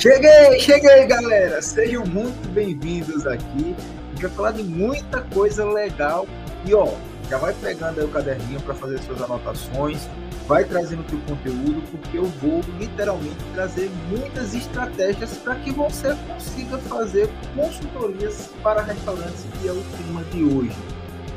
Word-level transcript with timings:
Cheguei, 0.00 0.58
cheguei, 0.58 1.04
galera! 1.04 1.60
Sejam 1.60 2.06
muito 2.06 2.48
bem-vindos 2.54 3.26
aqui. 3.26 3.76
A 3.76 4.10
gente 4.12 4.22
vai 4.22 4.30
falar 4.30 4.52
de 4.52 4.62
muita 4.62 5.20
coisa 5.20 5.62
legal. 5.62 6.26
E 6.64 6.72
ó, 6.72 6.94
já 7.28 7.36
vai 7.36 7.52
pegando 7.52 8.00
aí 8.00 8.06
o 8.06 8.08
caderninho 8.08 8.62
para 8.62 8.72
fazer 8.72 8.98
suas 9.00 9.20
anotações, 9.20 10.08
vai 10.48 10.64
trazendo 10.64 11.02
o 11.02 11.20
conteúdo, 11.26 11.82
porque 11.90 12.16
eu 12.16 12.24
vou 12.24 12.62
literalmente 12.78 13.36
trazer 13.52 13.90
muitas 14.08 14.54
estratégias 14.54 15.36
para 15.36 15.56
que 15.56 15.70
você 15.70 16.16
consiga 16.26 16.78
fazer 16.78 17.28
consultorias 17.54 18.48
para 18.62 18.80
restaurantes, 18.80 19.44
que 19.60 19.68
é 19.68 19.72
o 19.72 19.82
tema 19.98 20.24
de 20.32 20.44
hoje. 20.44 20.78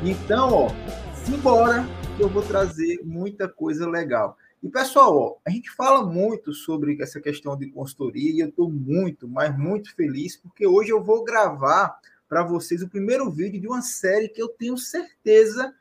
Então, 0.02 0.50
ó, 0.50 0.70
simbora 1.12 1.86
que 2.16 2.22
eu 2.22 2.30
vou 2.30 2.42
trazer 2.42 2.98
muita 3.04 3.46
coisa 3.46 3.86
legal. 3.86 4.38
E 4.64 4.70
pessoal, 4.70 5.42
a 5.44 5.50
gente 5.50 5.70
fala 5.70 6.06
muito 6.06 6.54
sobre 6.54 6.96
essa 7.02 7.20
questão 7.20 7.54
de 7.54 7.66
consultoria 7.66 8.32
e 8.32 8.40
eu 8.40 8.48
estou 8.48 8.70
muito, 8.70 9.28
mas 9.28 9.54
muito 9.58 9.94
feliz 9.94 10.38
porque 10.38 10.66
hoje 10.66 10.88
eu 10.88 11.04
vou 11.04 11.22
gravar 11.22 11.98
para 12.26 12.42
vocês 12.42 12.80
o 12.80 12.88
primeiro 12.88 13.30
vídeo 13.30 13.60
de 13.60 13.68
uma 13.68 13.82
série 13.82 14.26
que 14.26 14.40
eu 14.40 14.48
tenho 14.48 14.78
certeza 14.78 15.74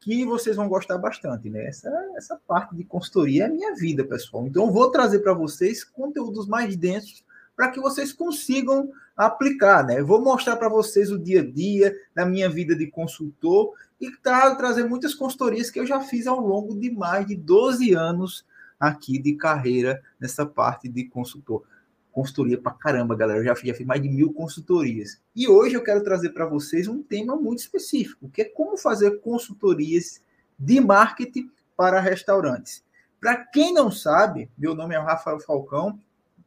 que 0.00 0.24
vocês 0.24 0.56
vão 0.56 0.66
gostar 0.66 0.96
bastante, 0.96 1.50
né? 1.50 1.66
Essa, 1.66 1.90
essa 2.16 2.40
parte 2.46 2.74
de 2.74 2.84
consultoria 2.84 3.44
é 3.44 3.48
minha 3.50 3.74
vida, 3.74 4.02
pessoal. 4.02 4.46
Então, 4.46 4.64
eu 4.64 4.72
vou 4.72 4.90
trazer 4.90 5.18
para 5.18 5.34
vocês 5.34 5.84
conteúdos 5.84 6.48
mais 6.48 6.74
densos 6.74 7.22
para 7.54 7.68
que 7.68 7.80
vocês 7.80 8.14
consigam 8.14 8.90
aplicar, 9.14 9.84
né? 9.84 10.00
Eu 10.00 10.06
vou 10.06 10.22
mostrar 10.22 10.56
para 10.56 10.70
vocês 10.70 11.10
o 11.10 11.18
dia 11.18 11.42
a 11.42 11.46
dia 11.46 11.94
da 12.14 12.24
minha 12.24 12.48
vida 12.48 12.74
de 12.74 12.86
consultor 12.86 13.74
e 14.02 14.10
tá, 14.16 14.52
trazer 14.56 14.82
muitas 14.82 15.14
consultorias 15.14 15.70
que 15.70 15.78
eu 15.78 15.86
já 15.86 16.00
fiz 16.00 16.26
ao 16.26 16.40
longo 16.40 16.74
de 16.76 16.90
mais 16.90 17.24
de 17.24 17.36
12 17.36 17.94
anos 17.94 18.44
aqui 18.78 19.16
de 19.16 19.34
carreira 19.34 20.02
nessa 20.18 20.44
parte 20.44 20.88
de 20.88 21.04
consultor. 21.04 21.62
Consultoria 22.10 22.60
para 22.60 22.72
caramba, 22.72 23.14
galera. 23.14 23.38
Eu 23.38 23.44
já 23.44 23.54
fiz, 23.54 23.68
já 23.68 23.74
fiz 23.74 23.86
mais 23.86 24.02
de 24.02 24.08
mil 24.08 24.32
consultorias. 24.32 25.22
E 25.36 25.46
hoje 25.46 25.76
eu 25.76 25.84
quero 25.84 26.02
trazer 26.02 26.30
para 26.30 26.44
vocês 26.44 26.88
um 26.88 27.00
tema 27.00 27.36
muito 27.36 27.60
específico, 27.60 28.28
que 28.28 28.42
é 28.42 28.44
como 28.44 28.76
fazer 28.76 29.20
consultorias 29.20 30.20
de 30.58 30.80
marketing 30.80 31.48
para 31.76 32.00
restaurantes. 32.00 32.82
Para 33.20 33.36
quem 33.36 33.72
não 33.72 33.88
sabe, 33.88 34.50
meu 34.58 34.74
nome 34.74 34.96
é 34.96 34.98
Rafael 34.98 35.38
Falcão, 35.38 36.00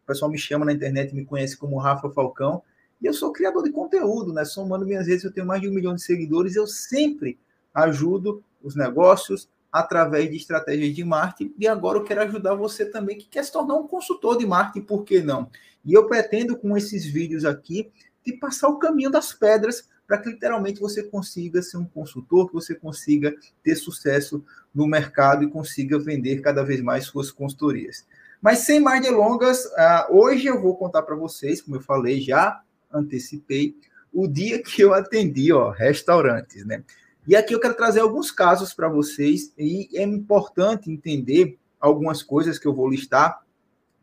o 0.04 0.06
pessoal 0.06 0.30
me 0.30 0.38
chama 0.38 0.66
na 0.66 0.74
internet 0.74 1.14
e 1.14 1.16
me 1.16 1.24
conhece 1.24 1.56
como 1.56 1.78
Rafa 1.78 2.10
Falcão. 2.10 2.62
E 3.02 3.06
eu 3.06 3.14
sou 3.14 3.32
criador 3.32 3.64
de 3.64 3.72
conteúdo, 3.72 4.34
né? 4.34 4.44
Somando 4.44 4.86
minhas 4.86 5.08
redes, 5.08 5.24
eu 5.24 5.32
tenho 5.32 5.48
mais 5.48 5.62
de 5.62 5.70
um 5.70 5.74
milhão 5.74 5.96
de 5.96 6.02
seguidores. 6.02 6.58
Eu 6.58 6.68
sempre 6.68 7.40
ajudo 7.76 8.42
os 8.64 8.76
negócios 8.76 9.50
através 9.72 10.30
de 10.32 10.38
estratégias 10.38 10.96
de 10.96 11.04
marketing. 11.04 11.54
E 11.60 11.68
agora 11.68 12.00
eu 12.00 12.04
quero 12.06 12.22
ajudar 12.22 12.56
você 12.56 12.86
também 12.86 13.18
que 13.18 13.28
quer 13.28 13.44
se 13.44 13.52
tornar 13.52 13.76
um 13.76 13.86
consultor 13.86 14.38
de 14.38 14.48
marketing, 14.48 14.86
por 14.86 15.04
que 15.04 15.20
não? 15.20 15.50
E 15.84 15.94
eu 15.94 16.08
pretendo, 16.08 16.58
com 16.58 16.78
esses 16.78 17.06
vídeos 17.06 17.44
aqui, 17.44 17.92
de 18.26 18.34
passar 18.34 18.70
o 18.70 18.80
caminho 18.80 19.12
das 19.12 19.34
pedras 19.34 19.88
para 20.08 20.18
que 20.18 20.30
literalmente 20.30 20.80
você 20.80 21.04
consiga 21.04 21.62
ser 21.62 21.78
um 21.78 21.86
consultor, 21.86 22.48
que 22.48 22.54
você 22.54 22.74
consiga 22.74 23.36
ter 23.62 23.76
sucesso 23.76 24.44
no 24.74 24.88
mercado 24.88 25.44
e 25.44 25.50
consiga 25.50 26.00
vender 26.00 26.42
cada 26.42 26.64
vez 26.64 26.80
mais 26.82 27.06
suas 27.06 27.32
consultorias. 27.32 28.06
Mas 28.42 28.60
sem 28.60 28.80
mais 28.80 29.02
delongas, 29.02 29.66
uh, 29.66 30.06
hoje 30.10 30.48
eu 30.48 30.62
vou 30.62 30.78
contar 30.78 31.02
para 31.02 31.16
vocês, 31.16 31.62
como 31.62 31.78
eu 31.78 31.82
falei, 31.82 32.22
já 32.22 32.62
antecipei, 32.94 33.76
o 34.14 34.28
dia 34.28 34.62
que 34.62 34.82
eu 34.82 34.94
atendi, 34.94 35.52
ó, 35.52 35.72
restaurantes, 35.72 36.66
né? 36.66 36.84
E 37.28 37.36
aqui 37.36 37.56
eu 37.56 37.60
quero 37.60 37.76
trazer 37.76 38.02
alguns 38.02 38.32
casos 38.32 38.74
para 38.74 38.88
vocês, 38.88 39.52
e 39.58 39.90
é 39.94 40.04
importante 40.04 40.92
entender 40.92 41.58
algumas 41.80 42.22
coisas 42.22 42.60
que 42.60 42.68
eu 42.68 42.74
vou 42.74 42.90
listar, 42.90 43.42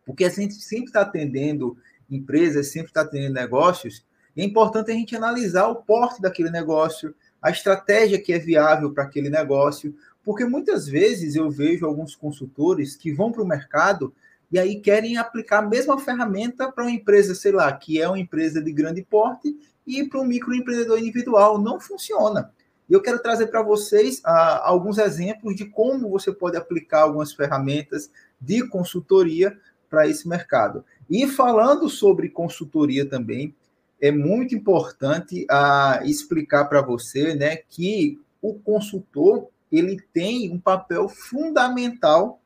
porque 0.04 0.24
a 0.24 0.28
gente 0.28 0.54
sempre 0.54 0.86
está 0.86 1.02
atendendo 1.02 1.76
empresas, 2.10 2.68
sempre 2.68 2.88
está 2.88 3.02
atendendo 3.02 3.34
negócios, 3.34 4.04
é 4.36 4.42
importante 4.42 4.90
a 4.90 4.94
gente 4.94 5.14
analisar 5.14 5.68
o 5.68 5.76
porte 5.76 6.20
daquele 6.20 6.50
negócio, 6.50 7.14
a 7.40 7.50
estratégia 7.50 8.20
que 8.20 8.32
é 8.32 8.38
viável 8.38 8.92
para 8.92 9.04
aquele 9.04 9.30
negócio, 9.30 9.94
porque 10.24 10.44
muitas 10.44 10.86
vezes 10.86 11.36
eu 11.36 11.50
vejo 11.50 11.86
alguns 11.86 12.16
consultores 12.16 12.96
que 12.96 13.12
vão 13.12 13.30
para 13.30 13.42
o 13.42 13.46
mercado 13.46 14.12
e 14.50 14.58
aí 14.58 14.80
querem 14.80 15.16
aplicar 15.16 15.58
a 15.58 15.68
mesma 15.68 15.98
ferramenta 15.98 16.70
para 16.70 16.84
uma 16.84 16.90
empresa, 16.90 17.34
sei 17.34 17.52
lá, 17.52 17.72
que 17.72 18.00
é 18.00 18.08
uma 18.08 18.18
empresa 18.18 18.60
de 18.60 18.72
grande 18.72 19.02
porte 19.02 19.56
e 19.86 20.04
para 20.04 20.20
um 20.20 20.26
microempreendedor 20.26 20.98
individual. 20.98 21.60
Não 21.60 21.80
funciona. 21.80 22.52
E 22.92 22.94
eu 22.94 23.00
quero 23.00 23.22
trazer 23.22 23.46
para 23.46 23.62
vocês 23.62 24.20
ah, 24.22 24.68
alguns 24.68 24.98
exemplos 24.98 25.56
de 25.56 25.64
como 25.64 26.10
você 26.10 26.30
pode 26.30 26.58
aplicar 26.58 27.04
algumas 27.04 27.32
ferramentas 27.32 28.10
de 28.38 28.68
consultoria 28.68 29.58
para 29.88 30.06
esse 30.06 30.28
mercado. 30.28 30.84
E 31.08 31.26
falando 31.26 31.88
sobre 31.88 32.28
consultoria 32.28 33.08
também, 33.08 33.56
é 33.98 34.12
muito 34.12 34.54
importante 34.54 35.46
ah, 35.48 36.00
explicar 36.04 36.66
para 36.66 36.82
você 36.82 37.34
né, 37.34 37.56
que 37.56 38.20
o 38.42 38.52
consultor 38.52 39.48
ele 39.72 39.98
tem 40.12 40.52
um 40.52 40.60
papel 40.60 41.08
fundamental 41.08 42.42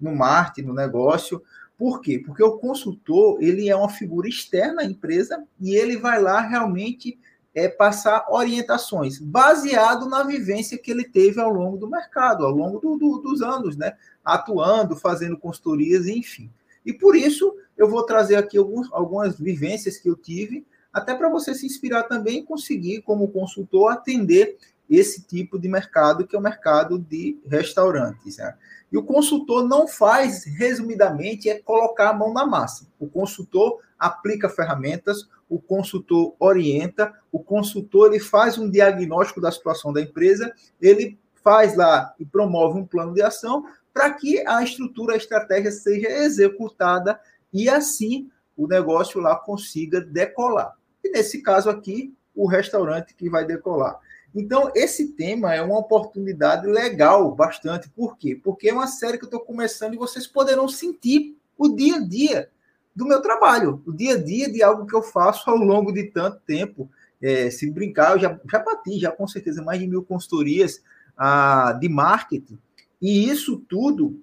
no 0.00 0.16
marketing, 0.16 0.68
no 0.68 0.74
negócio. 0.74 1.42
Por 1.76 2.00
quê? 2.00 2.22
Porque 2.24 2.42
o 2.42 2.56
consultor 2.56 3.36
ele 3.38 3.68
é 3.68 3.76
uma 3.76 3.90
figura 3.90 4.30
externa 4.30 4.80
à 4.80 4.86
empresa 4.86 5.44
e 5.60 5.76
ele 5.76 5.98
vai 5.98 6.22
lá 6.22 6.40
realmente 6.40 7.18
é, 7.54 7.68
passar 7.68 8.26
orientações 8.28 9.18
baseado 9.18 10.08
na 10.08 10.24
vivência 10.24 10.76
que 10.76 10.90
ele 10.90 11.04
teve 11.04 11.40
ao 11.40 11.50
longo 11.50 11.76
do 11.76 11.88
mercado, 11.88 12.44
ao 12.44 12.50
longo 12.50 12.80
do, 12.80 12.96
do, 12.96 13.18
dos 13.18 13.40
anos, 13.40 13.76
né? 13.76 13.96
Atuando, 14.24 14.96
fazendo 14.96 15.38
consultorias, 15.38 16.06
enfim. 16.06 16.50
E 16.84 16.92
por 16.92 17.14
isso 17.14 17.54
eu 17.76 17.88
vou 17.88 18.02
trazer 18.02 18.36
aqui 18.36 18.58
alguns, 18.58 18.92
algumas 18.92 19.38
vivências 19.38 19.96
que 19.96 20.08
eu 20.08 20.16
tive, 20.16 20.66
até 20.92 21.14
para 21.14 21.28
você 21.28 21.54
se 21.54 21.66
inspirar 21.66 22.04
também 22.04 22.38
e 22.38 22.44
conseguir, 22.44 23.02
como 23.02 23.28
consultor, 23.28 23.92
atender 23.92 24.56
esse 24.88 25.22
tipo 25.22 25.58
de 25.58 25.68
mercado, 25.68 26.26
que 26.26 26.36
é 26.36 26.38
o 26.38 26.42
mercado 26.42 26.98
de 26.98 27.38
restaurantes. 27.46 28.36
Né? 28.36 28.54
E 28.92 28.96
o 28.96 29.02
consultor 29.02 29.66
não 29.66 29.88
faz, 29.88 30.44
resumidamente, 30.44 31.48
é 31.48 31.58
colocar 31.58 32.10
a 32.10 32.12
mão 32.14 32.32
na 32.32 32.46
massa. 32.46 32.86
O 32.98 33.08
consultor 33.08 33.80
aplica 34.06 34.48
ferramentas, 34.48 35.28
o 35.48 35.60
consultor 35.60 36.34
orienta, 36.38 37.12
o 37.30 37.38
consultor 37.38 38.10
ele 38.10 38.20
faz 38.20 38.58
um 38.58 38.68
diagnóstico 38.68 39.40
da 39.40 39.50
situação 39.50 39.92
da 39.92 40.00
empresa, 40.00 40.52
ele 40.80 41.18
faz 41.42 41.76
lá 41.76 42.14
e 42.18 42.24
promove 42.24 42.78
um 42.78 42.86
plano 42.86 43.14
de 43.14 43.22
ação 43.22 43.64
para 43.92 44.10
que 44.10 44.46
a 44.46 44.62
estrutura, 44.62 45.14
a 45.14 45.16
estratégia 45.16 45.70
seja 45.70 46.08
executada 46.08 47.20
e 47.52 47.68
assim 47.68 48.30
o 48.56 48.66
negócio 48.66 49.20
lá 49.20 49.36
consiga 49.36 50.00
decolar. 50.00 50.76
E 51.02 51.10
nesse 51.10 51.42
caso 51.42 51.70
aqui, 51.70 52.14
o 52.34 52.46
restaurante 52.46 53.14
que 53.14 53.28
vai 53.30 53.44
decolar. 53.44 53.98
Então, 54.34 54.72
esse 54.74 55.12
tema 55.12 55.54
é 55.54 55.62
uma 55.62 55.78
oportunidade 55.78 56.66
legal, 56.66 57.32
bastante. 57.32 57.88
Por 57.88 58.16
quê? 58.16 58.34
Porque 58.42 58.68
é 58.68 58.72
uma 58.72 58.88
série 58.88 59.16
que 59.16 59.24
eu 59.24 59.28
estou 59.28 59.40
começando 59.40 59.94
e 59.94 59.98
vocês 59.98 60.26
poderão 60.26 60.66
sentir 60.66 61.38
o 61.56 61.68
dia 61.68 61.96
a 61.96 62.00
dia 62.00 62.50
do 62.94 63.06
meu 63.06 63.20
trabalho, 63.20 63.82
o 63.86 63.92
dia 63.92 64.14
a 64.14 64.22
dia 64.22 64.50
de 64.50 64.62
algo 64.62 64.86
que 64.86 64.94
eu 64.94 65.02
faço 65.02 65.50
ao 65.50 65.56
longo 65.56 65.92
de 65.92 66.04
tanto 66.04 66.40
tempo. 66.46 66.88
É, 67.20 67.50
se 67.50 67.70
brincar, 67.70 68.12
eu 68.12 68.18
já, 68.18 68.40
já 68.50 68.58
bati, 68.58 68.98
já 68.98 69.10
com 69.10 69.26
certeza, 69.26 69.62
mais 69.62 69.80
de 69.80 69.86
mil 69.86 70.02
consultorias 70.02 70.82
ah, 71.16 71.76
de 71.80 71.88
marketing. 71.88 72.58
E 73.00 73.28
isso 73.28 73.58
tudo 73.68 74.22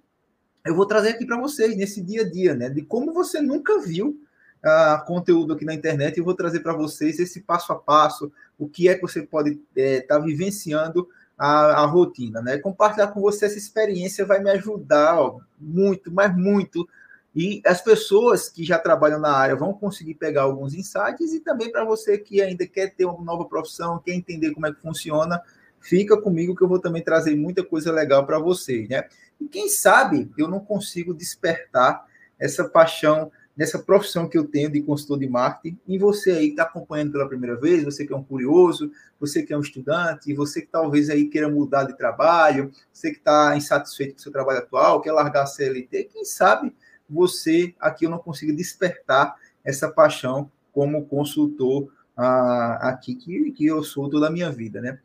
eu 0.66 0.76
vou 0.76 0.86
trazer 0.86 1.10
aqui 1.10 1.26
para 1.26 1.40
vocês 1.40 1.76
nesse 1.76 2.02
dia 2.02 2.22
a 2.22 2.30
dia, 2.30 2.54
né? 2.54 2.70
De 2.70 2.84
como 2.84 3.14
você 3.14 3.42
nunca 3.42 3.80
viu 3.80 4.20
uh, 4.64 5.06
conteúdo 5.06 5.54
aqui 5.54 5.66
na 5.66 5.74
internet 5.74 6.18
e 6.18 6.22
vou 6.24 6.36
trazer 6.36 6.60
para 6.60 6.74
vocês 6.74 7.20
esse 7.20 7.42
passo 7.42 7.74
a 7.74 7.76
passo, 7.76 8.32
o 8.58 8.70
que 8.70 8.88
é 8.88 8.96
que 8.96 9.02
você 9.02 9.24
pode 9.24 9.52
estar 9.52 9.62
é, 9.76 10.02
tá 10.02 10.20
vivenciando 10.20 11.08
a, 11.38 11.82
a, 11.82 11.86
rotina, 11.86 12.42
né? 12.42 12.60
Compartilhar 12.60 13.08
com 13.08 13.22
você 13.22 13.46
essa 13.46 13.58
experiência 13.58 14.26
vai 14.26 14.40
me 14.40 14.52
ajudar 14.52 15.20
ó, 15.20 15.40
muito, 15.60 16.12
mas 16.12 16.36
muito. 16.36 16.88
E 17.36 17.62
as 17.66 17.82
pessoas 17.82 18.50
que 18.50 18.64
já 18.64 18.78
trabalham 18.78 19.20
na 19.20 19.32
área 19.32 19.56
vão 19.56 19.74
conseguir 19.74 20.16
pegar 20.16 20.44
alguns 20.44 20.74
insights 20.74 21.34
e 21.34 21.40
também 21.40 21.72
para 21.72 21.86
você 21.86 22.18
que 22.18 22.42
ainda 22.42 22.68
quer 22.68 22.94
ter 22.94 23.06
uma 23.06 23.24
nova 23.24 23.46
profissão, 23.46 24.00
quer 24.00 24.14
entender 24.14 24.52
como 24.52 24.68
é 24.68 24.74
que 24.74 24.82
funciona, 24.82 25.42
fica 25.80 26.20
comigo 26.20 26.56
que 26.56 26.62
eu 26.62 26.68
vou 26.68 26.80
também 26.80 27.02
trazer 27.02 27.36
muita 27.36 27.64
coisa 27.64 27.92
legal 27.92 28.26
para 28.26 28.38
vocês, 28.38 28.90
né? 28.90 29.06
E 29.40 29.48
quem 29.48 29.70
sabe 29.70 30.30
eu 30.38 30.48
não 30.48 30.60
consigo 30.60 31.14
despertar 31.14 32.06
essa 32.38 32.68
paixão 32.68 33.32
nessa 33.56 33.80
profissão 33.80 34.28
que 34.28 34.38
eu 34.38 34.46
tenho 34.46 34.72
de 34.72 34.82
consultor 34.82 35.20
de 35.20 35.28
marketing, 35.28 35.78
e 35.88 35.98
você 35.98 36.32
aí 36.32 36.46
que 36.48 36.52
está 36.52 36.64
acompanhando 36.64 37.12
pela 37.12 37.28
primeira 37.28 37.56
vez, 37.56 37.84
você 37.84 38.06
que 38.06 38.14
é 38.14 38.16
um 38.16 38.24
curioso, 38.24 38.92
você 39.20 39.44
que 39.44 39.54
é 39.54 39.58
um 39.58 39.62
estudante, 39.62 40.34
você 40.34 40.62
que 40.62 40.68
talvez 40.68 41.10
aí 41.10 41.28
queira 41.28 41.50
mudar 41.50 41.84
de 41.84 41.96
trabalho, 41.96 42.72
você 42.92 43.12
que 43.12 43.18
está 43.18 43.56
insatisfeito 43.56 44.14
com 44.14 44.20
o 44.20 44.22
seu 44.24 44.32
trabalho 44.32 44.60
atual, 44.60 45.02
quer 45.02 45.12
largar 45.12 45.44
a 45.44 45.46
CLT, 45.46 46.06
quem 46.06 46.26
sabe 46.26 46.74
você 47.12 47.76
aqui 47.80 48.06
eu 48.06 48.10
não 48.10 48.20
consiga 48.20 48.54
despertar 48.54 49.36
essa 49.64 49.90
paixão 49.90 50.52
como 50.72 51.06
consultor 51.06 51.92
ah, 52.16 52.90
aqui 52.90 53.16
que, 53.16 53.52
que 53.52 53.66
eu 53.66 53.84
sou 53.84 54.10
toda 54.10 54.28
a 54.28 54.32
minha 54.32 54.52
vida, 54.52 54.80
né? 54.82 55.00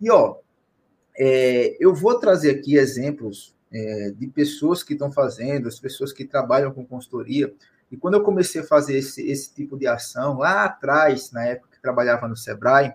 E 0.00 0.10
ó, 0.10 0.36
é, 1.16 1.76
eu 1.78 1.94
vou 1.94 2.18
trazer 2.18 2.50
aqui 2.50 2.76
exemplos 2.76 3.54
é, 3.72 4.10
de 4.10 4.26
pessoas 4.26 4.82
que 4.82 4.92
estão 4.92 5.10
fazendo, 5.10 5.68
as 5.68 5.78
pessoas 5.78 6.12
que 6.12 6.24
trabalham 6.24 6.72
com 6.72 6.84
consultoria, 6.84 7.52
E 7.90 7.96
quando 7.96 8.14
eu 8.14 8.22
comecei 8.22 8.62
a 8.62 8.64
fazer 8.64 8.96
esse, 8.96 9.22
esse 9.28 9.52
tipo 9.54 9.76
de 9.76 9.86
ação, 9.86 10.38
lá 10.38 10.64
atrás, 10.64 11.30
na 11.30 11.44
época 11.44 11.68
que 11.72 11.82
trabalhava 11.82 12.26
no 12.26 12.34
Sebrae, 12.34 12.94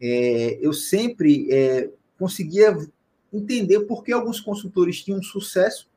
é, 0.00 0.58
eu 0.60 0.72
sempre 0.72 1.48
é, 1.50 1.90
conseguia 2.18 2.76
entender 3.32 3.80
por 3.80 4.04
que 4.04 4.12
alguns 4.12 4.40
consultores 4.40 5.02
tinham 5.02 5.22
sucesso 5.22 5.88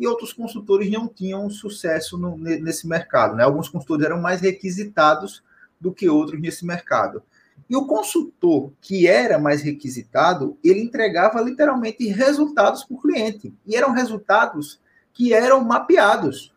e 0.00 0.06
outros 0.06 0.32
consultores 0.32 0.90
não 0.90 1.06
tinham 1.06 1.50
sucesso 1.50 2.16
no, 2.16 2.34
nesse 2.38 2.88
mercado. 2.88 3.36
Né? 3.36 3.44
Alguns 3.44 3.68
consultores 3.68 4.06
eram 4.06 4.18
mais 4.18 4.40
requisitados 4.40 5.44
do 5.78 5.92
que 5.92 6.08
outros 6.08 6.40
nesse 6.40 6.64
mercado. 6.64 7.22
E 7.68 7.76
o 7.76 7.86
consultor 7.86 8.72
que 8.80 9.06
era 9.06 9.38
mais 9.38 9.60
requisitado, 9.60 10.56
ele 10.64 10.80
entregava 10.80 11.38
literalmente 11.42 12.08
resultados 12.08 12.82
para 12.82 12.96
o 12.96 13.00
cliente. 13.00 13.52
E 13.66 13.76
eram 13.76 13.92
resultados 13.92 14.80
que 15.12 15.34
eram 15.34 15.62
mapeados. 15.62 16.54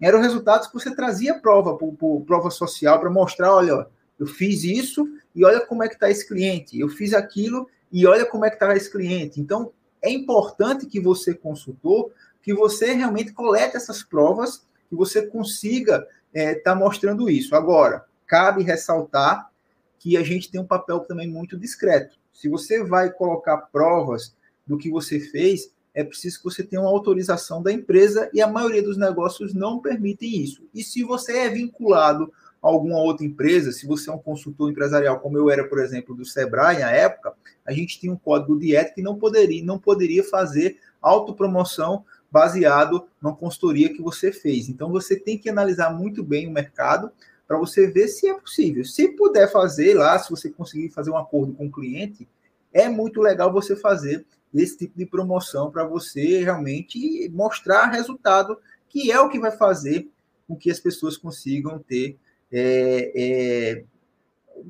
Eram 0.00 0.22
resultados 0.22 0.66
que 0.66 0.72
você 0.72 0.94
trazia 0.94 1.38
prova, 1.38 1.76
por, 1.76 1.92
por 1.92 2.22
prova 2.22 2.50
social, 2.50 2.98
para 2.98 3.10
mostrar, 3.10 3.54
olha, 3.54 3.86
eu 4.18 4.26
fiz 4.26 4.64
isso 4.64 5.06
e 5.34 5.44
olha 5.44 5.60
como 5.60 5.84
é 5.84 5.88
que 5.88 5.94
está 5.94 6.10
esse 6.10 6.26
cliente. 6.26 6.80
Eu 6.80 6.88
fiz 6.88 7.12
aquilo 7.12 7.68
e 7.92 8.06
olha 8.06 8.24
como 8.24 8.46
é 8.46 8.48
que 8.48 8.56
está 8.56 8.74
esse 8.74 8.90
cliente. 8.90 9.38
Então, 9.38 9.70
é 10.00 10.10
importante 10.10 10.86
que 10.86 10.98
você, 10.98 11.34
consultor, 11.34 12.10
que 12.46 12.54
você 12.54 12.92
realmente 12.92 13.32
colete 13.32 13.76
essas 13.76 14.04
provas, 14.04 14.64
que 14.88 14.94
você 14.94 15.26
consiga 15.26 16.06
estar 16.32 16.50
é, 16.50 16.54
tá 16.54 16.76
mostrando 16.76 17.28
isso. 17.28 17.56
Agora, 17.56 18.04
cabe 18.24 18.62
ressaltar 18.62 19.50
que 19.98 20.16
a 20.16 20.22
gente 20.22 20.48
tem 20.48 20.60
um 20.60 20.66
papel 20.66 21.00
também 21.00 21.28
muito 21.28 21.58
discreto. 21.58 22.16
Se 22.32 22.48
você 22.48 22.84
vai 22.84 23.10
colocar 23.10 23.56
provas 23.56 24.32
do 24.64 24.78
que 24.78 24.88
você 24.88 25.18
fez, 25.18 25.72
é 25.92 26.04
preciso 26.04 26.38
que 26.38 26.44
você 26.44 26.62
tenha 26.62 26.80
uma 26.80 26.90
autorização 26.90 27.60
da 27.60 27.72
empresa 27.72 28.30
e 28.32 28.40
a 28.40 28.46
maioria 28.46 28.82
dos 28.82 28.96
negócios 28.96 29.52
não 29.52 29.80
permitem 29.80 30.40
isso. 30.40 30.62
E 30.72 30.84
se 30.84 31.02
você 31.02 31.38
é 31.38 31.48
vinculado 31.48 32.32
a 32.62 32.68
alguma 32.68 33.00
outra 33.00 33.26
empresa, 33.26 33.72
se 33.72 33.88
você 33.88 34.08
é 34.08 34.12
um 34.12 34.18
consultor 34.18 34.70
empresarial, 34.70 35.18
como 35.18 35.36
eu 35.36 35.50
era, 35.50 35.66
por 35.66 35.80
exemplo, 35.80 36.14
do 36.14 36.24
Sebrae 36.24 36.78
na 36.78 36.92
época, 36.92 37.32
a 37.66 37.72
gente 37.72 37.98
tinha 37.98 38.12
um 38.12 38.16
código 38.16 38.56
de 38.56 38.76
ética 38.76 38.94
que 38.94 39.02
não 39.02 39.16
poderia, 39.16 39.64
não 39.64 39.80
poderia 39.80 40.22
fazer 40.22 40.78
autopromoção 41.02 42.04
baseado 42.36 43.08
na 43.22 43.32
consultoria 43.32 43.88
que 43.88 44.02
você 44.02 44.30
fez. 44.30 44.68
Então 44.68 44.90
você 44.90 45.18
tem 45.18 45.38
que 45.38 45.48
analisar 45.48 45.88
muito 45.88 46.22
bem 46.22 46.46
o 46.46 46.50
mercado 46.50 47.10
para 47.48 47.56
você 47.56 47.86
ver 47.86 48.08
se 48.08 48.28
é 48.28 48.34
possível. 48.34 48.84
Se 48.84 49.08
puder 49.08 49.50
fazer 49.50 49.94
lá, 49.94 50.18
se 50.18 50.28
você 50.28 50.50
conseguir 50.50 50.90
fazer 50.90 51.10
um 51.10 51.16
acordo 51.16 51.54
com 51.54 51.66
o 51.66 51.72
cliente, 51.72 52.28
é 52.74 52.90
muito 52.90 53.22
legal 53.22 53.50
você 53.50 53.74
fazer 53.74 54.26
esse 54.52 54.76
tipo 54.76 54.98
de 54.98 55.06
promoção 55.06 55.70
para 55.70 55.86
você 55.86 56.44
realmente 56.44 57.26
mostrar 57.32 57.86
resultado, 57.86 58.58
que 58.86 59.10
é 59.10 59.18
o 59.18 59.30
que 59.30 59.40
vai 59.40 59.50
fazer 59.50 60.06
com 60.46 60.56
que 60.56 60.70
as 60.70 60.78
pessoas 60.78 61.16
consigam 61.16 61.78
ter 61.78 62.18
é, 62.52 63.12
é, 63.14 63.84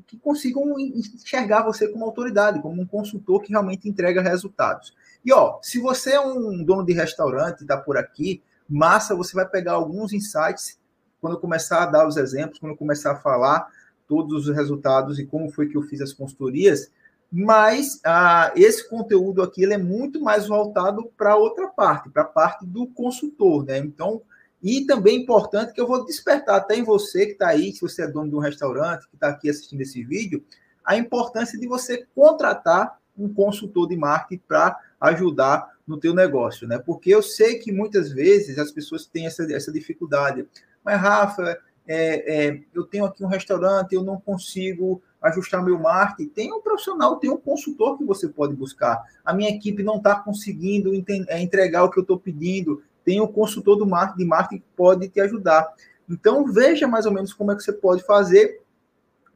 que 0.07 0.17
consigam 0.17 0.79
enxergar 0.79 1.63
você 1.63 1.85
como 1.89 2.05
autoridade, 2.05 2.61
como 2.61 2.81
um 2.81 2.87
consultor 2.87 3.41
que 3.41 3.51
realmente 3.51 3.89
entrega 3.89 4.21
resultados. 4.21 4.95
E 5.25 5.33
ó, 5.33 5.59
se 5.61 5.79
você 5.79 6.13
é 6.13 6.19
um 6.19 6.63
dono 6.63 6.85
de 6.85 6.93
restaurante, 6.93 7.61
está 7.61 7.77
por 7.77 7.97
aqui, 7.97 8.41
massa, 8.69 9.15
você 9.15 9.33
vai 9.33 9.47
pegar 9.47 9.73
alguns 9.73 10.13
insights 10.13 10.79
quando 11.19 11.33
eu 11.33 11.39
começar 11.39 11.83
a 11.83 11.85
dar 11.85 12.07
os 12.07 12.17
exemplos, 12.17 12.59
quando 12.59 12.73
eu 12.73 12.77
começar 12.77 13.11
a 13.11 13.17
falar 13.17 13.67
todos 14.07 14.47
os 14.47 14.55
resultados 14.55 15.19
e 15.19 15.25
como 15.25 15.51
foi 15.51 15.67
que 15.67 15.75
eu 15.75 15.81
fiz 15.81 15.99
as 16.01 16.13
consultorias, 16.13 16.91
mas 17.31 17.99
ah, 18.05 18.53
esse 18.55 18.87
conteúdo 18.87 19.41
aqui 19.41 19.63
ele 19.63 19.73
é 19.73 19.77
muito 19.77 20.21
mais 20.21 20.47
voltado 20.47 21.11
para 21.17 21.35
outra 21.35 21.67
parte, 21.67 22.09
para 22.09 22.21
a 22.21 22.25
parte 22.25 22.65
do 22.65 22.87
consultor, 22.87 23.65
né? 23.65 23.79
Então, 23.79 24.21
e 24.63 24.85
também 24.85 25.17
é 25.17 25.19
importante 25.19 25.73
que 25.73 25.81
eu 25.81 25.87
vou 25.87 26.05
despertar 26.05 26.55
até 26.55 26.75
em 26.75 26.83
você 26.83 27.25
que 27.25 27.31
está 27.33 27.49
aí, 27.49 27.73
se 27.73 27.81
você 27.81 28.03
é 28.03 28.07
dono 28.07 28.29
de 28.29 28.35
um 28.35 28.39
restaurante, 28.39 29.07
que 29.09 29.15
está 29.15 29.27
aqui 29.27 29.49
assistindo 29.49 29.81
esse 29.81 30.03
vídeo, 30.03 30.43
a 30.85 30.95
importância 30.97 31.59
de 31.59 31.67
você 31.67 32.07
contratar 32.15 32.97
um 33.17 33.31
consultor 33.33 33.87
de 33.89 33.97
marketing 33.97 34.41
para 34.47 34.79
ajudar 34.99 35.77
no 35.87 35.97
teu 35.97 36.13
negócio, 36.13 36.67
né? 36.67 36.77
Porque 36.77 37.09
eu 37.09 37.21
sei 37.21 37.59
que 37.59 37.71
muitas 37.71 38.11
vezes 38.11 38.57
as 38.57 38.71
pessoas 38.71 39.05
têm 39.05 39.25
essa, 39.25 39.43
essa 39.53 39.71
dificuldade. 39.71 40.45
Mas, 40.83 40.99
Rafa, 40.99 41.57
é, 41.87 42.47
é, 42.47 42.61
eu 42.73 42.83
tenho 42.83 43.05
aqui 43.05 43.23
um 43.23 43.27
restaurante, 43.27 43.93
eu 43.93 44.03
não 44.03 44.19
consigo 44.19 45.01
ajustar 45.21 45.63
meu 45.63 45.79
marketing. 45.79 46.29
Tem 46.29 46.53
um 46.53 46.61
profissional, 46.61 47.15
tem 47.17 47.29
um 47.29 47.37
consultor 47.37 47.97
que 47.97 48.03
você 48.03 48.27
pode 48.27 48.53
buscar. 48.53 49.01
A 49.23 49.33
minha 49.33 49.49
equipe 49.49 49.81
não 49.81 49.97
está 49.97 50.15
conseguindo 50.15 50.91
é, 51.29 51.41
entregar 51.41 51.83
o 51.83 51.89
que 51.89 51.99
eu 51.99 52.01
estou 52.01 52.19
pedindo. 52.19 52.83
Tem 53.05 53.21
um 53.21 53.27
consultor 53.27 53.77
do 53.77 53.85
marketing, 53.85 54.19
de 54.19 54.25
marketing 54.25 54.61
que 54.61 54.67
pode 54.75 55.07
te 55.07 55.21
ajudar. 55.21 55.73
Então, 56.09 56.45
veja 56.45 56.87
mais 56.87 57.05
ou 57.05 57.11
menos 57.11 57.33
como 57.33 57.51
é 57.51 57.55
que 57.55 57.63
você 57.63 57.73
pode 57.73 58.03
fazer, 58.03 58.61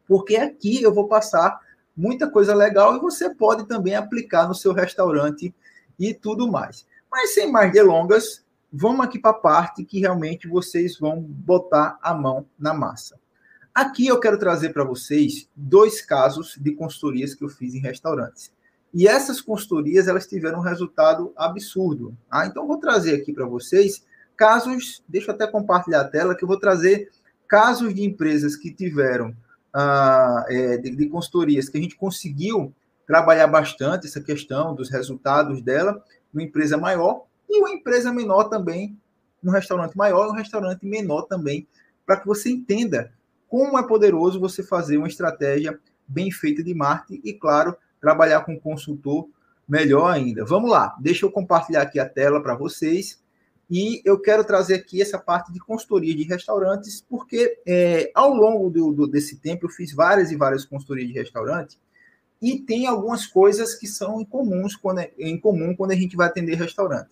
porque 0.07 0.35
aqui 0.35 0.81
eu 0.81 0.93
vou 0.93 1.07
passar 1.07 1.59
muita 1.95 2.29
coisa 2.29 2.55
legal 2.55 2.95
e 2.95 2.99
você 2.99 3.33
pode 3.33 3.67
também 3.67 3.95
aplicar 3.95 4.47
no 4.47 4.55
seu 4.55 4.73
restaurante 4.73 5.53
e 5.99 6.13
tudo 6.13 6.49
mais. 6.49 6.85
Mas 7.11 7.33
sem 7.33 7.51
mais 7.51 7.71
delongas, 7.71 8.43
vamos 8.71 9.05
aqui 9.05 9.19
para 9.19 9.31
a 9.31 9.39
parte 9.39 9.83
que 9.83 9.99
realmente 9.99 10.47
vocês 10.47 10.97
vão 10.97 11.21
botar 11.21 11.97
a 12.01 12.13
mão 12.13 12.45
na 12.57 12.73
massa. 12.73 13.19
Aqui 13.73 14.07
eu 14.07 14.19
quero 14.19 14.37
trazer 14.37 14.73
para 14.73 14.83
vocês 14.83 15.49
dois 15.55 16.01
casos 16.01 16.57
de 16.59 16.73
consultorias 16.73 17.33
que 17.33 17.43
eu 17.43 17.49
fiz 17.49 17.73
em 17.73 17.79
restaurantes. 17.79 18.51
E 18.93 19.07
essas 19.07 19.39
consultorias 19.39 20.07
elas 20.07 20.27
tiveram 20.27 20.59
um 20.59 20.63
resultado 20.63 21.31
absurdo. 21.37 22.17
Ah, 22.29 22.45
então 22.45 22.67
vou 22.67 22.77
trazer 22.77 23.15
aqui 23.15 23.31
para 23.31 23.45
vocês 23.45 24.05
casos, 24.35 25.03
deixa 25.07 25.31
eu 25.31 25.35
até 25.35 25.47
compartilhar 25.47 26.01
a 26.01 26.07
tela, 26.07 26.35
que 26.35 26.43
eu 26.43 26.47
vou 26.47 26.59
trazer 26.59 27.09
casos 27.47 27.93
de 27.93 28.03
empresas 28.03 28.55
que 28.55 28.73
tiveram 28.73 29.35
é, 29.73 30.77
de, 30.77 30.95
de 30.95 31.07
consultorias 31.07 31.69
que 31.69 31.77
a 31.77 31.81
gente 31.81 31.95
conseguiu 31.95 32.73
trabalhar 33.07 33.47
bastante 33.47 34.07
essa 34.07 34.21
questão 34.21 34.73
dos 34.73 34.89
resultados 34.89 35.61
dela, 35.61 36.03
uma 36.33 36.43
empresa 36.43 36.77
maior, 36.77 37.25
e 37.49 37.59
uma 37.59 37.71
empresa 37.71 38.13
menor 38.13 38.45
também, 38.45 38.97
um 39.43 39.51
restaurante 39.51 39.97
maior 39.97 40.27
e 40.27 40.31
um 40.31 40.35
restaurante 40.35 40.85
menor 40.85 41.23
também, 41.23 41.67
para 42.05 42.17
que 42.17 42.25
você 42.25 42.49
entenda 42.49 43.11
como 43.49 43.77
é 43.77 43.83
poderoso 43.85 44.39
você 44.39 44.63
fazer 44.63 44.97
uma 44.97 45.07
estratégia 45.07 45.77
bem 46.07 46.31
feita 46.31 46.63
de 46.63 46.73
marketing 46.73 47.21
e, 47.23 47.33
claro, 47.33 47.75
trabalhar 47.99 48.41
com 48.41 48.59
consultor 48.59 49.27
melhor 49.67 50.09
ainda. 50.09 50.45
Vamos 50.45 50.71
lá, 50.71 50.95
deixa 50.99 51.25
eu 51.25 51.31
compartilhar 51.31 51.81
aqui 51.81 51.99
a 51.99 52.07
tela 52.07 52.41
para 52.41 52.55
vocês. 52.55 53.20
E 53.71 54.01
eu 54.03 54.19
quero 54.19 54.43
trazer 54.43 54.75
aqui 54.75 55.01
essa 55.01 55.17
parte 55.17 55.53
de 55.53 55.57
consultoria 55.57 56.13
de 56.13 56.23
restaurantes, 56.23 57.05
porque 57.09 57.57
é, 57.65 58.11
ao 58.13 58.33
longo 58.33 58.69
do, 58.69 58.91
do, 58.91 59.07
desse 59.07 59.37
tempo 59.37 59.65
eu 59.65 59.69
fiz 59.69 59.93
várias 59.93 60.29
e 60.29 60.35
várias 60.35 60.65
consultorias 60.65 61.07
de 61.07 61.13
restaurante 61.13 61.79
e 62.41 62.59
tem 62.59 62.85
algumas 62.85 63.25
coisas 63.25 63.73
que 63.73 63.87
são 63.87 64.19
incomuns 64.19 64.75
quando, 64.75 64.99
é, 64.99 65.13
em 65.17 65.39
comum 65.39 65.73
quando 65.73 65.91
a 65.91 65.95
gente 65.95 66.17
vai 66.17 66.27
atender 66.27 66.55
restaurante. 66.55 67.11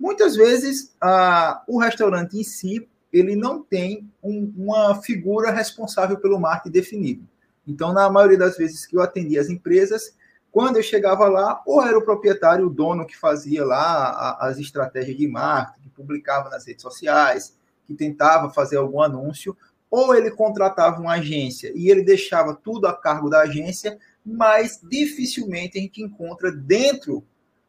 Muitas 0.00 0.34
vezes, 0.34 0.94
a, 0.98 1.62
o 1.68 1.78
restaurante 1.78 2.38
em 2.38 2.44
si, 2.44 2.88
ele 3.12 3.36
não 3.36 3.62
tem 3.62 4.10
um, 4.22 4.50
uma 4.56 5.02
figura 5.02 5.50
responsável 5.50 6.16
pelo 6.18 6.40
marketing 6.40 6.72
definido. 6.72 7.28
Então, 7.66 7.92
na 7.92 8.08
maioria 8.08 8.38
das 8.38 8.56
vezes 8.56 8.86
que 8.86 8.96
eu 8.96 9.02
atendi 9.02 9.38
as 9.38 9.50
empresas, 9.50 10.16
quando 10.50 10.76
eu 10.76 10.82
chegava 10.82 11.28
lá, 11.28 11.62
ou 11.66 11.82
era 11.82 11.96
o 11.96 12.04
proprietário, 12.04 12.66
o 12.66 12.70
dono 12.70 13.06
que 13.06 13.16
fazia 13.16 13.64
lá 13.64 14.36
as 14.40 14.58
estratégias 14.58 15.16
de 15.16 15.28
marketing, 15.28 15.82
que 15.82 15.90
publicava 15.90 16.48
nas 16.48 16.66
redes 16.66 16.82
sociais, 16.82 17.56
que 17.86 17.94
tentava 17.94 18.50
fazer 18.50 18.76
algum 18.76 19.02
anúncio, 19.02 19.56
ou 19.90 20.14
ele 20.14 20.30
contratava 20.30 21.00
uma 21.00 21.14
agência 21.14 21.72
e 21.74 21.90
ele 21.90 22.02
deixava 22.02 22.54
tudo 22.54 22.86
a 22.86 22.94
cargo 22.94 23.30
da 23.30 23.40
agência, 23.40 23.98
mas 24.24 24.80
dificilmente 24.82 25.78
a 25.78 25.80
gente 25.80 26.02
encontra 26.02 26.52
dentro 26.52 27.24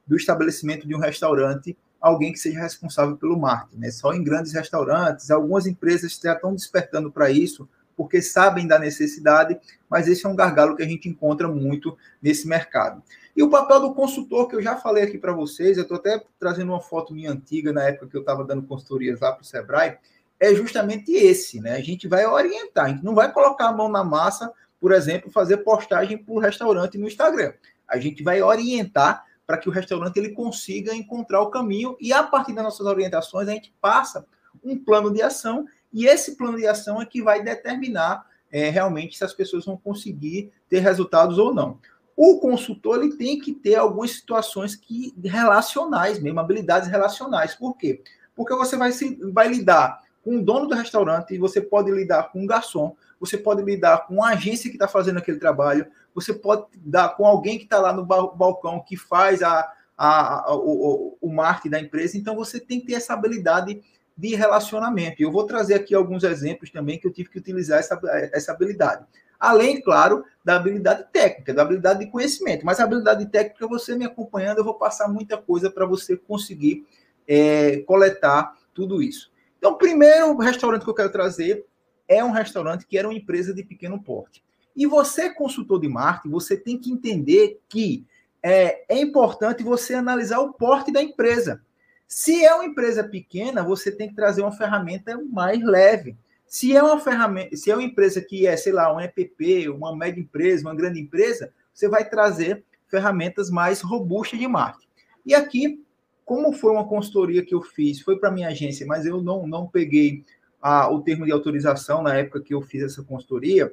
do 0.06 0.18
estabelecimento 0.18 0.88
de 0.88 0.96
um 0.96 1.00
restaurante 1.00 1.78
alguém 2.02 2.32
que 2.32 2.40
seja 2.40 2.60
responsável 2.60 3.16
pelo 3.18 3.40
marketing. 3.40 3.80
Né? 3.80 3.92
Só 3.92 4.14
em 4.14 4.24
grandes 4.24 4.54
restaurantes, 4.54 5.30
algumas 5.30 5.66
empresas 5.68 6.18
já 6.22 6.34
estão 6.34 6.54
despertando 6.54 7.12
para 7.12 7.30
isso, 7.30 7.70
porque 8.00 8.22
sabem 8.22 8.66
da 8.66 8.80
necessidade, 8.80 9.60
mas 9.90 10.08
esse 10.08 10.26
é 10.26 10.30
um 10.30 10.36
gargalo 10.36 10.74
que 10.74 10.82
a 10.82 10.88
gente 10.88 11.10
encontra 11.10 11.50
muito 11.50 11.98
nesse 12.22 12.48
mercado. 12.48 13.04
E 13.36 13.44
o 13.44 13.50
papel 13.50 13.82
do 13.82 13.94
consultor, 13.94 14.48
que 14.48 14.56
eu 14.56 14.62
já 14.62 14.78
falei 14.78 15.04
aqui 15.04 15.18
para 15.18 15.34
vocês, 15.34 15.76
eu 15.76 15.84
estou 15.84 15.98
até 15.98 16.24
trazendo 16.40 16.72
uma 16.72 16.80
foto 16.80 17.14
minha 17.14 17.30
antiga, 17.30 17.74
na 17.74 17.84
época 17.84 18.08
que 18.08 18.16
eu 18.16 18.22
estava 18.22 18.46
dando 18.46 18.64
consultorias 18.64 19.20
lá 19.20 19.34
para 19.34 19.42
o 19.42 19.46
Sebrae, 19.46 19.98
é 20.40 20.56
justamente 20.56 21.12
esse, 21.12 21.60
né? 21.60 21.74
A 21.74 21.82
gente 21.82 22.08
vai 22.08 22.26
orientar, 22.26 22.86
a 22.86 22.88
gente 22.88 23.04
não 23.04 23.14
vai 23.14 23.34
colocar 23.34 23.68
a 23.68 23.74
mão 23.74 23.90
na 23.90 24.02
massa, 24.02 24.50
por 24.80 24.94
exemplo, 24.94 25.30
fazer 25.30 25.58
postagem 25.58 26.18
para 26.18 26.34
o 26.34 26.40
restaurante 26.40 26.98
no 26.98 27.06
Instagram. 27.06 27.52
A 27.86 28.00
gente 28.00 28.24
vai 28.24 28.42
orientar 28.42 29.26
para 29.46 29.58
que 29.58 29.68
o 29.68 29.74
restaurante 29.74 30.16
ele 30.16 30.30
consiga 30.30 30.96
encontrar 30.96 31.42
o 31.42 31.50
caminho 31.50 31.98
e 32.00 32.14
a 32.14 32.24
partir 32.24 32.54
das 32.54 32.64
nossas 32.64 32.88
orientações 32.88 33.50
a 33.50 33.52
gente 33.52 33.74
passa 33.82 34.26
um 34.64 34.82
plano 34.82 35.12
de 35.12 35.22
ação 35.22 35.66
e 35.94 36.06
esse 36.06 36.36
plano 36.36 36.58
de 36.58 36.68
ação 36.68 37.02
é 37.02 37.06
que 37.06 37.22
vai 37.22 37.44
determinar 37.44 38.26
é, 38.52 38.70
realmente 38.70 39.18
se 39.18 39.24
as 39.24 39.34
pessoas 39.34 39.66
vão 39.66 39.78
conseguir 39.78 40.52
ter 40.68 40.80
resultados 40.80 41.38
ou 41.38 41.54
não. 41.54 41.80
O 42.16 42.40
consultor 42.40 43.02
ele 43.02 43.16
tem 43.16 43.40
que 43.40 43.54
ter 43.54 43.76
algumas 43.76 44.12
situações 44.12 44.76
que 44.76 45.14
relacionais 45.24 46.20
mesmo, 46.20 46.40
habilidades 46.40 46.90
relacionais. 46.90 47.56
Por 47.56 47.78
quê? 47.78 48.02
Porque 48.36 48.54
você 48.56 48.76
vai, 48.76 48.92
se, 48.92 49.18
vai 49.32 49.48
lidar 49.48 50.02
com 50.24 50.38
o 50.38 50.44
dono 50.44 50.68
do 50.68 50.76
restaurante, 50.76 51.38
você 51.38 51.62
pode 51.62 51.90
lidar 51.92 52.32
com 52.32 52.42
um 52.42 52.48
garçom, 52.48 52.96
você 53.20 53.38
pode 53.38 53.64
lidar 53.64 54.06
com 54.06 54.16
uma 54.16 54.30
agência 54.30 54.70
que 54.70 54.76
está 54.76 54.88
fazendo 54.88 55.18
aquele 55.18 55.40
trabalho, 55.40 55.88
você 56.14 56.34
pode 56.34 56.66
dar 56.78 57.10
com 57.16 57.26
alguém 57.26 57.58
que 57.58 57.64
está 57.64 57.80
lá 57.80 57.94
no 57.94 58.06
balcão 58.06 58.84
que 58.86 58.98
faz 58.98 59.42
a, 59.42 59.72
a, 59.98 60.50
a, 60.52 60.56
o, 60.56 61.18
o 61.22 61.30
marketing 61.30 61.70
da 61.70 61.80
empresa. 61.80 62.18
Então, 62.18 62.36
você 62.36 62.60
tem 62.60 62.80
que 62.80 62.88
ter 62.88 62.94
essa 62.94 63.14
habilidade 63.14 63.82
de 64.20 64.36
relacionamento. 64.36 65.24
Eu 65.24 65.32
vou 65.32 65.46
trazer 65.46 65.76
aqui 65.76 65.96
alguns 65.96 66.26
exemplos 66.26 66.70
também 66.70 67.00
que 67.00 67.08
eu 67.08 67.14
tive 67.14 67.30
que 67.30 67.38
utilizar 67.38 67.80
essa, 67.80 67.98
essa 68.34 68.52
habilidade. 68.52 69.06
Além, 69.40 69.82
claro, 69.82 70.26
da 70.44 70.58
habilidade 70.58 71.06
técnica, 71.14 71.54
da 71.54 71.62
habilidade 71.62 72.00
de 72.00 72.12
conhecimento. 72.12 72.66
Mas 72.66 72.82
a 72.82 72.84
habilidade 72.84 73.26
técnica, 73.28 73.66
você 73.66 73.96
me 73.96 74.04
acompanhando, 74.04 74.58
eu 74.58 74.66
vou 74.66 74.74
passar 74.74 75.08
muita 75.08 75.38
coisa 75.38 75.72
para 75.72 75.86
você 75.86 76.18
conseguir 76.18 76.86
é, 77.26 77.78
coletar 77.88 78.58
tudo 78.74 79.02
isso. 79.02 79.32
Então, 79.58 79.72
o 79.72 79.78
primeiro 79.78 80.36
restaurante 80.38 80.84
que 80.84 80.90
eu 80.90 80.96
quero 80.96 81.12
trazer 81.14 81.66
é 82.06 82.22
um 82.22 82.32
restaurante 82.32 82.86
que 82.86 82.98
era 82.98 83.08
uma 83.08 83.18
empresa 83.18 83.54
de 83.54 83.64
pequeno 83.64 84.04
porte. 84.04 84.44
E 84.76 84.86
você, 84.86 85.30
consultor 85.30 85.80
de 85.80 85.88
marketing, 85.88 86.30
você 86.30 86.58
tem 86.58 86.78
que 86.78 86.92
entender 86.92 87.62
que 87.70 88.06
é, 88.44 88.84
é 88.94 89.00
importante 89.00 89.64
você 89.64 89.94
analisar 89.94 90.40
o 90.40 90.52
porte 90.52 90.92
da 90.92 91.02
empresa. 91.02 91.62
Se 92.10 92.44
é 92.44 92.52
uma 92.56 92.66
empresa 92.66 93.04
pequena, 93.04 93.62
você 93.62 93.92
tem 93.92 94.10
que 94.10 94.16
trazer 94.16 94.42
uma 94.42 94.52
ferramenta 94.52 95.16
mais 95.32 95.64
leve. 95.64 96.18
Se 96.48 96.76
é 96.76 96.82
uma 96.82 97.00
ferramenta, 97.00 97.56
se 97.56 97.70
é 97.70 97.76
uma 97.76 97.84
empresa 97.84 98.20
que 98.20 98.48
é, 98.48 98.58
sei 98.58 98.74
lá, 98.74 98.92
um 98.92 99.00
EPP, 99.00 99.70
uma 99.70 99.96
média 99.96 100.20
empresa, 100.20 100.68
uma 100.68 100.74
grande 100.74 101.00
empresa, 101.00 101.54
você 101.72 101.88
vai 101.88 102.10
trazer 102.10 102.66
ferramentas 102.88 103.52
mais 103.52 103.82
robustas 103.82 104.40
de 104.40 104.48
marketing. 104.48 104.88
E 105.24 105.36
aqui, 105.36 105.86
como 106.26 106.52
foi 106.52 106.72
uma 106.72 106.88
consultoria 106.88 107.46
que 107.46 107.54
eu 107.54 107.62
fiz, 107.62 108.02
foi 108.02 108.18
para 108.18 108.32
minha 108.32 108.48
agência, 108.48 108.88
mas 108.88 109.06
eu 109.06 109.22
não, 109.22 109.46
não 109.46 109.68
peguei 109.68 110.26
a, 110.60 110.92
o 110.92 111.04
termo 111.04 111.26
de 111.26 111.32
autorização 111.32 112.02
na 112.02 112.16
época 112.16 112.42
que 112.42 112.56
eu 112.56 112.62
fiz 112.64 112.82
essa 112.82 113.04
consultoria. 113.04 113.72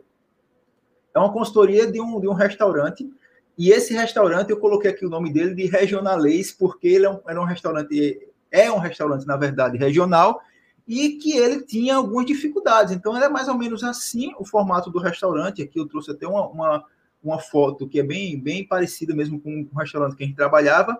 É 1.14 1.19
uma 1.19 1.33
consultoria 1.33 1.90
de 1.90 2.02
um, 2.02 2.21
de 2.21 2.28
um 2.28 2.35
restaurante, 2.35 3.11
e 3.59 3.71
esse 3.71 3.95
restaurante 3.95 4.51
eu 4.51 4.59
coloquei 4.59 4.91
aqui 4.91 5.07
o 5.07 5.11
nome 5.11 5.33
dele 5.33 5.55
de 5.55 5.67
Regionalês, 5.67 6.53
porque 6.53 6.89
ele 6.89 7.07
é 7.07 7.11
um, 7.11 7.21
era 7.27 7.41
um 7.41 7.45
restaurante, 7.45 8.29
é 8.51 8.71
um 8.71 8.79
restaurante, 8.79 9.27
na 9.27 9.37
verdade, 9.37 9.79
regional, 9.79 10.41
e 10.87 11.11
que 11.17 11.37
ele 11.37 11.65
tinha 11.65 11.97
algumas 11.97 12.27
dificuldades. 12.27 12.95
Então, 12.95 13.17
era 13.17 13.31
mais 13.31 13.49
ou 13.49 13.57
menos 13.57 13.83
assim 13.83 14.33
o 14.39 14.45
formato 14.45 14.91
do 14.91 14.99
restaurante. 14.99 15.63
Aqui 15.63 15.81
eu 15.81 15.89
trouxe 15.89 16.11
até 16.11 16.27
uma, 16.27 16.47
uma, 16.49 16.85
uma 17.23 17.39
foto 17.39 17.89
que 17.89 17.99
é 17.99 18.03
bem, 18.03 18.39
bem 18.39 18.67
parecida 18.67 19.15
mesmo 19.15 19.41
com 19.41 19.67
o 19.73 19.79
restaurante 19.79 20.17
que 20.17 20.23
a 20.23 20.27
gente 20.27 20.37
trabalhava. 20.37 20.99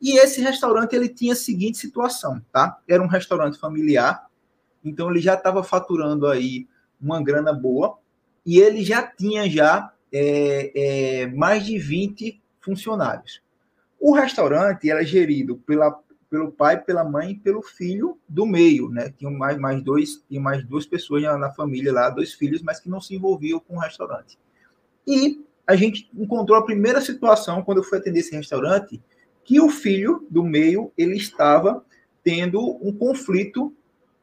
E 0.00 0.18
esse 0.18 0.40
restaurante 0.40 0.94
ele 0.94 1.08
tinha 1.08 1.32
a 1.32 1.36
seguinte 1.36 1.78
situação, 1.78 2.40
tá? 2.52 2.78
Era 2.86 3.02
um 3.02 3.06
restaurante 3.06 3.58
familiar, 3.58 4.26
então 4.84 5.10
ele 5.10 5.20
já 5.20 5.34
estava 5.34 5.64
faturando 5.64 6.26
aí 6.26 6.68
uma 7.00 7.22
grana 7.22 7.52
boa 7.52 7.98
e 8.44 8.60
ele 8.60 8.82
já 8.84 9.02
tinha 9.02 9.48
já 9.50 9.92
é, 10.12 11.22
é, 11.22 11.26
mais 11.26 11.64
de 11.64 11.78
20 11.78 12.40
funcionários. 12.60 13.42
O 13.98 14.14
restaurante 14.14 14.90
era 14.90 15.04
gerido 15.04 15.56
pela 15.58 15.90
pelo 16.28 16.50
pai, 16.50 16.80
pela 16.82 17.04
mãe 17.04 17.30
e 17.30 17.38
pelo 17.38 17.62
filho 17.62 18.18
do 18.28 18.44
meio, 18.44 18.88
né? 18.88 19.12
Tinham 19.16 19.32
mais, 19.32 19.56
mais 19.58 19.82
dois, 19.82 20.22
tinha 20.28 20.40
mais 20.40 20.64
duas 20.64 20.84
pessoas 20.84 21.22
na, 21.22 21.38
na, 21.38 21.52
família 21.52 21.92
lá, 21.92 22.10
dois 22.10 22.32
filhos, 22.34 22.62
mas 22.62 22.80
que 22.80 22.88
não 22.88 23.00
se 23.00 23.14
envolviam 23.14 23.60
com 23.60 23.76
o 23.76 23.78
restaurante. 23.78 24.36
E 25.06 25.44
a 25.66 25.76
gente 25.76 26.10
encontrou 26.14 26.58
a 26.58 26.64
primeira 26.64 27.00
situação 27.00 27.62
quando 27.62 27.78
eu 27.78 27.84
fui 27.84 27.98
atender 27.98 28.20
esse 28.20 28.34
restaurante, 28.34 29.00
que 29.44 29.60
o 29.60 29.68
filho 29.68 30.26
do 30.28 30.42
meio 30.42 30.92
ele 30.98 31.16
estava 31.16 31.84
tendo 32.22 32.60
um 32.84 32.92
conflito, 32.92 33.72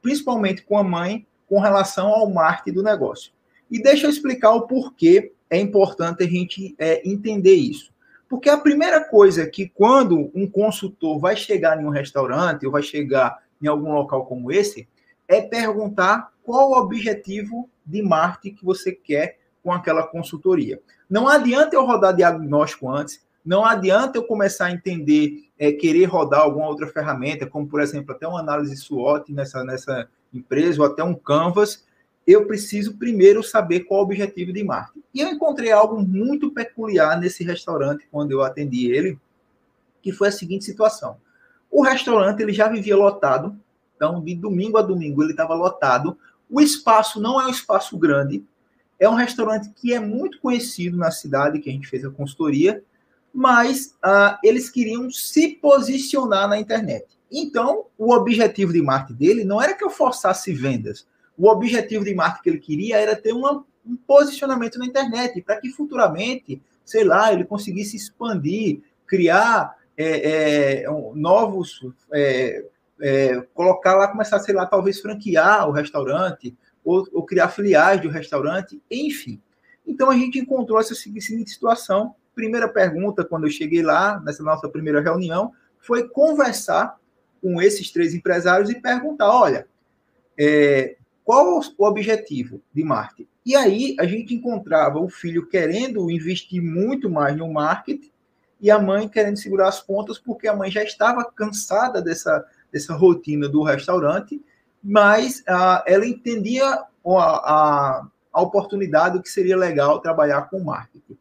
principalmente 0.02 0.64
com 0.64 0.78
a 0.78 0.84
mãe, 0.84 1.26
com 1.48 1.60
relação 1.60 2.08
ao 2.08 2.30
marketing 2.30 2.76
do 2.76 2.84
negócio. 2.84 3.32
E 3.72 3.82
deixa 3.82 4.06
eu 4.06 4.10
explicar 4.10 4.52
o 4.52 4.68
porquê 4.68 5.32
é 5.54 5.60
importante 5.60 6.24
a 6.24 6.28
gente 6.28 6.76
é, 6.80 7.08
entender 7.08 7.54
isso. 7.54 7.94
Porque 8.28 8.50
a 8.50 8.58
primeira 8.58 9.04
coisa 9.08 9.46
que 9.46 9.70
quando 9.70 10.32
um 10.34 10.50
consultor 10.50 11.20
vai 11.20 11.36
chegar 11.36 11.80
em 11.80 11.86
um 11.86 11.92
restaurante 11.92 12.66
ou 12.66 12.72
vai 12.72 12.82
chegar 12.82 13.38
em 13.62 13.68
algum 13.68 13.94
local 13.94 14.26
como 14.26 14.52
esse, 14.52 14.88
é 15.28 15.42
perguntar 15.42 16.32
qual 16.42 16.72
o 16.72 16.78
objetivo 16.78 17.70
de 17.86 18.02
marketing 18.02 18.56
que 18.56 18.66
você 18.66 18.92
quer 18.92 19.38
com 19.64 19.72
aquela 19.72 20.02
consultoria. 20.08 20.82
Não 21.08 21.28
adianta 21.28 21.76
eu 21.76 21.86
rodar 21.86 22.16
diagnóstico 22.16 22.90
antes, 22.90 23.24
não 23.46 23.64
adianta 23.64 24.18
eu 24.18 24.24
começar 24.24 24.66
a 24.66 24.72
entender, 24.72 25.50
é, 25.60 25.72
querer 25.72 26.06
rodar 26.06 26.42
alguma 26.42 26.68
outra 26.68 26.88
ferramenta, 26.88 27.46
como 27.46 27.68
por 27.68 27.80
exemplo 27.80 28.16
até 28.16 28.28
uma 28.28 28.40
análise 28.40 28.76
SWOT 28.76 29.32
nessa, 29.32 29.64
nessa 29.64 30.10
empresa, 30.34 30.82
ou 30.82 30.88
até 30.88 31.04
um 31.04 31.14
Canvas, 31.14 31.86
eu 32.26 32.46
preciso 32.48 32.98
primeiro 32.98 33.44
saber 33.44 33.82
qual 33.82 34.02
o 34.02 34.04
objetivo 34.04 34.54
de 34.54 34.64
marketing. 34.64 35.04
E 35.14 35.20
eu 35.20 35.30
encontrei 35.30 35.72
algo 35.72 36.02
muito 36.02 36.52
peculiar 36.52 37.20
nesse 37.20 37.44
restaurante 37.44 38.08
quando 38.10 38.32
eu 38.32 38.42
atendi 38.42 38.92
ele, 38.92 39.20
que 40.02 40.12
foi 40.12 40.30
a 40.30 40.32
seguinte 40.32 40.66
situação. 40.66 41.18
O 41.70 41.84
restaurante 41.84 42.42
ele 42.42 42.54
já 42.54 42.68
vivia 42.68 42.96
lotado, 42.96 43.58
então 43.96 44.22
de 44.22 44.36
domingo 44.36 44.78
a 44.78 44.82
domingo 44.82 45.22
ele 45.22 45.32
estava 45.32 45.54
lotado. 45.54 46.18
O 46.50 46.62
espaço 46.62 47.20
não 47.20 47.42
é 47.42 47.48
um 47.48 47.50
espaço 47.50 47.98
grande, 47.98 48.44
é 49.00 49.10
um 49.10 49.16
restaurante 49.16 49.70
que 49.76 49.94
é 49.94 50.00
muito 50.00 50.40
conhecido 50.40 50.98
na 50.98 51.12
cidade, 51.12 51.60
que 51.60 51.70
a 51.70 51.74
gente 51.74 51.88
fez 51.88 52.06
a 52.06 52.10
consultoria, 52.10 52.84
mas 53.34 53.96
uh, 54.06 54.38
eles 54.44 54.70
queriam 54.70 55.10
se 55.10 55.50
posicionar 55.50 56.48
na 56.48 56.60
internet. 56.60 57.06
Então, 57.32 57.88
o 57.98 58.14
objetivo 58.14 58.72
de 58.72 58.82
marketing 58.82 59.18
dele 59.18 59.44
não 59.44 59.60
era 59.60 59.74
que 59.74 59.84
eu 59.84 59.90
forçasse 59.90 60.54
vendas, 60.54 61.08
o 61.38 61.48
objetivo 61.50 62.06
de 62.06 62.14
marketing 62.14 62.44
que 62.44 62.50
ele 62.50 62.60
queria 62.60 62.98
era 62.98 63.16
ter 63.16 63.34
uma, 63.34 63.66
um 63.86 63.96
posicionamento 63.96 64.78
na 64.78 64.86
internet, 64.86 65.42
para 65.42 65.60
que 65.60 65.70
futuramente, 65.70 66.62
sei 66.86 67.04
lá, 67.04 67.34
ele 67.34 67.46
conseguisse 67.46 67.96
expandir, 67.96 68.82
criar 69.06 69.76
é, 69.98 70.84
é, 70.84 70.86
novos. 71.14 71.80
É, 72.12 72.66
é, 73.02 73.42
colocar 73.54 73.96
lá, 73.96 74.08
começar, 74.08 74.40
sei 74.40 74.56
lá, 74.56 74.66
talvez 74.66 75.02
franquear 75.02 75.68
o 75.68 75.72
restaurante, 75.72 76.56
ou, 76.86 77.06
ou 77.12 77.26
criar 77.26 77.50
filiais 77.50 78.02
do 78.02 78.10
restaurante, 78.10 78.82
enfim. 78.90 79.42
Então 79.86 80.10
a 80.10 80.16
gente 80.16 80.40
encontrou 80.40 80.80
essa 80.80 80.96
seguinte 80.96 81.50
situação. 81.50 82.16
Primeira 82.34 82.68
pergunta, 82.68 83.26
quando 83.26 83.46
eu 83.46 83.52
cheguei 83.52 83.82
lá, 83.82 84.22
nessa 84.22 84.42
nossa 84.42 84.70
primeira 84.70 85.02
reunião, 85.02 85.52
foi 85.80 86.08
conversar 86.08 86.98
com 87.42 87.62
esses 87.62 87.92
três 87.92 88.14
empresários 88.14 88.70
e 88.70 88.80
perguntar: 88.80 89.30
olha, 89.30 89.68
é, 90.38 90.96
qual 91.24 91.60
o 91.78 91.86
objetivo 91.86 92.62
de 92.74 92.84
marketing? 92.84 93.30
E 93.46 93.56
aí 93.56 93.96
a 94.00 94.06
gente 94.06 94.34
encontrava 94.34 95.00
o 95.00 95.10
filho 95.10 95.48
querendo 95.48 96.10
investir 96.10 96.62
muito 96.62 97.10
mais 97.10 97.36
no 97.36 97.52
marketing 97.52 98.12
e 98.60 98.72
a 98.72 98.80
mãe 98.80 99.08
querendo 99.10 99.38
segurar 99.38 99.68
as 99.68 99.82
pontas 99.82 100.18
porque 100.18 100.48
a 100.48 100.56
mãe 100.56 100.72
já 100.72 100.84
estava 100.84 101.26
cansada 101.26 102.02
dessa, 102.02 102.46
dessa 102.72 102.94
rotina 102.94 103.50
do 103.50 103.64
restaurante, 103.64 104.42
mas 104.82 105.44
ah, 105.48 105.84
ela 105.86 106.06
entendia 106.06 106.66
a, 106.66 106.88
a, 107.06 108.08
a 108.32 108.42
oportunidade 108.42 109.22
que 109.22 109.30
seria 109.30 109.58
legal 109.58 110.00
trabalhar 110.00 110.44
com 110.44 110.64
marketing. 110.64 111.18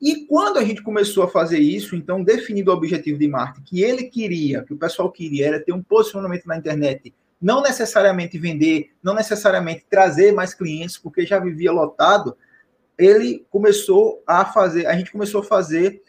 E 0.00 0.24
quando 0.24 0.58
a 0.58 0.64
gente 0.64 0.82
começou 0.82 1.24
a 1.24 1.28
fazer 1.28 1.58
isso, 1.58 1.94
então, 1.94 2.24
definido 2.24 2.70
o 2.70 2.74
objetivo 2.74 3.18
de 3.18 3.28
marketing 3.28 3.64
que 3.66 3.82
ele 3.82 4.04
queria, 4.04 4.62
que 4.62 4.72
o 4.72 4.78
pessoal 4.78 5.10
queria, 5.12 5.46
era 5.46 5.60
ter 5.60 5.72
um 5.72 5.82
posicionamento 5.82 6.46
na 6.46 6.56
internet 6.56 7.14
não 7.40 7.62
necessariamente 7.62 8.38
vender, 8.38 8.90
não 9.02 9.14
necessariamente 9.14 9.86
trazer 9.88 10.32
mais 10.32 10.52
clientes, 10.52 10.98
porque 10.98 11.24
já 11.24 11.38
vivia 11.38 11.72
lotado, 11.72 12.36
ele 12.98 13.46
começou 13.50 14.22
a 14.26 14.44
fazer, 14.44 14.86
a 14.86 14.94
gente 14.94 15.10
começou 15.10 15.40
a 15.40 15.44
fazer 15.44 16.02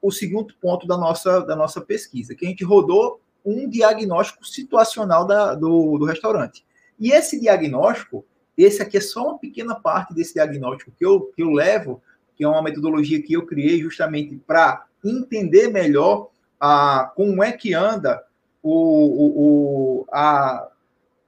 o 0.00 0.10
segundo 0.10 0.54
ponto 0.60 0.86
da 0.86 0.96
nossa, 0.96 1.40
da 1.40 1.56
nossa 1.56 1.80
pesquisa, 1.80 2.34
que 2.34 2.44
a 2.44 2.48
gente 2.48 2.64
rodou 2.64 3.20
um 3.44 3.68
diagnóstico 3.68 4.44
situacional 4.44 5.26
da, 5.26 5.54
do, 5.54 5.98
do 5.98 6.04
restaurante. 6.04 6.64
E 6.98 7.12
esse 7.12 7.40
diagnóstico, 7.40 8.24
esse 8.56 8.82
aqui 8.82 8.98
é 8.98 9.00
só 9.00 9.28
uma 9.28 9.38
pequena 9.38 9.74
parte 9.74 10.14
desse 10.14 10.34
diagnóstico 10.34 10.92
que 10.96 11.04
eu, 11.04 11.32
que 11.34 11.42
eu 11.42 11.50
levo, 11.50 12.02
que 12.36 12.44
é 12.44 12.48
uma 12.48 12.62
metodologia 12.62 13.22
que 13.22 13.34
eu 13.34 13.46
criei 13.46 13.80
justamente 13.80 14.36
para 14.46 14.84
entender 15.04 15.68
melhor 15.68 16.30
a, 16.58 17.12
como 17.14 17.42
é 17.42 17.52
que 17.52 17.74
anda 17.74 18.22
o, 18.62 18.72
o, 18.72 20.00
o, 20.00 20.06
a, 20.10 20.68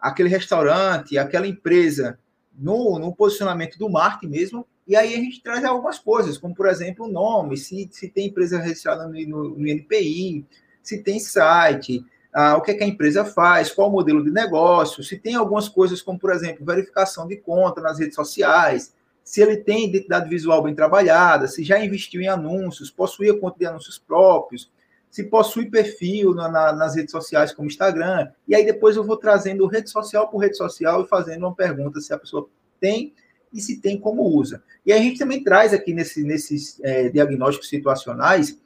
aquele 0.07 0.29
restaurante, 0.29 1.19
aquela 1.19 1.47
empresa 1.47 2.19
no, 2.57 2.99
no 2.99 3.15
posicionamento 3.15 3.79
do 3.79 3.91
marketing 3.91 4.33
mesmo, 4.33 4.67
e 4.87 4.95
aí 4.95 5.15
a 5.15 5.19
gente 5.19 5.43
traz 5.43 5.65
algumas 5.65 5.99
coisas, 5.99 6.39
como 6.39 6.55
por 6.55 6.69
exemplo 6.69 7.07
o 7.07 7.11
nome, 7.11 7.57
se, 7.57 7.89
se 7.91 8.09
tem 8.09 8.29
empresa 8.29 8.59
registrada 8.59 9.07
no, 9.09 9.15
no, 9.27 9.59
no 9.59 9.67
NPI, 9.67 10.47
se 10.83 11.03
tem 11.03 11.19
site, 11.19 12.05
ah, 12.33 12.57
o 12.57 12.61
que, 12.61 12.71
é 12.71 12.75
que, 12.75 12.85
a 12.85 12.87
empresa 12.87 13.25
faz, 13.25 13.73
qual 13.73 13.89
o 13.89 13.93
modelo 13.93 14.23
de 14.23 14.31
negócio, 14.31 15.03
se 15.03 15.19
tem 15.19 15.35
algumas 15.35 15.69
coisas 15.69 16.01
como, 16.01 16.19
por 16.19 16.31
exemplo, 16.31 16.65
verificação 16.65 17.27
de 17.27 17.37
conta 17.37 17.81
nas 17.81 17.99
redes 17.99 18.15
sociais, 18.15 18.95
se 19.25 19.43
ele 19.43 19.57
tem 19.57 19.89
identidade 19.89 20.29
visual 20.29 20.63
bem 20.63 20.75
trabalhada, 20.75 21.49
se 21.49 21.65
já 21.65 21.85
investiu 21.85 22.21
em 22.21 22.29
anúncios, 22.29 22.91
possui 22.93 23.29
a 23.29 23.37
conta 23.37 23.59
de 23.59 23.67
anúncios 23.67 23.99
próprios, 23.99 24.71
se 25.11 25.25
possui 25.25 25.71
perfil 25.71 26.35
na, 26.35 26.49
na, 26.49 26.73
nas 26.73 26.95
redes 26.95 27.13
sociais 27.13 27.53
como 27.53 27.69
Instagram, 27.69 28.29
e 28.47 28.55
aí 28.55 28.65
depois 28.65 28.97
eu 28.97 29.05
vou 29.05 29.17
trazendo 29.17 29.67
rede 29.67 29.91
social 29.91 30.29
por 30.29 30.39
rede 30.39 30.57
social 30.57 31.03
e 31.03 31.09
fazendo 31.09 31.47
uma 31.47 31.55
pergunta 31.55 32.01
se 32.01 32.13
a 32.13 32.19
pessoa 32.19 32.49
tem 32.81 33.15
e 33.53 33.61
se 33.61 33.81
tem 33.81 33.99
como 33.99 34.23
usa. 34.23 34.63
E 34.85 34.93
a 34.93 34.99
gente 34.99 35.19
também 35.19 35.43
traz 35.43 35.73
aqui 35.73 35.95
nesse, 35.95 36.23
nesses 36.23 36.79
é, 36.83 37.09
diagnósticos 37.09 37.69
situacionais 37.69 38.59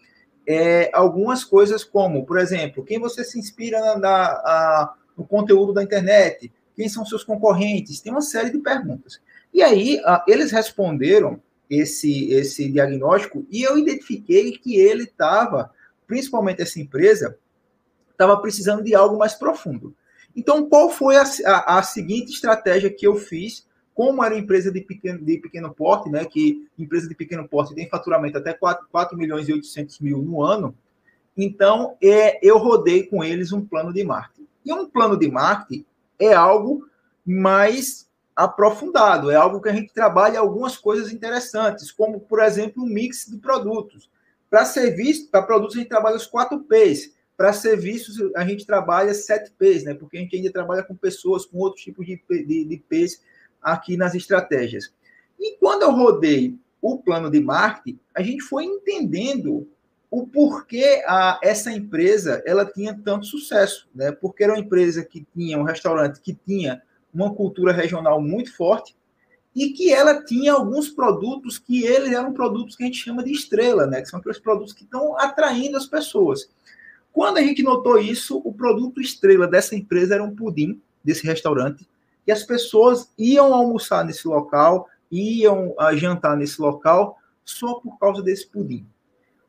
é, 0.47 0.91
algumas 0.93 1.45
coisas 1.45 1.85
como, 1.85 2.25
por 2.27 2.39
exemplo, 2.39 2.85
quem 2.85 2.99
você 2.99 3.23
se 3.23 3.39
inspira 3.39 3.81
na, 3.81 3.99
na 3.99 4.25
a, 4.27 4.95
no 5.17 5.25
conteúdo 5.25 5.73
da 5.73 5.83
internet, 5.83 6.53
quem 6.75 6.89
são 6.89 7.05
seus 7.05 7.23
concorrentes, 7.23 8.01
tem 8.01 8.11
uma 8.11 8.23
série 8.23 8.51
de 8.51 8.59
perguntas. 8.59 9.21
E 9.53 9.63
aí 9.63 10.01
a, 10.05 10.25
eles 10.27 10.51
responderam 10.51 11.41
esse, 11.69 12.33
esse 12.33 12.69
diagnóstico 12.69 13.47
e 13.51 13.63
eu 13.63 13.79
identifiquei 13.79 14.53
que 14.53 14.77
ele 14.77 15.05
estava, 15.05 15.71
principalmente 16.11 16.61
essa 16.61 16.81
empresa, 16.81 17.39
estava 18.11 18.37
precisando 18.41 18.83
de 18.83 18.97
algo 18.97 19.17
mais 19.17 19.35
profundo. 19.35 19.95
Então, 20.35 20.69
qual 20.69 20.91
foi 20.91 21.17
a, 21.17 21.23
a, 21.47 21.79
a 21.79 21.83
seguinte 21.85 22.33
estratégia 22.33 22.91
que 22.91 23.07
eu 23.07 23.15
fiz 23.15 23.65
como 23.95 24.25
era 24.25 24.37
empresa 24.37 24.73
de 24.73 24.81
pequeno, 24.81 25.25
de 25.25 25.39
pequeno 25.39 25.73
porte, 25.73 26.11
né, 26.11 26.25
que 26.25 26.69
empresa 26.77 27.09
de 27.09 27.15
pequeno 27.15 27.47
porte 27.47 27.77
tem 27.77 27.89
faturamento 27.89 28.39
até 28.39 28.53
4, 28.53 28.89
4 28.91 29.17
milhões 29.17 29.49
e 29.49 29.53
800 29.53 30.01
mil 30.01 30.19
no 30.21 30.43
ano, 30.43 30.75
então 31.37 31.97
é, 32.03 32.45
eu 32.45 32.59
rodei 32.59 33.05
com 33.05 33.23
eles 33.23 33.53
um 33.53 33.65
plano 33.65 33.93
de 33.93 34.03
marketing. 34.03 34.49
E 34.65 34.73
um 34.73 34.89
plano 34.89 35.17
de 35.17 35.31
marketing 35.31 35.85
é 36.19 36.33
algo 36.33 36.89
mais 37.25 38.09
aprofundado, 38.35 39.31
é 39.31 39.37
algo 39.37 39.61
que 39.61 39.69
a 39.69 39.73
gente 39.73 39.93
trabalha 39.93 40.41
algumas 40.41 40.77
coisas 40.77 41.13
interessantes, 41.13 41.93
como, 41.93 42.19
por 42.19 42.43
exemplo, 42.43 42.83
um 42.83 42.87
mix 42.87 43.27
de 43.31 43.37
produtos. 43.37 44.11
Para 44.51 44.65
serviço, 44.65 45.31
para 45.31 45.43
produtos, 45.43 45.77
a 45.77 45.79
gente 45.79 45.89
trabalha 45.89 46.17
os 46.17 46.27
4 46.27 46.59
P's. 46.65 47.15
Para 47.37 47.53
serviços, 47.53 48.17
a 48.37 48.45
gente 48.45 48.67
trabalha 48.67 49.15
7 49.15 49.53
P's, 49.57 49.85
né? 49.85 49.95
Porque 49.95 50.19
a 50.19 50.21
gente 50.21 50.37
ainda 50.37 50.53
trabalha 50.53 50.83
com 50.83 50.95
pessoas, 50.95 51.47
com 51.47 51.59
outros 51.59 51.85
tipos 51.85 52.05
de, 52.05 52.21
de, 52.29 52.65
de 52.65 52.85
P's 52.89 53.23
aqui 53.63 53.97
nas 53.97 54.15
estratégias. 54.15 54.93
E 55.39 55.57
quando 55.57 55.83
eu 55.83 55.93
rodei 55.93 56.59
o 56.83 56.99
plano 56.99 57.31
de 57.31 57.41
marketing, 57.41 57.99
a 58.15 58.23
gente 58.23 58.43
foi 58.43 58.65
entendendo 58.65 59.69
o 60.11 60.27
porquê 60.27 61.03
a, 61.07 61.39
essa 61.43 61.71
empresa 61.71 62.43
ela 62.45 62.67
tinha 62.67 62.99
tanto 63.05 63.27
sucesso, 63.27 63.89
né? 63.95 64.11
Porque 64.11 64.43
era 64.43 64.53
uma 64.53 64.59
empresa 64.59 65.05
que 65.05 65.25
tinha 65.33 65.57
um 65.57 65.63
restaurante 65.63 66.21
que 66.21 66.35
tinha 66.35 66.83
uma 67.15 67.33
cultura 67.35 67.73
regional 67.73 68.21
muito 68.21 68.55
forte 68.55 68.97
e 69.55 69.71
que 69.71 69.93
ela 69.93 70.25
tinha 70.25 70.53
alguns 70.53 70.89
produtos 70.89 71.59
que 71.59 71.85
eles 71.85 72.13
eram 72.13 72.33
produtos 72.33 72.77
que 72.77 72.83
a 72.83 72.87
gente 72.87 72.99
chama 72.99 73.23
de 73.23 73.33
estrela, 73.33 73.87
né? 73.87 74.01
Que 74.01 74.09
são 74.09 74.21
aqueles 74.21 74.39
produtos 74.39 74.73
que 74.73 74.85
estão 74.85 75.19
atraindo 75.19 75.77
as 75.77 75.87
pessoas. 75.87 76.49
Quando 77.13 77.39
a 77.39 77.43
gente 77.43 77.63
notou 77.63 77.99
isso, 77.99 78.41
o 78.45 78.53
produto 78.53 79.01
estrela 79.01 79.49
dessa 79.49 79.75
empresa 79.75 80.15
era 80.15 80.25
um 80.25 80.35
pudim 80.35 80.81
desse 81.03 81.27
restaurante 81.27 81.89
que 82.25 82.33
as 82.33 82.45
pessoas 82.45 83.11
iam 83.19 83.53
almoçar 83.53 84.05
nesse 84.05 84.29
local, 84.29 84.89
iam 85.11 85.71
uh, 85.71 85.97
jantar 85.97 86.37
nesse 86.37 86.61
local 86.61 87.19
só 87.45 87.75
por 87.75 87.99
causa 87.99 88.23
desse 88.23 88.47
pudim. 88.47 88.87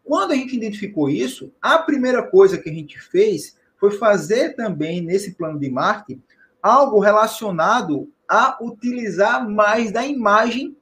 Quando 0.04 0.32
a 0.32 0.36
gente 0.36 0.56
identificou 0.56 1.10
isso, 1.10 1.52
a 1.62 1.78
primeira 1.78 2.24
coisa 2.24 2.58
que 2.58 2.70
a 2.70 2.74
gente 2.74 3.00
fez 3.00 3.56
foi 3.78 3.92
fazer 3.92 4.56
também 4.56 5.02
nesse 5.02 5.34
plano 5.34 5.60
de 5.60 5.70
marketing 5.70 6.24
algo 6.62 7.00
relacionado 7.00 8.10
a 8.32 8.58
utilizar 8.62 9.46
mais 9.50 9.92
da 9.92 10.06
imagem 10.06 10.78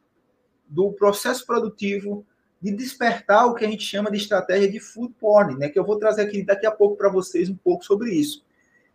do 0.67 0.91
processo 0.91 1.43
produtivo 1.47 2.23
de 2.61 2.71
despertar 2.71 3.47
o 3.47 3.55
que 3.55 3.65
a 3.65 3.67
gente 3.67 3.83
chama 3.83 4.11
de 4.11 4.17
estratégia 4.17 4.71
de 4.71 4.79
food 4.79 5.15
porn, 5.19 5.57
né? 5.57 5.67
Que 5.67 5.79
eu 5.79 5.83
vou 5.83 5.97
trazer 5.97 6.21
aqui 6.21 6.43
daqui 6.43 6.67
a 6.67 6.71
pouco 6.71 6.95
para 6.95 7.09
vocês 7.09 7.49
um 7.49 7.55
pouco 7.55 7.83
sobre 7.83 8.13
isso. 8.13 8.45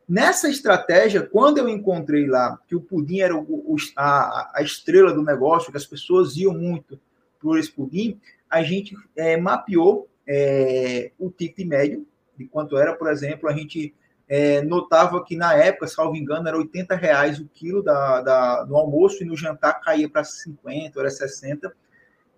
Nessa 0.08 0.48
estratégia, 0.48 1.20
quando 1.20 1.58
eu 1.58 1.68
encontrei 1.68 2.26
lá 2.26 2.56
que 2.68 2.76
o 2.76 2.80
pudim 2.80 3.18
era 3.18 3.34
o, 3.34 3.42
o, 3.42 3.76
a, 3.96 4.52
a, 4.54 4.62
estrela 4.62 5.12
do 5.12 5.24
negócio, 5.24 5.72
que 5.72 5.76
as 5.76 5.86
pessoas 5.86 6.36
iam 6.36 6.54
muito 6.54 7.00
por 7.40 7.58
esse 7.58 7.72
pudim, 7.72 8.20
a 8.48 8.62
gente 8.62 8.94
é, 9.16 9.36
mapeou 9.36 10.08
é, 10.28 11.10
o 11.18 11.28
ticket 11.28 11.66
médio 11.66 12.06
de 12.38 12.46
quanto 12.46 12.76
era, 12.76 12.94
por 12.94 13.10
exemplo, 13.10 13.48
a 13.48 13.52
gente 13.52 13.92
é, 14.28 14.62
notava 14.62 15.22
que 15.22 15.36
na 15.36 15.54
época, 15.54 15.86
salvo 15.86 16.16
engano, 16.16 16.48
era 16.48 16.56
80 16.56 16.94
reais 16.94 17.38
o 17.38 17.48
quilo 17.52 17.82
da, 17.82 18.20
da, 18.22 18.64
do 18.64 18.76
almoço 18.76 19.22
e 19.22 19.26
no 19.26 19.36
jantar 19.36 19.80
caía 19.80 20.08
para 20.08 20.24
50, 20.24 20.98
era 20.98 21.10
60. 21.10 21.74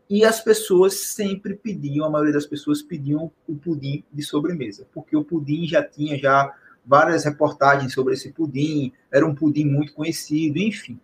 E 0.08 0.24
as 0.24 0.40
pessoas 0.40 1.00
sempre 1.00 1.54
pediam, 1.54 2.06
a 2.06 2.10
maioria 2.10 2.34
das 2.34 2.46
pessoas 2.46 2.82
pediam 2.82 3.30
o 3.46 3.56
pudim 3.56 4.04
de 4.12 4.22
sobremesa, 4.22 4.86
porque 4.92 5.16
o 5.16 5.24
pudim 5.24 5.66
já 5.66 5.82
tinha 5.82 6.16
já 6.16 6.52
várias 6.84 7.24
reportagens 7.24 7.92
sobre 7.92 8.14
esse 8.14 8.32
pudim, 8.32 8.92
era 9.10 9.26
um 9.26 9.34
pudim 9.34 9.64
muito 9.64 9.92
conhecido, 9.92 10.58
enfim. 10.58 11.00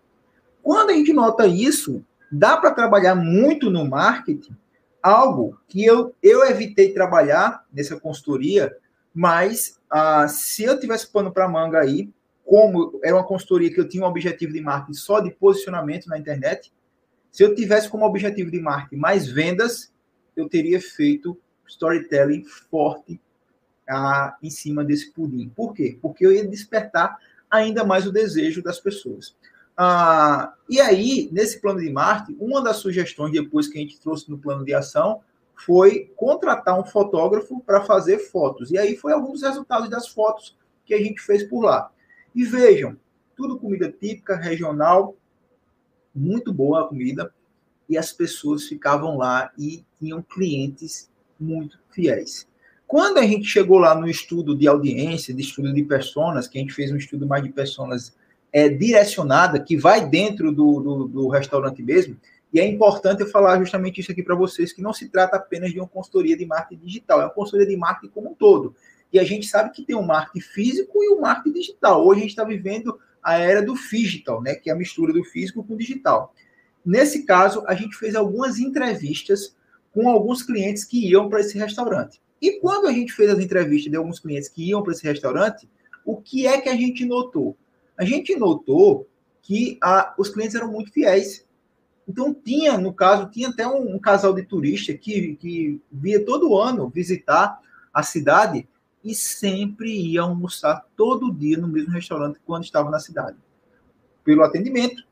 Quando 0.63 0.91
a 0.91 0.93
gente 0.93 1.13
nota 1.13 1.47
isso, 1.47 2.05
dá 2.31 2.57
para 2.57 2.71
trabalhar 2.71 3.17
muito 3.17 3.69
no 3.69 3.85
marketing, 3.85 4.57
algo 5.03 5.59
que 5.67 5.85
eu, 5.85 6.15
eu 6.23 6.45
evitei 6.45 6.93
trabalhar 6.93 7.65
nessa 7.73 7.99
consultoria, 7.99 8.73
mas 9.13 9.81
ah, 9.95 10.27
se 10.27 10.65
eu 10.65 10.81
tivesse 10.81 11.07
pano 11.13 11.31
para 11.31 11.47
manga 11.47 11.79
aí, 11.79 12.11
como 12.47 12.99
era 13.05 13.15
uma 13.15 13.27
consultoria 13.27 13.71
que 13.71 13.79
eu 13.79 13.87
tinha 13.87 14.03
um 14.03 14.09
objetivo 14.09 14.51
de 14.51 14.61
marketing 14.63 14.95
só 14.95 15.21
de 15.21 15.31
posicionamento 15.31 16.07
na 16.07 16.19
internet, 16.19 16.73
se 17.31 17.45
eu 17.45 17.55
tivesse 17.55 17.91
como 17.91 18.07
objetivo 18.07 18.51
de 18.51 18.59
marketing 18.59 18.97
mais 18.97 19.27
vendas, 19.29 19.93
eu 20.35 20.49
teria 20.49 20.81
feito 20.81 21.39
storytelling 21.69 22.43
forte 22.45 23.21
a, 23.87 24.35
em 24.43 24.49
cima 24.49 24.83
desse 24.83 25.13
pudim. 25.13 25.51
Por 25.51 25.75
quê? 25.75 25.99
Porque 26.01 26.25
eu 26.25 26.33
ia 26.33 26.47
despertar 26.49 27.19
ainda 27.51 27.85
mais 27.85 28.07
o 28.07 28.13
desejo 28.13 28.63
das 28.63 28.81
pessoas. 28.81 29.37
Ah, 29.77 30.55
e 30.71 30.81
aí, 30.81 31.29
nesse 31.31 31.61
plano 31.61 31.81
de 31.81 31.91
marketing, 31.91 32.39
uma 32.41 32.63
das 32.63 32.79
sugestões 32.79 33.31
depois 33.31 33.69
que 33.69 33.77
a 33.77 33.81
gente 33.83 34.01
trouxe 34.01 34.31
no 34.31 34.39
plano 34.39 34.65
de 34.65 34.73
ação 34.73 35.21
foi 35.65 36.13
contratar 36.17 36.79
um 36.79 36.85
fotógrafo 36.85 37.61
para 37.61 37.83
fazer 37.83 38.19
fotos. 38.19 38.71
E 38.71 38.79
aí 38.79 38.97
foi 38.97 39.13
alguns 39.13 39.43
resultados 39.43 39.89
das 39.89 40.09
fotos 40.09 40.57
que 40.85 40.93
a 40.93 40.99
gente 40.99 41.21
fez 41.21 41.45
por 41.45 41.65
lá. 41.65 41.91
E 42.35 42.45
vejam, 42.45 42.97
tudo 43.37 43.59
comida 43.59 43.91
típica, 43.91 44.37
regional, 44.37 45.17
muito 46.15 46.53
boa 46.53 46.83
a 46.83 46.89
comida, 46.89 47.33
e 47.89 47.97
as 47.97 48.13
pessoas 48.13 48.65
ficavam 48.65 49.17
lá 49.17 49.53
e 49.59 49.85
tinham 49.99 50.23
clientes 50.23 51.11
muito 51.39 51.79
fiéis. 51.91 52.49
Quando 52.87 53.19
a 53.19 53.23
gente 53.23 53.45
chegou 53.45 53.79
lá 53.79 53.95
no 53.95 54.09
estudo 54.09 54.57
de 54.57 54.67
audiência, 54.67 55.33
de 55.33 55.43
estudo 55.43 55.73
de 55.73 55.83
personas, 55.85 56.49
que 56.49 56.59
a 56.59 56.61
gente 56.61 56.75
fez 56.75 56.91
um 56.91 56.97
estudo 56.97 57.27
mais 57.27 57.43
de 57.43 57.51
personas 57.51 58.15
é, 58.53 58.69
direcionada, 58.69 59.61
que 59.61 59.77
vai 59.77 60.09
dentro 60.09 60.53
do, 60.53 60.81
do, 60.81 61.09
do 61.09 61.29
restaurante 61.29 61.83
mesmo, 61.83 62.17
e 62.53 62.61
é 62.61 62.67
importante 62.67 63.23
eu 63.23 63.29
falar 63.29 63.59
justamente 63.59 64.01
isso 64.01 64.13
aqui 64.13 64.23
para 64.23 64.35
vocês, 64.35 64.73
que 64.73 64.83
não 64.83 64.93
se 64.93 65.09
trata 65.09 65.37
apenas 65.37 65.71
de 65.71 65.79
uma 65.79 65.89
consultoria 65.89 66.37
de 66.37 66.45
marketing 66.45 66.85
digital, 66.85 67.21
é 67.21 67.25
uma 67.25 67.31
consultoria 67.31 67.67
de 67.67 67.77
marketing 67.77 68.13
como 68.13 68.31
um 68.31 68.35
todo. 68.35 68.75
E 69.13 69.19
a 69.19 69.25
gente 69.25 69.47
sabe 69.47 69.71
que 69.71 69.85
tem 69.85 69.97
o 69.97 70.03
marketing 70.03 70.41
físico 70.41 71.03
e 71.03 71.09
o 71.09 71.21
marketing 71.21 71.53
digital. 71.53 72.07
Hoje 72.07 72.19
a 72.19 72.23
gente 72.23 72.31
está 72.31 72.45
vivendo 72.45 72.99
a 73.23 73.39
era 73.39 73.63
do 73.63 73.75
digital, 73.75 74.43
né, 74.43 74.55
que 74.55 74.69
é 74.69 74.73
a 74.73 74.77
mistura 74.77 75.13
do 75.13 75.23
físico 75.25 75.63
com 75.63 75.75
o 75.75 75.79
digital. 75.79 76.35
Nesse 76.85 77.25
caso, 77.25 77.63
a 77.67 77.75
gente 77.75 77.97
fez 77.97 78.15
algumas 78.15 78.59
entrevistas 78.59 79.57
com 79.95 80.09
alguns 80.09 80.43
clientes 80.43 80.85
que 80.85 81.09
iam 81.09 81.29
para 81.29 81.41
esse 81.41 81.57
restaurante. 81.57 82.21
E 82.41 82.59
quando 82.59 82.89
a 82.89 82.93
gente 82.93 83.13
fez 83.13 83.31
as 83.31 83.39
entrevistas 83.39 83.91
de 83.91 83.97
alguns 83.97 84.19
clientes 84.19 84.49
que 84.49 84.69
iam 84.69 84.83
para 84.83 84.93
esse 84.93 85.05
restaurante, 85.05 85.69
o 86.05 86.21
que 86.21 86.47
é 86.47 86.61
que 86.61 86.69
a 86.69 86.75
gente 86.75 87.05
notou? 87.05 87.57
A 87.97 88.05
gente 88.05 88.35
notou 88.35 89.09
que 89.43 89.79
os 90.19 90.29
clientes 90.29 90.57
eram 90.57 90.71
muito 90.71 90.93
fiéis. 90.93 91.47
Então 92.09 92.35
tinha, 92.35 92.77
no 92.79 92.93
caso, 92.93 93.31
tinha 93.31 93.49
até 93.49 93.67
um, 93.67 93.95
um 93.95 93.99
casal 93.99 94.35
de 94.35 94.43
turistas 94.43 94.97
que, 95.01 95.37
que 95.37 95.81
via 95.91 96.25
todo 96.25 96.59
ano 96.59 96.89
visitar 96.89 97.61
a 97.93 98.03
cidade 98.03 98.69
e 99.05 99.15
sempre 99.15 99.91
ia 99.91 100.23
almoçar 100.23 100.87
todo 100.97 101.33
dia 101.33 101.57
no 101.59 101.69
mesmo 101.69 101.93
restaurante 101.93 102.41
quando 102.45 102.65
estava 102.65 102.91
na 102.91 102.99
cidade. 102.99 103.37
Pelo 104.25 104.43
atendimento, 104.43 105.05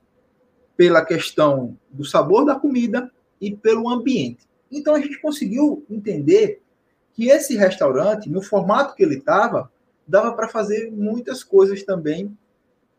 pela 0.76 1.04
questão 1.04 1.76
do 1.90 2.04
sabor 2.04 2.44
da 2.44 2.54
comida 2.54 3.10
e 3.40 3.54
pelo 3.54 3.88
ambiente. 3.88 4.48
Então 4.70 4.94
a 4.94 5.00
gente 5.00 5.20
conseguiu 5.20 5.84
entender 5.90 6.62
que 7.12 7.28
esse 7.28 7.56
restaurante, 7.56 8.30
no 8.30 8.40
formato 8.40 8.94
que 8.94 9.02
ele 9.02 9.16
estava, 9.16 9.70
dava 10.06 10.32
para 10.32 10.48
fazer 10.48 10.90
muitas 10.90 11.42
coisas 11.44 11.82
também 11.82 12.36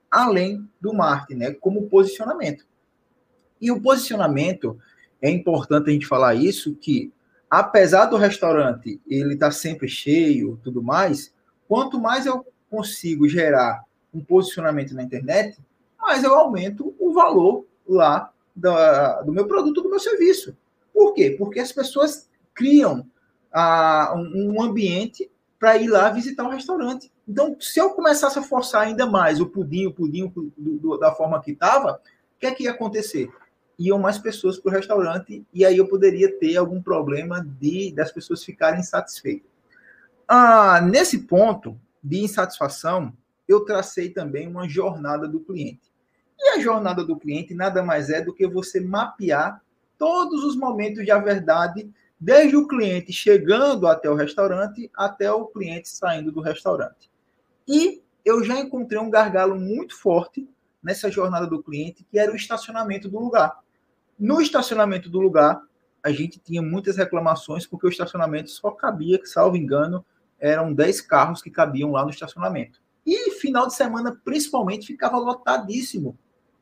além 0.10 0.70
do 0.80 0.94
marketing, 0.94 1.40
né? 1.40 1.54
Como 1.54 1.88
posicionamento. 1.88 2.66
E 3.62 3.71
o 3.71 3.80
posicionamento 3.80 4.78
é 5.21 5.30
importante 5.30 5.89
a 5.89 5.93
gente 5.93 6.08
falar 6.08 6.34
isso 6.34 6.76
que 6.76 7.13
apesar 7.50 8.06
do 8.06 8.17
restaurante 8.17 9.00
ele 9.08 9.36
tá 9.36 9.52
sempre 9.52 9.88
cheio, 9.88 10.60
tudo 10.63 10.82
mais, 10.82 11.34
quanto 11.67 12.00
mais 12.00 12.26
eu 12.26 12.45
consigo 12.69 13.28
gerar 13.28 13.84
um 14.13 14.24
posicionamento 14.24 14.93
na 14.93 15.04
internet, 15.04 15.58
mais 16.00 16.24
eu 16.24 16.34
aumento 16.34 16.95
o 16.97 17.13
valor 17.13 17.65
lá 17.88 18.32
da, 18.56 19.21
do 19.21 19.34
meu 19.34 19.47
produto, 19.47 19.82
do 19.82 19.89
meu 19.89 20.00
serviço. 20.00 20.56
Por 20.93 21.13
quê? 21.13 21.36
Porque 21.38 21.60
as 21.60 21.71
pessoas 21.71 22.30
criam 22.54 23.06
a, 23.52 24.13
um 24.15 24.62
ambiente 24.62 25.30
para 25.60 25.78
ir 25.78 25.88
lá 25.88 26.10
visitar 26.10 26.43
o 26.43 26.50
restaurante. 26.50 27.12
Então, 27.28 27.56
se 27.60 27.80
eu 27.80 27.91
começasse 27.91 28.39
a 28.39 28.41
forçar 28.41 28.82
ainda 28.82 29.06
mais 29.06 29.39
o 29.39 29.45
pudim, 29.45 29.86
o 29.86 29.93
pudim 29.93 30.28
do, 30.28 30.52
do, 30.58 30.97
da 30.97 31.13
forma 31.13 31.41
que 31.41 31.52
estava, 31.52 32.02
o 32.36 32.39
que 32.39 32.47
é 32.47 32.52
que 32.52 32.63
ia 32.63 32.71
acontecer? 32.71 33.30
Iam 33.82 33.98
mais 33.98 34.20
pessoas 34.20 34.60
para 34.60 34.70
o 34.70 34.72
restaurante 34.72 35.44
e 35.52 35.65
aí 35.65 35.78
eu 35.78 35.88
poderia 35.88 36.32
ter 36.38 36.56
algum 36.56 36.82
problema 36.82 37.44
de 37.60 37.91
das 37.94 38.12
pessoas 38.12 38.44
ficarem 38.44 38.80
insatisfeitas. 38.80 39.50
Ah, 40.28 40.80
nesse 40.82 41.20
ponto 41.26 41.80
de 42.04 42.20
insatisfação, 42.20 43.12
eu 43.48 43.65
tracei 43.65 44.10
também 44.10 44.48
uma 44.48 44.70
jornada 44.70 45.28
do 45.28 45.39
cliente. 45.39 45.91
E 46.39 46.50
a 46.50 46.60
jornada 46.60 47.04
do 47.04 47.17
cliente 47.17 47.56
nada 47.56 47.82
mais 47.82 48.10
é 48.12 48.22
do 48.22 48.34
que 48.34 48.48
você 48.48 48.80
mapear 48.80 49.62
todos 49.98 50.44
os 50.44 50.56
momentos 50.56 51.04
de 51.04 51.12
a 51.12 51.17
verdade 51.17 51.89
desde 52.20 52.56
o 52.56 52.67
cliente 52.67 53.12
chegando 53.12 53.88
até 53.88 54.08
o 54.10 54.15
restaurante 54.15 54.91
até 54.96 55.32
o 55.32 55.48
cliente 55.48 55.89
saindo 55.89 56.32
do 56.32 56.39
restaurante. 56.39 57.10
E 57.67 58.04
eu 58.24 58.44
já 58.44 58.60
encontrei 58.60 59.00
um 59.00 59.10
gargalo 59.10 59.60
muito 59.60 59.98
forte 59.98 60.48
nessa 60.84 61.10
jornada 61.10 61.48
do 61.48 61.63
cliente, 61.63 62.06
que 62.10 62.20
era 62.20 62.32
o 62.32 62.36
estacionamento 62.36 63.10
do 63.10 63.20
lugar. 63.20 63.60
No 64.22 64.40
estacionamento 64.40 65.10
do 65.10 65.20
lugar, 65.20 65.60
a 66.04 66.12
gente 66.12 66.40
tinha 66.40 66.62
muitas 66.62 66.98
reclamações, 66.98 67.66
porque 67.66 67.88
o 67.88 67.90
estacionamento 67.90 68.52
só 68.52 68.70
cabia, 68.70 69.20
salvo 69.26 69.58
engano, 69.58 70.06
eram 70.40 70.74
10 70.74 71.02
carros 71.02 71.42
que 71.42 71.50
cabiam 71.50 71.92
lá 71.92 72.04
no 72.04 72.12
estacionamento. 72.12 72.80
E 73.06 73.32
final 73.32 73.66
de 73.66 73.74
semana, 73.74 74.16
principalmente, 74.24 74.86
ficava 74.86 75.18
lotadíssimo. 75.18 76.16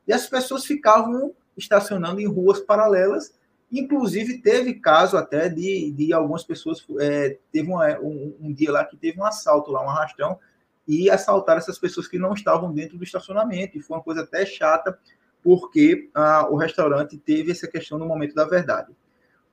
E 0.07 0.13
as 0.13 0.25
pessoas 0.25 0.65
ficavam 0.65 1.33
estacionando 1.57 2.21
em 2.21 2.27
ruas 2.27 2.61
paralelas 2.61 3.37
Inclusive, 3.71 4.39
teve 4.39 4.73
caso 4.75 5.15
até 5.15 5.47
de, 5.47 5.91
de 5.91 6.11
algumas 6.11 6.43
pessoas. 6.43 6.83
É, 6.99 7.37
teve 7.51 7.71
um, 7.71 8.35
um, 8.41 8.51
dia 8.51 8.71
lá 8.71 8.83
que 8.83 8.97
teve 8.97 9.19
um 9.19 9.25
assalto 9.25 9.71
lá, 9.71 9.85
um 9.85 9.89
arrastão, 9.89 10.39
e 10.87 11.09
assaltaram 11.09 11.59
essas 11.59 11.77
pessoas 11.77 12.07
que 12.07 12.17
não 12.17 12.33
estavam 12.33 12.73
dentro 12.73 12.97
do 12.97 13.03
estacionamento. 13.03 13.77
E 13.77 13.81
foi 13.81 13.97
uma 13.97 14.03
coisa 14.03 14.21
até 14.21 14.43
chata, 14.43 14.97
porque 15.43 16.09
ah, 16.13 16.47
o 16.49 16.55
restaurante 16.55 17.17
teve 17.17 17.51
essa 17.51 17.67
questão 17.67 17.97
no 17.97 18.05
momento 18.05 18.35
da 18.35 18.45
verdade. 18.45 18.93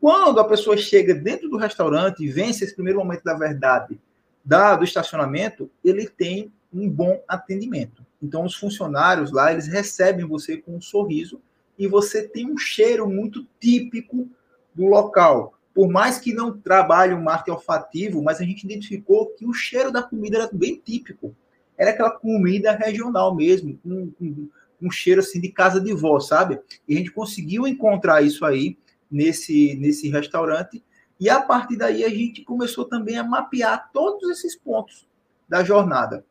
Quando 0.01 0.39
a 0.39 0.45
pessoa 0.45 0.77
chega 0.77 1.15
dentro 1.15 1.49
do 1.49 1.57
restaurante 1.57 2.23
e 2.23 2.29
vence 2.29 2.65
esse 2.65 2.75
primeiro 2.75 2.99
momento 2.99 3.25
da 3.25 3.35
verdade 3.35 3.99
da, 4.45 4.77
do 4.77 4.85
estacionamento, 4.85 5.71
ele 5.83 6.09
tem 6.09 6.53
um 6.73 6.89
bom 6.89 7.21
atendimento. 7.27 8.05
Então, 8.23 8.45
os 8.45 8.55
funcionários 8.55 9.33
lá, 9.33 9.53
eles 9.53 9.67
recebem 9.67 10.25
você 10.27 10.57
com 10.57 10.77
um 10.77 10.81
sorriso 10.81 11.41
e 11.79 11.87
você 11.87 12.27
tem 12.27 12.51
um 12.51 12.57
cheiro 12.57 13.09
muito 13.09 13.47
típico 13.59 14.29
do 14.75 14.87
local. 14.87 15.55
Por 15.75 15.89
mais 15.89 16.19
que 16.19 16.33
não 16.33 16.57
trabalhe 16.57 17.13
o 17.13 17.21
marketing 17.21 17.51
olfativo, 17.51 18.23
mas 18.23 18.41
a 18.41 18.45
gente 18.45 18.65
identificou 18.65 19.27
que 19.31 19.45
o 19.45 19.53
cheiro 19.53 19.91
da 19.91 20.03
comida 20.03 20.39
era 20.39 20.51
bem 20.53 20.81
típico. 20.83 21.35
Era 21.77 21.91
aquela 21.91 22.11
comida 22.11 22.73
regional 22.73 23.35
mesmo, 23.35 23.79
com, 23.83 24.11
com 24.13 24.49
um 24.81 24.91
cheiro 24.91 25.21
assim 25.21 25.41
de 25.41 25.51
casa 25.51 25.81
de 25.81 25.93
vó, 25.93 26.19
sabe? 26.21 26.61
E 26.87 26.95
a 26.95 26.99
gente 26.99 27.11
conseguiu 27.11 27.67
encontrar 27.67 28.23
isso 28.23 28.45
aí 28.45 28.79
nesse, 29.11 29.77
nesse 29.77 30.09
restaurante. 30.09 30.85
E 31.19 31.31
a 31.31 31.41
partir 31.41 31.77
daí 31.77 32.05
a 32.05 32.09
gente 32.09 32.45
começou 32.45 32.85
também 32.85 33.17
a 33.17 33.25
mapear 33.25 33.91
todos 33.93 34.29
esses 34.31 34.55
pontos 34.57 35.09
da 35.49 35.65
jornada. 35.65 36.25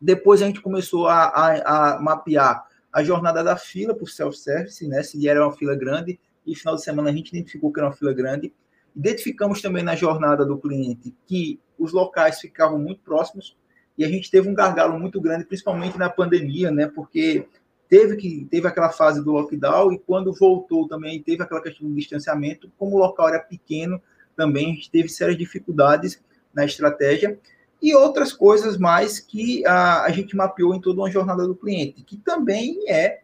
Depois 0.00 0.42
a 0.42 0.46
gente 0.46 0.60
começou 0.60 1.06
a, 1.06 1.24
a, 1.24 1.94
a 1.94 2.00
mapear 2.00 2.66
a 2.92 3.02
jornada 3.02 3.42
da 3.42 3.56
fila 3.56 3.94
por 3.94 4.10
self-service, 4.10 4.86
né? 4.86 5.02
Se 5.02 5.26
era 5.26 5.46
uma 5.46 5.56
fila 5.56 5.74
grande, 5.74 6.20
e 6.46 6.54
final 6.54 6.74
de 6.74 6.82
semana 6.82 7.08
a 7.08 7.12
gente 7.12 7.28
identificou 7.28 7.72
que 7.72 7.80
era 7.80 7.88
uma 7.88 7.94
fila 7.94 8.12
grande. 8.12 8.52
Identificamos 8.94 9.62
também 9.62 9.82
na 9.82 9.94
jornada 9.94 10.44
do 10.44 10.58
cliente 10.58 11.14
que 11.26 11.58
os 11.78 11.92
locais 11.92 12.40
ficavam 12.40 12.78
muito 12.78 13.00
próximos 13.00 13.56
e 13.96 14.04
a 14.04 14.08
gente 14.08 14.30
teve 14.30 14.48
um 14.48 14.54
gargalo 14.54 14.98
muito 14.98 15.20
grande, 15.20 15.44
principalmente 15.44 15.98
na 15.98 16.10
pandemia, 16.10 16.70
né? 16.70 16.86
Porque 16.86 17.46
teve 17.92 18.16
que 18.16 18.48
teve 18.50 18.66
aquela 18.66 18.88
fase 18.88 19.22
do 19.22 19.32
lockdown 19.32 19.92
e 19.92 19.98
quando 19.98 20.32
voltou 20.32 20.88
também 20.88 21.22
teve 21.22 21.42
aquela 21.42 21.60
questão 21.60 21.86
do 21.86 21.94
distanciamento, 21.94 22.72
como 22.78 22.96
o 22.96 22.98
local 22.98 23.28
era 23.28 23.38
pequeno, 23.38 24.00
também 24.34 24.80
teve 24.90 25.10
sérias 25.10 25.36
dificuldades 25.36 26.18
na 26.54 26.64
estratégia 26.64 27.38
e 27.82 27.94
outras 27.94 28.32
coisas 28.32 28.78
mais 28.78 29.20
que 29.20 29.62
a, 29.66 30.04
a 30.04 30.10
gente 30.10 30.34
mapeou 30.34 30.74
em 30.74 30.80
toda 30.80 31.02
uma 31.02 31.10
jornada 31.10 31.46
do 31.46 31.54
cliente, 31.54 32.02
que 32.02 32.16
também 32.16 32.90
é 32.90 33.20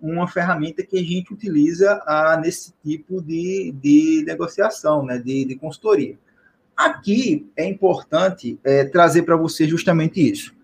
uma 0.00 0.26
ferramenta 0.26 0.82
que 0.82 0.98
a 0.98 1.02
gente 1.02 1.34
utiliza 1.34 2.02
a, 2.06 2.38
nesse 2.38 2.72
tipo 2.82 3.20
de, 3.20 3.70
de 3.78 4.24
negociação, 4.26 5.04
né, 5.04 5.18
de, 5.18 5.44
de 5.44 5.56
consultoria. 5.56 6.18
Aqui 6.74 7.50
é 7.54 7.66
importante 7.66 8.58
é, 8.64 8.82
trazer 8.86 9.24
para 9.24 9.36
você 9.36 9.68
justamente 9.68 10.26
isso. 10.26 10.56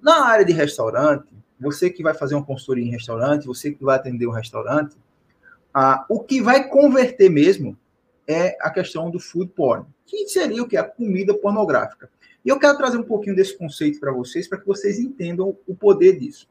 Na 0.00 0.24
área 0.24 0.44
de 0.44 0.54
restaurante, 0.54 1.37
você 1.60 1.90
que 1.90 2.02
vai 2.02 2.14
fazer 2.14 2.34
uma 2.34 2.44
consultoria 2.44 2.84
em 2.84 2.90
restaurante, 2.90 3.46
você 3.46 3.72
que 3.72 3.82
vai 3.84 3.96
atender 3.96 4.26
um 4.26 4.32
restaurante, 4.32 4.96
ah, 5.72 6.04
o 6.08 6.20
que 6.20 6.40
vai 6.40 6.68
converter 6.68 7.28
mesmo 7.28 7.76
é 8.26 8.56
a 8.60 8.70
questão 8.70 9.10
do 9.10 9.18
food 9.18 9.50
porn, 9.52 9.86
que 10.04 10.28
seria 10.28 10.62
o 10.62 10.68
que? 10.68 10.76
A 10.76 10.84
comida 10.84 11.34
pornográfica. 11.34 12.10
E 12.44 12.48
eu 12.48 12.58
quero 12.58 12.76
trazer 12.76 12.98
um 12.98 13.02
pouquinho 13.02 13.36
desse 13.36 13.56
conceito 13.56 13.98
para 13.98 14.12
vocês, 14.12 14.48
para 14.48 14.58
que 14.58 14.66
vocês 14.66 14.98
entendam 14.98 15.56
o 15.66 15.74
poder 15.74 16.18
disso. 16.18 16.48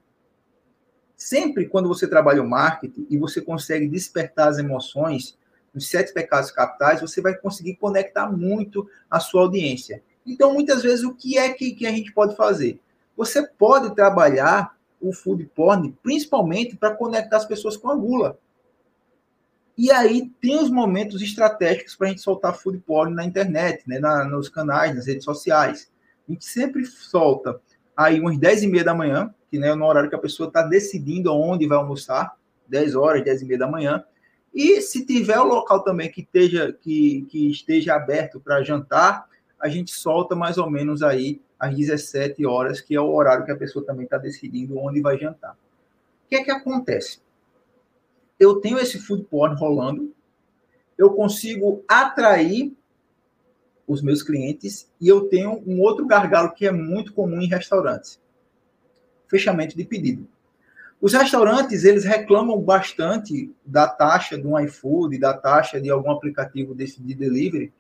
Sempre 1.16 1.68
quando 1.68 1.88
você 1.88 2.08
trabalha 2.08 2.42
o 2.42 2.50
marketing 2.50 3.08
e 3.10 3.18
você 3.18 3.42
consegue 3.42 3.88
despertar 3.88 4.50
as 4.50 4.60
emoções, 4.60 5.38
os 5.74 5.88
sete 5.90 6.14
pecados 6.14 6.52
capitais, 6.52 7.02
você 7.02 7.22
vai 7.22 7.36
conseguir 7.36 7.76
conectar 7.76 8.32
muito 8.32 8.88
a 9.10 9.20
sua 9.20 9.42
audiência. 9.42 10.04
Então, 10.26 10.54
muitas 10.54 10.84
vezes, 10.84 11.04
o 11.04 11.14
que 11.14 11.38
é 11.38 11.50
que, 11.54 11.72
que 11.72 11.88
a 11.88 11.92
gente 11.92 12.12
pode 12.12 12.36
fazer? 12.36 12.80
Você 13.16 13.48
pode 13.48 13.96
trabalhar 13.96 14.77
o 15.00 15.14
food 15.14 15.46
porn 15.56 15.96
principalmente 16.02 16.76
para 16.76 16.96
conectar 16.96 17.38
as 17.38 17.46
pessoas 17.46 17.78
com 17.78 17.90
a 17.90 17.96
gula. 17.96 18.38
E 19.78 19.92
aí 19.92 20.32
tem 20.42 20.60
os 20.60 20.72
momentos 20.72 21.22
estratégicos 21.22 21.96
para 21.96 22.08
a 22.08 22.10
gente 22.10 22.22
soltar 22.22 22.58
food 22.58 22.80
porn 22.80 23.14
na 23.14 23.24
internet, 23.24 23.84
né, 23.88 24.00
na, 24.00 24.26
nos 24.26 24.50
canais, 24.50 24.96
nas 24.96 25.06
redes 25.06 25.24
sociais. 25.24 25.92
A 26.28 26.32
gente 26.32 26.46
sempre 26.46 26.86
solta 26.86 27.60
aí 27.96 28.20
umas 28.20 28.38
10 28.40 28.64
e 28.64 28.68
meia 28.68 28.84
da 28.84 28.96
manhã, 28.96 29.34
que 29.52 29.60
né, 29.60 29.70
é 29.70 29.76
no 29.76 29.86
horário 29.86 30.10
que 30.10 30.16
a 30.16 30.20
pessoa 30.20 30.48
está 30.48 30.64
decidindo 30.64 31.34
onde 31.34 31.68
vai 31.68 31.78
almoçar, 31.78 32.36
10 32.68 32.96
horas, 32.96 33.24
10 33.24 33.44
e 33.44 33.46
meia 33.46 33.60
da 33.60 33.68
manhã. 33.68 34.04
E 34.54 34.82
se 34.82 35.06
tiver 35.06 35.40
o 35.40 35.46
local 35.46 35.84
também 35.84 36.12
que 36.12 36.22
esteja, 36.22 36.74
que, 36.74 37.28
que 37.30 37.52
esteja 37.52 37.96
aberto 37.96 38.40
para 38.40 38.64
jantar, 38.64 39.28
a 39.60 39.70
gente 39.70 39.92
solta 39.92 40.36
mais 40.36 40.58
ou 40.58 40.70
menos 40.70 41.04
aí 41.04 41.40
às 41.60 41.76
17 41.76 42.46
horas, 42.46 42.82
que 42.82 42.96
é 42.96 43.02
o 43.02 43.14
horário 43.14 43.46
que 43.46 43.52
a 43.52 43.58
pessoa 43.58 43.86
também 43.86 44.06
está 44.06 44.18
decidindo 44.18 44.78
onde 44.78 45.02
vai 45.02 45.18
jantar. 45.18 45.54
O 45.54 46.30
que 46.30 46.36
é 46.36 46.44
que 46.44 46.52
acontece? 46.52 47.20
eu 48.40 48.60
tenho 48.60 48.80
esse 48.80 49.00
food 49.00 49.24
porn 49.24 49.56
rolando, 49.56 50.14
eu 50.98 51.12
consigo 51.12 51.84
atrair 51.88 52.76
os 53.88 54.02
meus 54.02 54.22
clientes 54.22 54.92
e 55.00 55.08
eu 55.08 55.28
tenho 55.30 55.64
um 55.66 55.82
outro 55.82 56.06
gargalo 56.06 56.54
que 56.54 56.68
é 56.68 56.72
muito 56.72 57.14
comum 57.14 57.42
em 57.42 57.48
restaurantes. 57.48 58.20
Fechamento 59.28 59.76
de 59.76 59.84
pedido. 59.84 60.28
Os 61.00 61.14
restaurantes, 61.14 61.84
eles 61.84 62.04
reclamam 62.04 62.60
bastante 62.60 63.54
da 63.64 63.88
taxa 63.88 64.38
do 64.38 64.60
iFood, 64.60 65.20
da 65.20 65.34
taxa 65.34 65.80
de 65.80 65.90
algum 65.90 66.12
aplicativo 66.12 66.74
desse 66.74 67.02
de 67.02 67.14
delivery, 67.14 67.72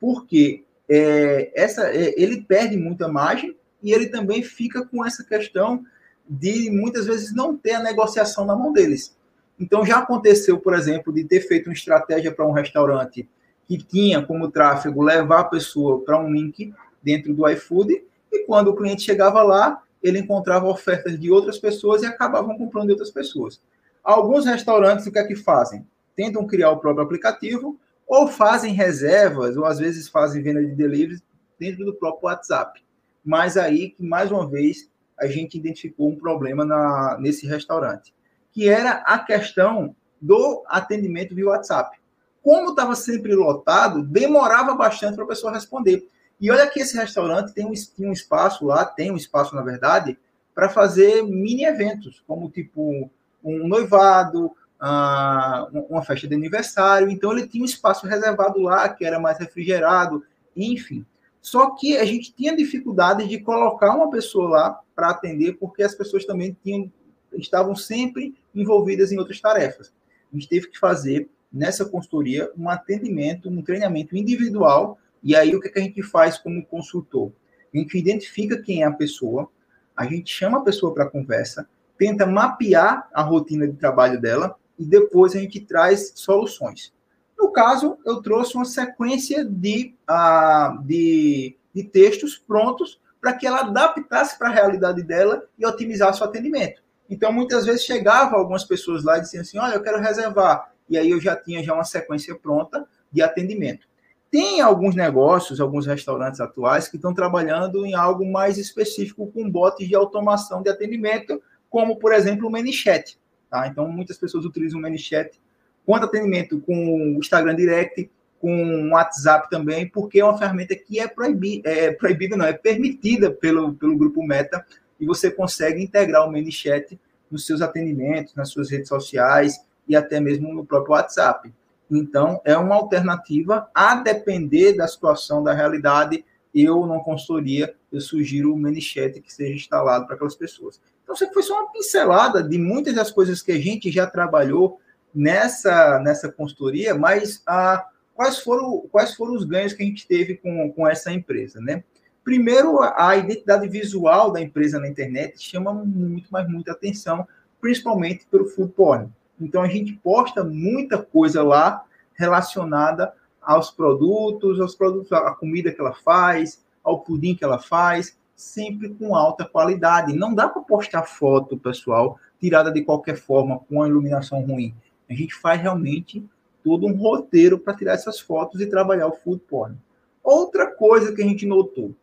porque 0.00 0.64
é, 0.94 1.50
essa, 1.54 1.88
é, 1.88 2.12
ele 2.20 2.42
perde 2.42 2.76
muita 2.76 3.08
margem 3.08 3.56
e 3.82 3.92
ele 3.92 4.08
também 4.08 4.42
fica 4.42 4.84
com 4.84 5.02
essa 5.02 5.24
questão 5.24 5.82
de 6.28 6.70
muitas 6.70 7.06
vezes 7.06 7.34
não 7.34 7.56
ter 7.56 7.72
a 7.72 7.82
negociação 7.82 8.44
na 8.44 8.54
mão 8.54 8.74
deles. 8.74 9.16
Então, 9.58 9.86
já 9.86 9.98
aconteceu, 9.98 10.58
por 10.58 10.74
exemplo, 10.74 11.10
de 11.10 11.24
ter 11.24 11.40
feito 11.40 11.68
uma 11.68 11.72
estratégia 11.72 12.30
para 12.30 12.46
um 12.46 12.52
restaurante 12.52 13.26
que 13.66 13.78
tinha 13.78 14.20
como 14.20 14.50
tráfego 14.50 15.02
levar 15.02 15.40
a 15.40 15.44
pessoa 15.44 16.02
para 16.04 16.20
um 16.20 16.30
link 16.30 16.74
dentro 17.02 17.32
do 17.32 17.48
iFood, 17.48 18.04
e 18.30 18.44
quando 18.44 18.68
o 18.68 18.76
cliente 18.76 19.02
chegava 19.02 19.42
lá, 19.42 19.82
ele 20.02 20.18
encontrava 20.18 20.66
ofertas 20.66 21.18
de 21.18 21.30
outras 21.30 21.58
pessoas 21.58 22.02
e 22.02 22.06
acabavam 22.06 22.58
comprando 22.58 22.86
de 22.86 22.92
outras 22.92 23.10
pessoas. 23.10 23.62
Alguns 24.04 24.44
restaurantes, 24.44 25.06
o 25.06 25.12
que 25.12 25.18
é 25.18 25.24
que 25.24 25.36
fazem? 25.36 25.86
Tentam 26.14 26.46
criar 26.46 26.70
o 26.70 26.78
próprio 26.78 27.04
aplicativo, 27.04 27.78
ou 28.12 28.28
fazem 28.28 28.74
reservas, 28.74 29.56
ou 29.56 29.64
às 29.64 29.78
vezes 29.78 30.06
fazem 30.06 30.42
venda 30.42 30.62
de 30.62 30.74
delivery 30.74 31.18
dentro 31.58 31.82
do 31.82 31.94
próprio 31.94 32.28
WhatsApp. 32.28 32.84
Mas 33.24 33.56
aí 33.56 33.88
que, 33.88 34.02
mais 34.04 34.30
uma 34.30 34.46
vez, 34.46 34.90
a 35.18 35.26
gente 35.26 35.56
identificou 35.56 36.10
um 36.10 36.18
problema 36.18 36.62
na, 36.62 37.16
nesse 37.18 37.46
restaurante 37.46 38.12
que 38.52 38.68
era 38.68 38.96
a 39.06 39.18
questão 39.18 39.96
do 40.20 40.62
atendimento 40.66 41.34
via 41.34 41.46
WhatsApp. 41.46 41.98
Como 42.42 42.72
estava 42.72 42.94
sempre 42.94 43.34
lotado, 43.34 44.02
demorava 44.02 44.74
bastante 44.74 45.14
para 45.14 45.24
a 45.24 45.28
pessoa 45.28 45.54
responder. 45.54 46.06
E 46.38 46.50
olha 46.50 46.68
que 46.68 46.80
esse 46.80 46.94
restaurante 46.94 47.54
tem 47.54 47.64
um, 47.64 47.72
tem 47.96 48.06
um 48.06 48.12
espaço 48.12 48.66
lá, 48.66 48.84
tem 48.84 49.10
um 49.10 49.16
espaço, 49.16 49.54
na 49.54 49.62
verdade, 49.62 50.18
para 50.54 50.68
fazer 50.68 51.22
mini 51.22 51.64
eventos, 51.64 52.22
como 52.26 52.50
tipo 52.50 53.10
um 53.42 53.66
noivado, 53.66 54.52
uh, 54.82 55.86
uma 55.88 56.02
festa 56.02 56.26
de 56.26 56.34
aniversário. 56.34 57.08
Então 57.08 57.32
ele 57.32 57.46
tinha 57.46 57.62
um 57.62 57.66
espaço 57.66 58.06
reservado 58.06 58.60
lá, 58.60 58.88
que 58.88 59.04
era 59.04 59.20
mais 59.20 59.38
refrigerado, 59.38 60.24
enfim. 60.56 61.06
Só 61.40 61.70
que 61.70 61.96
a 61.96 62.04
gente 62.04 62.34
tinha 62.34 62.56
dificuldade 62.56 63.28
de 63.28 63.40
colocar 63.40 63.94
uma 63.94 64.10
pessoa 64.10 64.48
lá 64.48 64.80
para 64.94 65.10
atender, 65.10 65.54
porque 65.54 65.82
as 65.82 65.94
pessoas 65.94 66.24
também 66.24 66.56
tinham, 66.62 66.90
estavam 67.34 67.74
sempre 67.74 68.34
envolvidas 68.54 69.12
em 69.12 69.18
outras 69.18 69.40
tarefas. 69.40 69.92
A 70.32 70.36
gente 70.36 70.48
teve 70.48 70.68
que 70.68 70.78
fazer 70.78 71.28
nessa 71.52 71.84
consultoria 71.84 72.50
um 72.56 72.68
atendimento, 72.68 73.48
um 73.48 73.62
treinamento 73.62 74.16
individual. 74.16 74.98
E 75.22 75.36
aí 75.36 75.54
o 75.54 75.60
que, 75.60 75.68
que 75.68 75.78
a 75.78 75.82
gente 75.82 76.02
faz 76.02 76.38
como 76.38 76.64
consultor? 76.64 77.32
A 77.74 77.78
gente 77.78 77.96
identifica 77.96 78.60
quem 78.60 78.82
é 78.82 78.86
a 78.86 78.92
pessoa, 78.92 79.48
a 79.96 80.04
gente 80.04 80.32
chama 80.32 80.58
a 80.58 80.62
pessoa 80.62 80.94
para 80.94 81.08
conversa, 81.08 81.68
tenta 81.98 82.26
mapear 82.26 83.08
a 83.12 83.22
rotina 83.22 83.66
de 83.66 83.76
trabalho 83.76 84.20
dela 84.20 84.56
e 84.82 84.84
depois 84.84 85.36
a 85.36 85.38
gente 85.38 85.60
traz 85.60 86.12
soluções. 86.16 86.92
No 87.38 87.50
caso, 87.50 87.96
eu 88.04 88.20
trouxe 88.20 88.56
uma 88.56 88.64
sequência 88.64 89.44
de, 89.44 89.94
uh, 90.10 90.82
de, 90.82 91.56
de 91.72 91.84
textos 91.84 92.36
prontos 92.36 93.00
para 93.20 93.32
que 93.32 93.46
ela 93.46 93.60
adaptasse 93.60 94.36
para 94.36 94.48
a 94.48 94.52
realidade 94.52 95.02
dela 95.02 95.44
e 95.56 95.64
otimizasse 95.64 96.20
o 96.20 96.24
atendimento. 96.24 96.82
Então, 97.08 97.32
muitas 97.32 97.64
vezes 97.64 97.84
chegava 97.84 98.36
algumas 98.36 98.64
pessoas 98.64 99.04
lá 99.04 99.18
e 99.18 99.20
diziam 99.20 99.42
assim: 99.42 99.58
Olha, 99.58 99.74
eu 99.74 99.82
quero 99.82 100.00
reservar. 100.00 100.72
E 100.88 100.98
aí 100.98 101.10
eu 101.10 101.20
já 101.20 101.36
tinha 101.36 101.62
já 101.62 101.72
uma 101.72 101.84
sequência 101.84 102.34
pronta 102.34 102.86
de 103.10 103.22
atendimento. 103.22 103.86
Tem 104.30 104.60
alguns 104.60 104.96
negócios, 104.96 105.60
alguns 105.60 105.86
restaurantes 105.86 106.40
atuais 106.40 106.88
que 106.88 106.96
estão 106.96 107.14
trabalhando 107.14 107.84
em 107.86 107.94
algo 107.94 108.24
mais 108.30 108.56
específico 108.58 109.30
com 109.30 109.48
bots 109.48 109.86
de 109.86 109.94
automação 109.94 110.62
de 110.62 110.70
atendimento, 110.70 111.40
como, 111.68 111.98
por 111.98 112.12
exemplo, 112.12 112.48
o 112.48 112.50
ManyChat. 112.50 113.18
Tá? 113.52 113.66
Então, 113.66 113.86
muitas 113.86 114.16
pessoas 114.16 114.46
utilizam 114.46 114.78
o 114.78 114.82
ManyChat 114.82 115.38
quanto 115.84 116.06
atendimento 116.06 116.58
com 116.62 116.72
o 116.74 117.18
Instagram 117.18 117.54
Direct, 117.54 118.10
com 118.40 118.88
o 118.88 118.92
WhatsApp 118.92 119.50
também, 119.50 119.86
porque 119.86 120.20
é 120.20 120.24
uma 120.24 120.38
ferramenta 120.38 120.74
que 120.74 120.98
é, 120.98 121.06
proibi 121.06 121.60
é 121.62 121.92
proibida, 121.92 122.34
não, 122.34 122.46
é 122.46 122.54
permitida 122.54 123.30
pelo, 123.30 123.74
pelo 123.74 123.94
grupo 123.94 124.26
Meta, 124.26 124.64
e 124.98 125.04
você 125.04 125.30
consegue 125.30 125.82
integrar 125.82 126.26
o 126.26 126.32
ManyChat 126.32 126.98
nos 127.30 127.44
seus 127.44 127.60
atendimentos, 127.60 128.34
nas 128.34 128.48
suas 128.48 128.70
redes 128.70 128.88
sociais 128.88 129.62
e 129.86 129.94
até 129.94 130.18
mesmo 130.18 130.54
no 130.54 130.64
próprio 130.64 130.92
WhatsApp. 130.92 131.52
Então, 131.90 132.40
é 132.46 132.56
uma 132.56 132.76
alternativa 132.76 133.68
a 133.74 133.96
depender 133.96 134.72
da 134.72 134.88
situação, 134.88 135.44
da 135.44 135.52
realidade. 135.52 136.24
Eu, 136.54 136.86
não 136.86 137.00
consultoria, 137.00 137.74
eu 137.92 138.00
sugiro 138.00 138.50
o 138.50 138.56
ManyChat 138.56 139.20
que 139.20 139.30
seja 139.30 139.52
instalado 139.52 140.06
para 140.06 140.14
aquelas 140.14 140.34
pessoas. 140.34 140.80
Então, 141.02 141.14
isso 141.14 141.32
foi 141.32 141.42
só 141.42 141.60
uma 141.60 141.72
pincelada 141.72 142.42
de 142.42 142.58
muitas 142.58 142.94
das 142.94 143.10
coisas 143.10 143.42
que 143.42 143.52
a 143.52 143.58
gente 143.58 143.90
já 143.90 144.06
trabalhou 144.06 144.80
nessa, 145.14 145.98
nessa 146.00 146.30
consultoria, 146.30 146.94
mas 146.94 147.42
a, 147.46 147.86
quais, 148.14 148.38
foram, 148.38 148.86
quais 148.90 149.14
foram 149.14 149.34
os 149.34 149.44
ganhos 149.44 149.72
que 149.72 149.82
a 149.82 149.86
gente 149.86 150.06
teve 150.06 150.36
com, 150.36 150.72
com 150.72 150.88
essa 150.88 151.12
empresa, 151.12 151.60
né? 151.60 151.82
Primeiro, 152.24 152.80
a 152.80 153.16
identidade 153.16 153.68
visual 153.68 154.30
da 154.30 154.40
empresa 154.40 154.78
na 154.78 154.88
internet 154.88 155.42
chama 155.42 155.74
muito, 155.74 156.28
mas 156.30 156.48
muita 156.48 156.70
atenção, 156.70 157.26
principalmente 157.60 158.26
pelo 158.30 158.46
food 158.46 158.72
porn. 158.72 159.10
Então, 159.40 159.60
a 159.60 159.68
gente 159.68 159.94
posta 159.94 160.44
muita 160.44 161.02
coisa 161.02 161.42
lá 161.42 161.84
relacionada 162.14 163.12
aos 163.40 163.72
produtos, 163.72 164.60
aos 164.60 164.76
produtos, 164.76 165.10
à 165.12 165.32
comida 165.32 165.72
que 165.72 165.80
ela 165.80 165.94
faz, 165.94 166.62
ao 166.82 167.00
pudim 167.00 167.34
que 167.34 167.42
ela 167.42 167.58
faz, 167.58 168.16
sempre 168.34 168.88
com 168.90 169.14
alta 169.14 169.44
qualidade. 169.44 170.14
Não 170.14 170.34
dá 170.34 170.48
para 170.48 170.62
postar 170.62 171.02
foto, 171.02 171.56
pessoal, 171.56 172.18
tirada 172.40 172.72
de 172.72 172.82
qualquer 172.82 173.16
forma, 173.16 173.60
com 173.68 173.82
a 173.82 173.88
iluminação 173.88 174.40
ruim. 174.42 174.74
A 175.08 175.14
gente 175.14 175.34
faz 175.34 175.60
realmente 175.60 176.24
todo 176.64 176.86
um 176.86 176.96
roteiro 176.96 177.58
para 177.58 177.74
tirar 177.74 177.92
essas 177.92 178.20
fotos 178.20 178.60
e 178.60 178.66
trabalhar 178.66 179.06
o 179.06 179.12
food 179.12 179.42
porn. 179.48 179.76
Outra 180.22 180.66
coisa 180.70 181.14
que 181.14 181.22
a 181.22 181.26
gente 181.26 181.44
notou, 181.46 181.94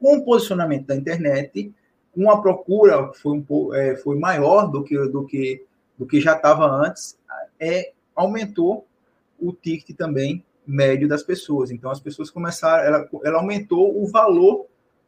com 0.00 0.16
o 0.16 0.24
posicionamento 0.24 0.86
da 0.86 0.94
internet, 0.94 1.72
com 2.14 2.30
a 2.30 2.40
procura 2.40 3.12
foi, 3.14 3.32
um, 3.32 3.74
é, 3.74 3.96
foi 3.96 4.18
maior 4.18 4.70
do 4.70 4.84
que, 4.84 4.96
do 5.08 5.24
que, 5.24 5.64
do 5.98 6.06
que 6.06 6.20
já 6.20 6.34
estava 6.34 6.66
antes, 6.66 7.18
é, 7.58 7.92
aumentou 8.14 8.86
o 9.38 9.52
ticket 9.52 9.96
também 9.96 10.44
médio 10.66 11.08
das 11.08 11.22
pessoas. 11.22 11.70
Então, 11.70 11.90
as 11.90 12.00
pessoas 12.00 12.30
começaram, 12.30 12.84
ela, 12.84 13.08
ela 13.24 13.38
aumentou 13.38 14.02
o 14.02 14.06
valor 14.06 14.66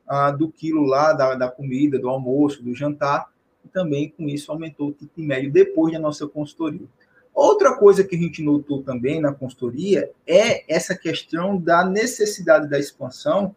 ah, 0.08 0.30
do 0.30 0.48
quilo 0.48 0.84
lá, 0.84 1.12
da, 1.12 1.34
da 1.34 1.48
comida, 1.48 1.98
do 1.98 2.08
almoço, 2.08 2.62
do 2.62 2.74
jantar, 2.74 3.30
e 3.64 3.68
também 3.68 4.08
com 4.10 4.28
isso 4.28 4.50
aumentou 4.50 4.88
o 4.88 4.92
ticket 4.92 5.18
médio 5.18 5.52
depois 5.52 5.92
da 5.92 5.98
nossa 5.98 6.26
consultoria. 6.26 6.86
Outra 7.34 7.76
coisa 7.76 8.02
que 8.02 8.16
a 8.16 8.18
gente 8.18 8.42
notou 8.42 8.82
também 8.82 9.20
na 9.20 9.32
consultoria 9.32 10.10
é 10.26 10.64
essa 10.72 10.96
questão 10.96 11.56
da 11.56 11.84
necessidade 11.84 12.68
da 12.68 12.78
expansão 12.78 13.54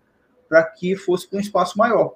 para 0.48 0.64
que 0.64 0.96
fosse 0.96 1.28
para 1.28 1.38
um 1.38 1.42
espaço 1.42 1.78
maior. 1.78 2.14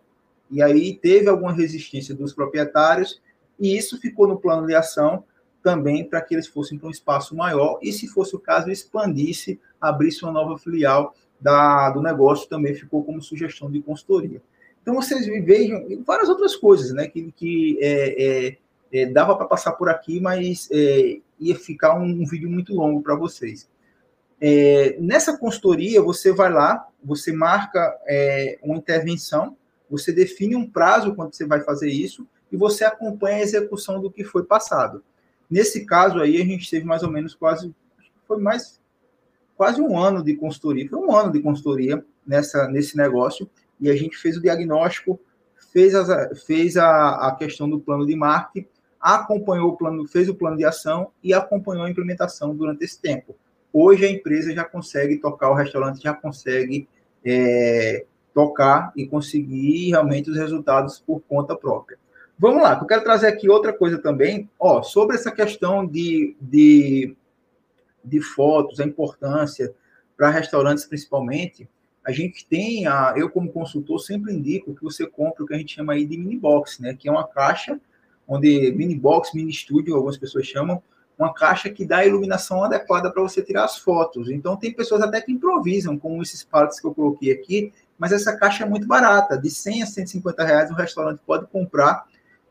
E 0.51 0.61
aí 0.61 0.93
teve 0.95 1.27
alguma 1.27 1.53
resistência 1.53 2.13
dos 2.13 2.33
proprietários 2.33 3.19
e 3.59 3.75
isso 3.75 3.99
ficou 3.99 4.27
no 4.27 4.37
plano 4.37 4.67
de 4.67 4.75
ação 4.75 5.23
também 5.63 6.07
para 6.07 6.21
que 6.21 6.35
eles 6.35 6.45
fossem 6.45 6.77
para 6.77 6.87
um 6.87 6.91
espaço 6.91 7.35
maior 7.35 7.79
e, 7.81 7.91
se 7.91 8.07
fosse 8.07 8.35
o 8.35 8.39
caso, 8.39 8.69
expandisse, 8.69 9.59
abrisse 9.81 10.23
uma 10.23 10.31
nova 10.31 10.59
filial 10.59 11.15
da, 11.39 11.89
do 11.91 12.01
negócio, 12.01 12.49
também 12.49 12.73
ficou 12.73 13.03
como 13.03 13.21
sugestão 13.21 13.69
de 13.69 13.81
consultoria. 13.81 14.41
Então, 14.81 14.95
vocês 14.95 15.25
vejam 15.25 15.83
várias 16.05 16.29
outras 16.29 16.55
coisas, 16.55 16.93
né? 16.93 17.07
Que, 17.07 17.31
que 17.31 17.79
é, 17.81 18.47
é, 18.47 18.57
é, 18.91 19.05
dava 19.07 19.35
para 19.35 19.47
passar 19.47 19.73
por 19.73 19.89
aqui, 19.89 20.19
mas 20.19 20.69
é, 20.71 21.17
ia 21.39 21.55
ficar 21.55 21.95
um, 21.95 22.05
um, 22.05 22.25
vídeo 22.25 22.49
muito 22.49 22.73
longo 22.73 23.01
para 23.01 23.15
vocês. 23.15 23.67
É, 24.39 24.95
nessa 24.99 25.37
consultoria, 25.37 26.01
você 26.01 26.31
vai 26.31 26.51
lá, 26.51 26.87
você 27.03 27.31
marca 27.31 27.97
é, 28.05 28.59
uma 28.61 28.77
intervenção, 28.77 29.57
você 29.89 30.11
define 30.11 30.55
um 30.55 30.69
prazo 30.69 31.15
quando 31.15 31.33
você 31.33 31.45
vai 31.45 31.61
fazer 31.61 31.89
isso 31.89 32.27
e 32.51 32.57
você 32.57 32.83
acompanha 32.83 33.37
a 33.37 33.41
execução 33.41 33.99
do 33.99 34.11
que 34.11 34.23
foi 34.23 34.43
passado. 34.43 35.03
Nesse 35.49 35.85
caso 35.85 36.19
aí, 36.19 36.41
a 36.41 36.45
gente 36.45 36.69
teve 36.69 36.85
mais 36.85 37.03
ou 37.03 37.11
menos 37.11 37.33
quase, 37.35 37.73
foi 38.27 38.39
mais 38.39 38.79
quase 39.55 39.81
um 39.81 39.97
ano 39.97 40.23
de 40.23 40.35
consultoria, 40.35 40.87
foi 40.89 40.99
um 40.99 41.15
ano 41.15 41.31
de 41.31 41.39
consultoria 41.39 42.03
nessa, 42.25 42.67
nesse 42.67 42.97
negócio, 42.97 43.49
e 43.79 43.89
a 43.89 43.95
gente 43.95 44.17
fez 44.17 44.37
o 44.37 44.41
diagnóstico, 44.41 45.19
fez, 45.71 45.93
as, 45.95 46.43
fez 46.43 46.77
a, 46.77 47.27
a 47.27 47.35
questão 47.35 47.69
do 47.69 47.79
plano 47.79 48.05
de 48.05 48.15
marketing, 48.15 48.67
acompanhou 48.99 49.69
o 49.69 49.77
plano, 49.77 50.07
fez 50.07 50.27
o 50.29 50.35
plano 50.35 50.57
de 50.57 50.65
ação 50.65 51.11
e 51.23 51.33
acompanhou 51.33 51.85
a 51.85 51.89
implementação 51.89 52.55
durante 52.55 52.83
esse 52.83 52.99
tempo. 52.99 53.35
Hoje 53.71 54.05
a 54.05 54.09
empresa 54.09 54.53
já 54.53 54.63
consegue 54.63 55.17
tocar, 55.17 55.51
o 55.51 55.53
restaurante 55.53 56.01
já 56.01 56.13
consegue 56.13 56.87
é, 57.23 58.05
tocar 58.33 58.91
e 58.95 59.05
conseguir 59.05 59.89
realmente 59.89 60.29
os 60.29 60.37
resultados 60.37 60.99
por 60.99 61.21
conta 61.21 61.55
própria. 61.55 61.97
Vamos 62.37 62.61
lá, 62.61 62.77
eu 62.81 62.87
quero 62.87 63.03
trazer 63.03 63.27
aqui 63.27 63.49
outra 63.49 63.71
coisa 63.71 63.97
também, 63.97 64.49
ó, 64.59 64.81
sobre 64.81 65.15
essa 65.15 65.31
questão 65.31 65.85
de, 65.85 66.35
de, 66.39 67.15
de 68.05 68.21
fotos, 68.21 68.79
a 68.79 68.85
importância 68.85 69.73
para 70.15 70.29
restaurantes 70.29 70.85
principalmente 70.85 71.67
a 72.05 72.11
gente 72.11 72.45
tem, 72.45 72.85
a, 72.85 73.15
eu 73.17 73.29
como 73.29 73.51
consultor 73.51 73.99
sempre 73.99 74.31
indico 74.31 74.75
que 74.75 74.83
você 74.83 75.07
compre 75.07 75.43
o 75.43 75.47
que 75.47 75.55
a 75.55 75.57
gente 75.57 75.73
chama 75.73 75.93
aí 75.93 76.05
de 76.05 76.15
mini 76.17 76.37
box, 76.37 76.79
né? 76.79 76.93
Que 76.93 77.09
é 77.09 77.11
uma 77.11 77.27
caixa 77.27 77.81
onde 78.27 78.71
mini 78.73 78.95
box, 78.95 79.33
mini 79.33 79.49
estúdio, 79.49 79.95
algumas 79.95 80.17
pessoas 80.17 80.45
chamam, 80.45 80.81
uma 81.17 81.33
caixa 81.33 81.69
que 81.69 81.85
dá 81.85 81.97
a 81.97 82.05
iluminação 82.05 82.63
adequada 82.63 83.11
para 83.11 83.23
você 83.23 83.41
tirar 83.41 83.65
as 83.65 83.79
fotos. 83.79 84.29
Então 84.29 84.55
tem 84.55 84.71
pessoas 84.71 85.01
até 85.01 85.19
que 85.19 85.31
improvisam 85.31 85.97
com 85.97 86.21
esses 86.21 86.43
pallets 86.43 86.79
que 86.79 86.85
eu 86.85 86.93
coloquei 86.93 87.31
aqui, 87.31 87.73
mas 87.97 88.11
essa 88.11 88.37
caixa 88.37 88.65
é 88.65 88.69
muito 88.69 88.85
barata, 88.85 89.37
de 89.37 89.49
100 89.49 89.83
a 89.83 89.85
150 89.87 90.43
reais 90.43 90.69
o 90.69 90.75
restaurante 90.75 91.21
pode 91.25 91.47
comprar 91.47 92.05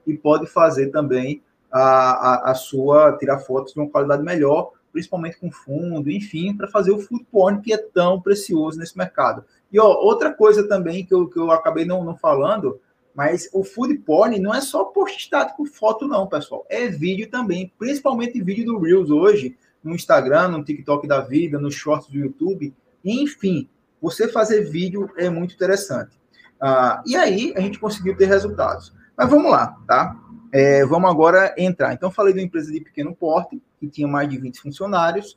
e 0.06 0.16
pode 0.16 0.46
fazer 0.46 0.88
também 0.88 1.42
a, 1.70 1.80
a, 1.80 2.50
a 2.50 2.54
sua 2.54 3.16
tirar 3.18 3.38
fotos 3.38 3.72
de 3.72 3.80
uma 3.80 3.88
qualidade 3.88 4.22
melhor 4.22 4.72
principalmente 4.94 5.38
com 5.38 5.50
fundo, 5.50 6.08
enfim, 6.08 6.56
para 6.56 6.68
fazer 6.68 6.92
o 6.92 7.00
food 7.00 7.26
porn 7.30 7.60
que 7.60 7.72
é 7.72 7.76
tão 7.76 8.20
precioso 8.20 8.78
nesse 8.78 8.96
mercado. 8.96 9.44
E 9.72 9.80
ó, 9.80 9.92
outra 9.92 10.32
coisa 10.32 10.68
também 10.68 11.04
que 11.04 11.12
eu, 11.12 11.26
que 11.26 11.36
eu 11.36 11.50
acabei 11.50 11.84
não, 11.84 12.04
não 12.04 12.16
falando, 12.16 12.80
mas 13.12 13.50
o 13.52 13.64
food 13.64 13.92
porn 13.98 14.38
não 14.38 14.54
é 14.54 14.60
só 14.60 14.84
post 14.84 15.18
estático 15.18 15.66
foto, 15.66 16.06
não, 16.06 16.28
pessoal. 16.28 16.64
É 16.70 16.86
vídeo 16.86 17.28
também, 17.28 17.72
principalmente 17.76 18.40
vídeo 18.40 18.66
do 18.66 18.78
Reels 18.78 19.10
hoje, 19.10 19.56
no 19.82 19.96
Instagram, 19.96 20.48
no 20.48 20.64
TikTok 20.64 21.08
da 21.08 21.20
vida, 21.20 21.58
nos 21.58 21.74
shorts 21.74 22.08
do 22.08 22.16
YouTube. 22.16 22.72
Enfim, 23.04 23.68
você 24.00 24.28
fazer 24.28 24.70
vídeo 24.70 25.10
é 25.16 25.28
muito 25.28 25.56
interessante. 25.56 26.16
Ah, 26.60 27.02
e 27.04 27.16
aí 27.16 27.52
a 27.56 27.60
gente 27.60 27.80
conseguiu 27.80 28.16
ter 28.16 28.26
resultados. 28.26 28.94
Mas 29.16 29.28
vamos 29.28 29.50
lá, 29.50 29.76
tá? 29.88 30.16
É, 30.56 30.86
vamos 30.86 31.10
agora 31.10 31.52
entrar. 31.58 31.92
Então, 31.92 32.12
falei 32.12 32.32
de 32.32 32.38
uma 32.38 32.46
empresa 32.46 32.70
de 32.70 32.78
pequeno 32.78 33.12
porte, 33.12 33.60
que 33.80 33.88
tinha 33.88 34.06
mais 34.06 34.28
de 34.28 34.38
20 34.38 34.60
funcionários, 34.60 35.36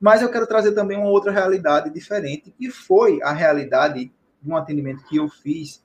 mas 0.00 0.20
eu 0.20 0.28
quero 0.28 0.48
trazer 0.48 0.72
também 0.72 0.98
uma 0.98 1.06
outra 1.06 1.30
realidade 1.30 1.90
diferente, 1.90 2.52
que 2.58 2.68
foi 2.68 3.22
a 3.22 3.32
realidade 3.32 4.10
de 4.42 4.50
um 4.50 4.56
atendimento 4.56 5.04
que 5.04 5.16
eu 5.16 5.28
fiz 5.28 5.80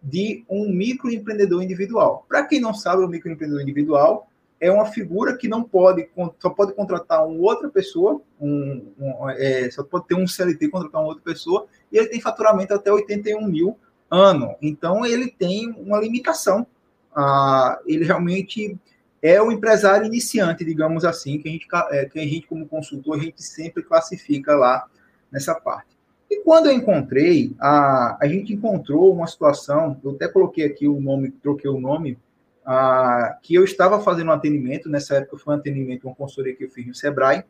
de 0.00 0.44
um 0.48 0.72
microempreendedor 0.72 1.64
individual. 1.64 2.24
Para 2.28 2.46
quem 2.46 2.60
não 2.60 2.72
sabe, 2.72 3.02
o 3.02 3.08
microempreendedor 3.08 3.60
individual 3.60 4.28
é 4.60 4.70
uma 4.70 4.86
figura 4.86 5.36
que 5.36 5.48
não 5.48 5.64
pode, 5.64 6.08
só 6.38 6.50
pode 6.50 6.74
contratar 6.74 7.26
uma 7.26 7.40
outra 7.40 7.68
pessoa, 7.70 8.22
um, 8.40 8.86
um, 9.00 9.30
é, 9.30 9.68
só 9.68 9.82
pode 9.82 10.06
ter 10.06 10.14
um 10.14 10.28
CLT 10.28 10.68
contratar 10.68 11.00
uma 11.00 11.08
outra 11.08 11.24
pessoa, 11.24 11.66
e 11.90 11.98
ele 11.98 12.06
tem 12.06 12.20
faturamento 12.20 12.72
até 12.72 12.92
81 12.92 13.44
mil 13.48 13.76
ano. 14.08 14.54
Então, 14.62 15.04
ele 15.04 15.28
tem 15.28 15.74
uma 15.76 15.98
limitação. 15.98 16.64
Ah, 17.14 17.78
ele 17.86 18.04
realmente 18.04 18.78
é 19.22 19.40
o 19.40 19.52
empresário 19.52 20.06
iniciante, 20.06 20.64
digamos 20.64 21.04
assim, 21.04 21.38
que 21.38 21.48
a 21.48 21.52
gente, 21.52 21.68
é, 21.90 22.04
que 22.06 22.18
a 22.18 22.22
gente 22.22 22.46
como 22.46 22.66
consultor, 22.66 23.16
a 23.16 23.22
gente 23.22 23.42
sempre 23.42 23.82
classifica 23.82 24.54
lá 24.56 24.86
nessa 25.30 25.54
parte. 25.54 25.96
E 26.28 26.40
quando 26.42 26.66
eu 26.66 26.72
encontrei, 26.72 27.54
a, 27.60 28.16
a 28.20 28.26
gente 28.26 28.52
encontrou 28.52 29.14
uma 29.14 29.26
situação, 29.26 30.00
eu 30.02 30.12
até 30.12 30.26
coloquei 30.26 30.64
aqui 30.64 30.88
o 30.88 31.00
nome, 31.00 31.30
troquei 31.30 31.70
o 31.70 31.78
nome, 31.78 32.18
a, 32.64 33.38
que 33.42 33.54
eu 33.54 33.62
estava 33.64 34.00
fazendo 34.00 34.28
um 34.28 34.32
atendimento, 34.32 34.88
nessa 34.88 35.16
época 35.16 35.38
foi 35.38 35.54
um 35.54 35.58
atendimento, 35.58 36.06
uma 36.06 36.14
consultoria 36.14 36.56
que 36.56 36.64
eu 36.64 36.70
fiz 36.70 36.86
no 36.86 36.94
Sebrae, 36.94 37.44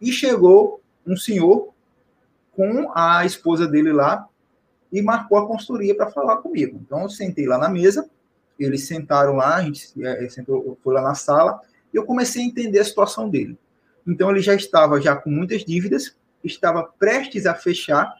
e 0.00 0.12
chegou 0.12 0.80
um 1.06 1.16
senhor 1.16 1.74
com 2.52 2.90
a 2.94 3.24
esposa 3.26 3.66
dele 3.66 3.92
lá 3.92 4.26
e 4.92 5.02
marcou 5.02 5.38
a 5.38 5.46
consultoria 5.46 5.94
para 5.94 6.10
falar 6.10 6.38
comigo. 6.38 6.80
Então 6.82 7.02
eu 7.02 7.10
sentei 7.10 7.46
lá 7.46 7.58
na 7.58 7.68
mesa, 7.68 8.08
eles 8.64 8.86
sentaram 8.86 9.36
lá, 9.36 9.56
a 9.56 9.62
gente 9.62 9.92
é, 10.04 10.28
sentou, 10.28 10.78
foi 10.82 10.94
lá 10.94 11.02
na 11.02 11.14
sala, 11.14 11.60
e 11.92 11.96
eu 11.96 12.04
comecei 12.04 12.42
a 12.42 12.46
entender 12.46 12.78
a 12.78 12.84
situação 12.84 13.28
dele. 13.28 13.58
Então 14.06 14.30
ele 14.30 14.40
já 14.40 14.54
estava 14.54 15.00
já 15.00 15.16
com 15.16 15.30
muitas 15.30 15.64
dívidas, 15.64 16.16
estava 16.42 16.82
prestes 16.82 17.46
a 17.46 17.54
fechar, 17.54 18.14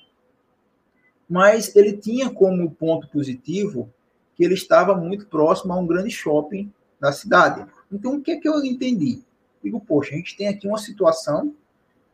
mas 1.29 1.75
ele 1.77 1.97
tinha 1.97 2.31
como 2.31 2.71
ponto 2.71 3.09
positivo 3.09 3.89
que 4.35 4.45
ele 4.45 4.55
estava 4.55 4.95
muito 4.95 5.27
próximo 5.27 5.73
a 5.73 5.77
um 5.77 5.87
grande 5.87 6.11
shopping 6.11 6.73
da 6.99 7.13
cidade. 7.13 7.65
Então, 7.91 8.17
o 8.17 8.21
que 8.21 8.33
é 8.33 8.37
que 8.37 8.49
eu 8.49 8.65
entendi? 8.65 9.23
Digo, 9.63 9.81
poxa, 9.81 10.15
a 10.15 10.17
gente 10.17 10.37
tem 10.37 10.49
aqui 10.49 10.67
uma 10.67 10.79
situação 10.79 11.55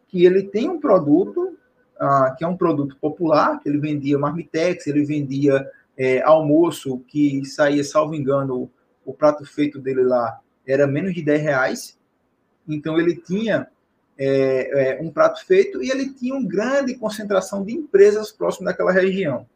que 0.09 0.25
ele 0.25 0.43
tem 0.43 0.69
um 0.69 0.81
produto, 0.81 1.57
ah, 1.99 2.35
que 2.37 2.45
é 2.45 2.49
um 2.49 2.57
produto 2.57 2.97
popular, 3.01 3.61
que 3.61 3.69
ele 3.69 3.79
vendia 3.79 4.19
marmitex, 4.19 4.87
ele 4.87 5.05
vendia 5.05 5.71
é, 5.97 6.23
almoço, 6.23 6.99
que 7.09 7.45
saía, 7.45 7.83
salvo 7.83 8.15
engano, 8.15 8.71
o 9.05 9.15
prato 9.15 9.45
feito 9.45 9.79
dele 9.79 10.03
lá 10.03 10.41
era 10.67 10.87
menos 10.87 11.15
de 11.15 11.23
10 11.23 11.43
reais. 11.43 11.99
Então, 12.69 12.99
ele 12.99 13.17
tinha 13.17 13.69
é, 14.19 14.99
é, 14.99 15.03
um 15.03 15.11
prato 15.11 15.45
feito 15.47 15.83
e 15.83 15.91
ele 15.91 16.13
tinha 16.13 16.35
uma 16.35 16.47
grande 16.47 16.95
concentração 16.95 17.65
de 17.65 17.73
empresas 17.73 18.33
próximas 18.33 18.73
daquela 18.73 18.93
região. 18.93 19.47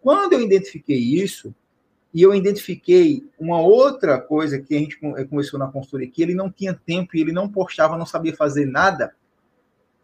Quando 0.00 0.34
eu 0.34 0.40
identifiquei 0.40 0.98
isso, 0.98 1.54
e 2.14 2.22
eu 2.22 2.34
identifiquei 2.34 3.26
uma 3.38 3.60
outra 3.60 4.20
coisa 4.20 4.58
que 4.58 4.76
a 4.76 4.78
gente 4.78 4.98
é, 5.16 5.24
começou 5.24 5.58
na 5.58 5.68
consultoria, 5.68 6.10
que 6.10 6.22
ele 6.22 6.34
não 6.34 6.50
tinha 6.50 6.74
tempo 6.74 7.16
e 7.16 7.20
ele 7.20 7.32
não 7.32 7.48
postava, 7.48 7.96
não 7.96 8.04
sabia 8.04 8.36
fazer 8.36 8.66
nada, 8.66 9.14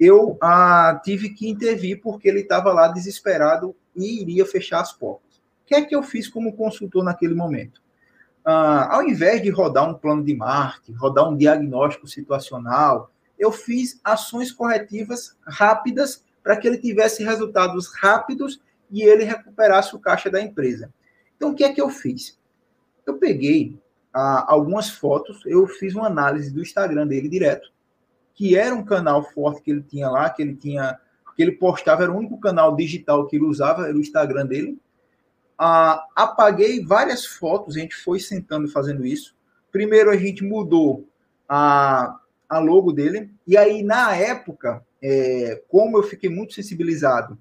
eu 0.01 0.39
ah, 0.41 0.99
tive 1.05 1.31
que 1.31 1.49
intervir 1.49 2.01
porque 2.01 2.29
ele 2.29 2.41
estava 2.41 2.73
lá 2.73 2.89
desesperado 2.89 3.75
e 3.95 4.23
iria 4.23 4.47
fechar 4.47 4.81
as 4.81 4.93
portas. 4.93 5.28
Que 5.69 5.75
é 5.75 5.83
que 5.83 5.95
eu 5.95 6.03
fiz 6.03 6.27
como 6.27 6.57
consultor 6.57 7.05
naquele 7.05 7.35
momento? 7.35 7.83
Ah, 8.43 8.97
ao 8.97 9.03
invés 9.03 9.43
de 9.43 9.51
rodar 9.51 9.87
um 9.87 9.93
plano 9.93 10.25
de 10.25 10.35
marketing, 10.35 10.95
rodar 10.95 11.29
um 11.29 11.37
diagnóstico 11.37 12.09
situacional, 12.09 13.13
eu 13.39 13.53
fiz 13.53 14.01
ações 14.03 14.51
corretivas 14.51 15.37
rápidas 15.47 16.25
para 16.43 16.57
que 16.57 16.67
ele 16.67 16.79
tivesse 16.79 17.23
resultados 17.23 17.95
rápidos 18.01 18.63
e 18.91 19.03
ele 19.03 19.25
recuperasse 19.25 19.95
o 19.95 19.99
caixa 19.99 20.31
da 20.31 20.41
empresa. 20.41 20.91
Então, 21.37 21.51
o 21.51 21.55
que 21.55 21.63
é 21.63 21.71
que 21.71 21.83
eu 21.83 21.91
fiz? 21.91 22.39
Eu 23.07 23.19
peguei 23.19 23.79
ah, 24.15 24.47
algumas 24.49 24.89
fotos, 24.89 25.43
eu 25.45 25.67
fiz 25.67 25.95
uma 25.95 26.07
análise 26.07 26.51
do 26.51 26.63
Instagram 26.63 27.07
dele 27.07 27.29
direto, 27.29 27.71
que 28.33 28.57
era 28.57 28.75
um 28.75 28.83
canal 28.83 29.23
forte 29.23 29.61
que 29.61 29.71
ele 29.71 29.83
tinha 29.83 30.09
lá, 30.09 30.31
que 30.31 30.41
ele 30.41 30.57
tinha, 30.57 30.99
que 31.37 31.43
ele 31.43 31.53
postava, 31.53 32.05
era 32.05 32.13
o 32.13 32.17
único 32.17 32.41
canal 32.41 32.75
digital 32.75 33.27
que 33.27 33.37
ele 33.37 33.45
usava, 33.45 33.87
era 33.87 33.95
o 33.95 34.01
Instagram 34.01 34.47
dele. 34.47 34.79
Ah, 35.59 36.07
apaguei 36.15 36.85
várias 36.85 37.27
fotos, 37.27 37.77
a 37.77 37.81
gente 37.81 37.97
foi 37.97 38.21
sentando 38.21 38.69
fazendo 38.69 39.05
isso. 39.05 39.35
Primeiro 39.73 40.11
a 40.11 40.17
gente 40.17 40.45
mudou 40.45 41.09
a, 41.49 42.19
a 42.49 42.59
logo 42.59 42.93
dele. 42.93 43.31
E 43.47 43.57
aí, 43.57 43.83
na 43.83 44.15
época, 44.15 44.85
é, 45.03 45.63
como 45.69 45.99
eu 45.99 46.03
fiquei 46.03 46.31
muito 46.31 46.55
sensibilizado, 46.55 47.37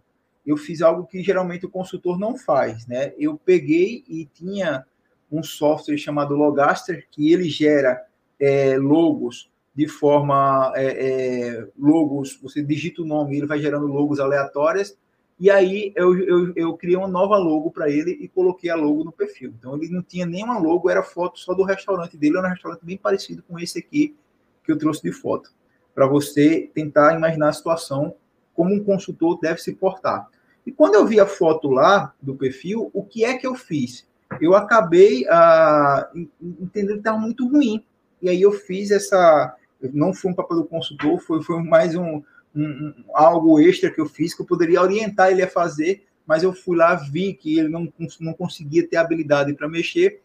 eu 0.46 0.58
fiz 0.58 0.82
algo 0.82 1.06
que 1.06 1.22
geralmente 1.22 1.66
o 1.66 1.70
consultor 1.70 2.18
não 2.18 2.38
faz, 2.38 2.88
né? 2.88 3.14
Eu 3.18 3.38
peguei 3.38 4.04
e 4.08 4.26
tinha 4.26 4.86
um 5.32 5.44
software 5.44 5.98
chamado 5.98 6.36
Logaster, 6.36 7.06
que 7.12 7.34
ele 7.34 7.50
gera 7.50 8.02
é, 8.40 8.78
logos 8.78 9.52
de 9.76 9.88
forma 9.88 10.74
é, 10.76 10.86
é, 10.86 11.68
logos, 11.78 12.40
você 12.42 12.64
digita 12.64 13.04
o 13.04 13.06
nome, 13.06 13.38
ele 13.38 13.46
vai 13.46 13.60
gerando 13.60 13.86
logos 13.86 14.20
aleatórias, 14.20 14.98
e 15.40 15.52
aí 15.52 15.94
eu, 15.96 16.18
eu, 16.18 16.54
eu 16.56 16.78
criei 16.78 16.98
uma 16.98 17.08
nova 17.08 17.38
logo 17.38 17.70
para 17.70 17.90
ele 17.90 18.12
e 18.12 18.28
coloquei 18.28 18.70
a 18.70 18.76
logo 18.76 19.04
no 19.04 19.12
perfil. 19.12 19.54
Então 19.58 19.76
ele 19.76 19.90
não 19.90 20.02
tinha 20.02 20.26
nenhuma 20.26 20.58
logo, 20.58 20.90
era 20.90 21.04
foto 21.04 21.40
só 21.40 21.54
do 21.54 21.64
restaurante 21.64 22.18
dele, 22.18 22.38
era 22.38 22.48
um 22.48 22.52
restaurante 22.52 22.84
bem 22.84 22.98
parecido 22.98 23.44
com 23.44 23.60
esse 23.60 23.78
aqui 23.78 24.16
que 24.64 24.72
eu 24.72 24.78
trouxe 24.78 25.02
de 25.02 25.12
foto, 25.12 25.52
para 25.94 26.08
você 26.08 26.70
tentar 26.74 27.16
imaginar 27.16 27.50
a 27.50 27.54
situação 27.54 28.16
como 28.54 28.74
um 28.74 28.84
consultor 28.84 29.40
deve 29.40 29.60
se 29.62 29.74
portar. 29.74 30.28
E 30.66 30.72
quando 30.72 30.96
eu 30.96 31.06
vi 31.06 31.20
a 31.20 31.26
foto 31.26 31.70
lá 31.70 32.14
do 32.22 32.36
perfil, 32.36 32.90
o 32.94 33.04
que 33.04 33.24
é 33.24 33.38
que 33.38 33.48
eu 33.48 33.56
fiz? 33.56 34.06
Eu 34.42 34.56
acabei 34.56 35.26
ah, 35.30 36.10
entendendo 36.42 36.96
que 36.96 37.00
estava 37.00 37.18
muito 37.18 37.48
ruim. 37.48 37.86
E 38.22 38.28
aí 38.28 38.42
eu 38.42 38.52
fiz 38.52 38.92
essa. 38.92 39.56
Não 39.94 40.14
foi 40.14 40.32
um 40.32 40.34
papel 40.34 40.58
do 40.58 40.66
consultor, 40.66 41.20
foi, 41.20 41.42
foi 41.42 41.64
mais 41.64 41.96
um, 41.96 42.22
um, 42.56 42.94
algo 43.14 43.60
extra 43.60 43.92
que 43.92 44.00
eu 44.00 44.08
fiz, 44.08 44.34
que 44.34 44.42
eu 44.42 44.46
poderia 44.46 44.82
orientar 44.82 45.32
ele 45.32 45.44
a 45.44 45.48
fazer, 45.48 46.06
mas 46.26 46.44
eu 46.44 46.52
fui 46.52 46.76
lá, 46.76 46.96
vi 46.96 47.34
que 47.34 47.58
ele 47.58 47.70
não, 47.70 47.92
não 48.20 48.34
conseguia 48.34 48.88
ter 48.88 48.98
habilidade 48.98 49.54
para 49.54 49.70
mexer, 49.70 50.22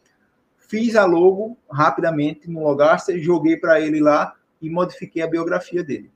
fiz 0.57 0.97
a 0.97 1.05
logo 1.05 1.57
rapidamente 1.71 2.51
no 2.51 2.63
Logaster, 2.63 3.21
joguei 3.21 3.57
para 3.57 3.81
ele 3.81 4.01
lá 4.01 4.35
e 4.61 4.71
modifiquei 4.71 5.23
a 5.23 5.27
biografia 5.27 5.85
dele. 5.85 6.11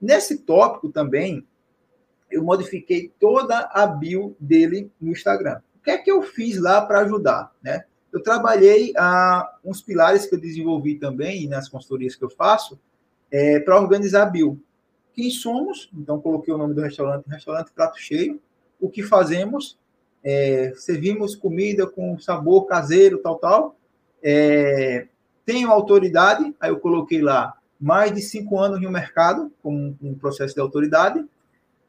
Nesse 0.00 0.38
tópico 0.38 0.90
também, 0.90 1.46
eu 2.30 2.42
modifiquei 2.42 3.12
toda 3.20 3.70
a 3.72 3.86
bio 3.86 4.36
dele 4.38 4.90
no 5.00 5.10
Instagram. 5.12 5.60
O 5.76 5.82
que 5.82 5.90
é 5.90 5.98
que 5.98 6.10
eu 6.10 6.22
fiz 6.22 6.60
lá 6.60 6.80
para 6.80 7.00
ajudar? 7.00 7.52
Né? 7.62 7.84
Eu 8.12 8.22
trabalhei 8.22 8.92
ah, 8.96 9.56
uns 9.64 9.80
pilares 9.80 10.26
que 10.26 10.34
eu 10.34 10.40
desenvolvi 10.40 10.96
também 10.96 11.48
nas 11.48 11.68
consultorias 11.68 12.16
que 12.16 12.24
eu 12.24 12.30
faço 12.30 12.78
é, 13.30 13.60
para 13.60 13.80
organizar 13.80 14.22
a 14.22 14.26
bio. 14.26 14.60
Quem 15.14 15.30
somos? 15.30 15.90
Então, 15.94 16.20
coloquei 16.20 16.52
o 16.52 16.58
nome 16.58 16.74
do 16.74 16.80
restaurante, 16.80 17.26
restaurante 17.26 17.72
Prato 17.72 17.98
Cheio. 17.98 18.40
O 18.80 18.88
que 18.88 19.02
fazemos? 19.02 19.78
É, 20.22 20.72
servimos 20.76 21.34
comida 21.34 21.86
com 21.86 22.18
sabor 22.18 22.66
caseiro, 22.66 23.18
tal, 23.18 23.38
tal. 23.38 23.76
É, 24.22 25.06
tenho 25.44 25.70
autoridade, 25.70 26.54
aí 26.60 26.70
eu 26.70 26.78
coloquei 26.78 27.20
lá 27.20 27.54
mais 27.80 28.12
de 28.12 28.20
cinco 28.20 28.58
anos 28.58 28.80
no 28.80 28.90
mercado, 28.90 29.50
com 29.62 29.94
um 30.02 30.14
processo 30.14 30.54
de 30.54 30.60
autoridade, 30.60 31.24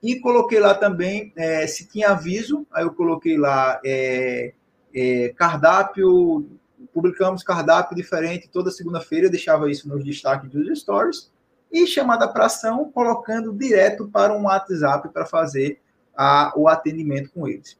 e 0.01 0.19
coloquei 0.19 0.59
lá 0.59 0.73
também 0.73 1.31
é, 1.35 1.67
se 1.67 1.87
tinha 1.87 2.09
aviso, 2.09 2.65
aí 2.71 2.83
eu 2.83 2.93
coloquei 2.93 3.37
lá 3.37 3.79
é, 3.85 4.53
é, 4.95 5.29
cardápio, 5.35 6.49
publicamos 6.93 7.43
cardápio 7.43 7.95
diferente 7.95 8.49
toda 8.49 8.71
segunda-feira, 8.71 9.29
deixava 9.29 9.69
isso 9.69 9.87
nos 9.87 10.03
destaques 10.03 10.49
dos 10.49 10.79
stories, 10.79 11.29
e 11.71 11.87
chamada 11.87 12.27
para 12.27 12.45
ação, 12.45 12.91
colocando 12.91 13.53
direto 13.53 14.07
para 14.07 14.35
um 14.35 14.43
WhatsApp 14.43 15.09
para 15.09 15.25
fazer 15.25 15.79
a, 16.15 16.51
o 16.55 16.67
atendimento 16.67 17.31
com 17.31 17.47
eles. 17.47 17.77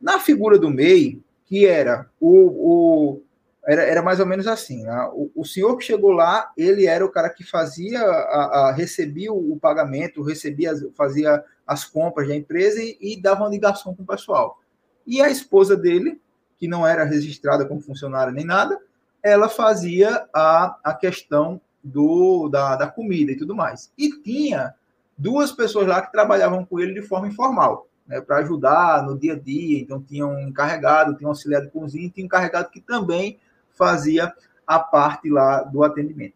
Na 0.00 0.18
figura 0.18 0.58
do 0.58 0.70
MEI, 0.70 1.22
que 1.44 1.66
era 1.66 2.08
o, 2.20 2.30
o 2.30 3.22
era, 3.66 3.82
era 3.82 4.02
mais 4.02 4.18
ou 4.18 4.24
menos 4.24 4.46
assim. 4.46 4.82
Né? 4.82 5.10
O, 5.12 5.30
o, 5.36 5.44
senhor 5.44 5.76
que 5.76 5.84
chegou 5.84 6.12
lá, 6.12 6.50
ele 6.56 6.86
era 6.86 7.04
o 7.04 7.10
cara 7.10 7.28
que 7.28 7.44
fazia, 7.44 8.00
a, 8.00 8.68
a 8.68 8.72
recebia 8.72 9.30
o, 9.30 9.58
pagamento, 9.60 10.22
recebia, 10.22 10.72
fazia 10.96 11.44
as 11.66 11.84
compras 11.84 12.28
da 12.28 12.34
empresa 12.34 12.80
e, 12.82 12.96
e 12.98 13.20
dava 13.20 13.42
uma 13.42 13.50
ligação 13.50 13.94
com 13.94 14.02
o 14.02 14.06
pessoal. 14.06 14.58
E 15.06 15.20
a 15.20 15.28
esposa 15.28 15.76
dele, 15.76 16.18
que 16.56 16.66
não 16.66 16.86
era 16.86 17.04
registrada 17.04 17.66
como 17.66 17.80
funcionária 17.80 18.32
nem 18.32 18.44
nada, 18.44 18.78
ela 19.22 19.48
fazia 19.50 20.26
a, 20.32 20.78
a 20.82 20.94
questão 20.94 21.60
do, 21.82 22.48
da, 22.48 22.76
da 22.76 22.86
comida 22.86 23.32
e 23.32 23.36
tudo 23.36 23.54
mais. 23.54 23.92
E 23.96 24.10
tinha 24.22 24.74
duas 25.16 25.52
pessoas 25.52 25.86
lá 25.86 26.02
que 26.02 26.12
trabalhavam 26.12 26.64
com 26.64 26.78
ele 26.78 26.94
de 26.94 27.02
forma 27.02 27.28
informal, 27.28 27.88
né, 28.06 28.20
para 28.20 28.38
ajudar 28.38 29.04
no 29.04 29.18
dia 29.18 29.34
a 29.34 29.38
dia. 29.38 29.80
Então, 29.80 30.02
tinha 30.02 30.26
um 30.26 30.40
encarregado, 30.40 31.16
tinha 31.16 31.26
um 31.26 31.30
auxiliar 31.30 31.62
de 31.62 31.70
cozinha, 31.70 32.06
e 32.06 32.10
tinha 32.10 32.24
um 32.24 32.26
encarregado 32.26 32.70
que 32.70 32.80
também 32.80 33.38
fazia 33.70 34.32
a 34.66 34.78
parte 34.78 35.30
lá 35.30 35.62
do 35.62 35.82
atendimento. 35.82 36.34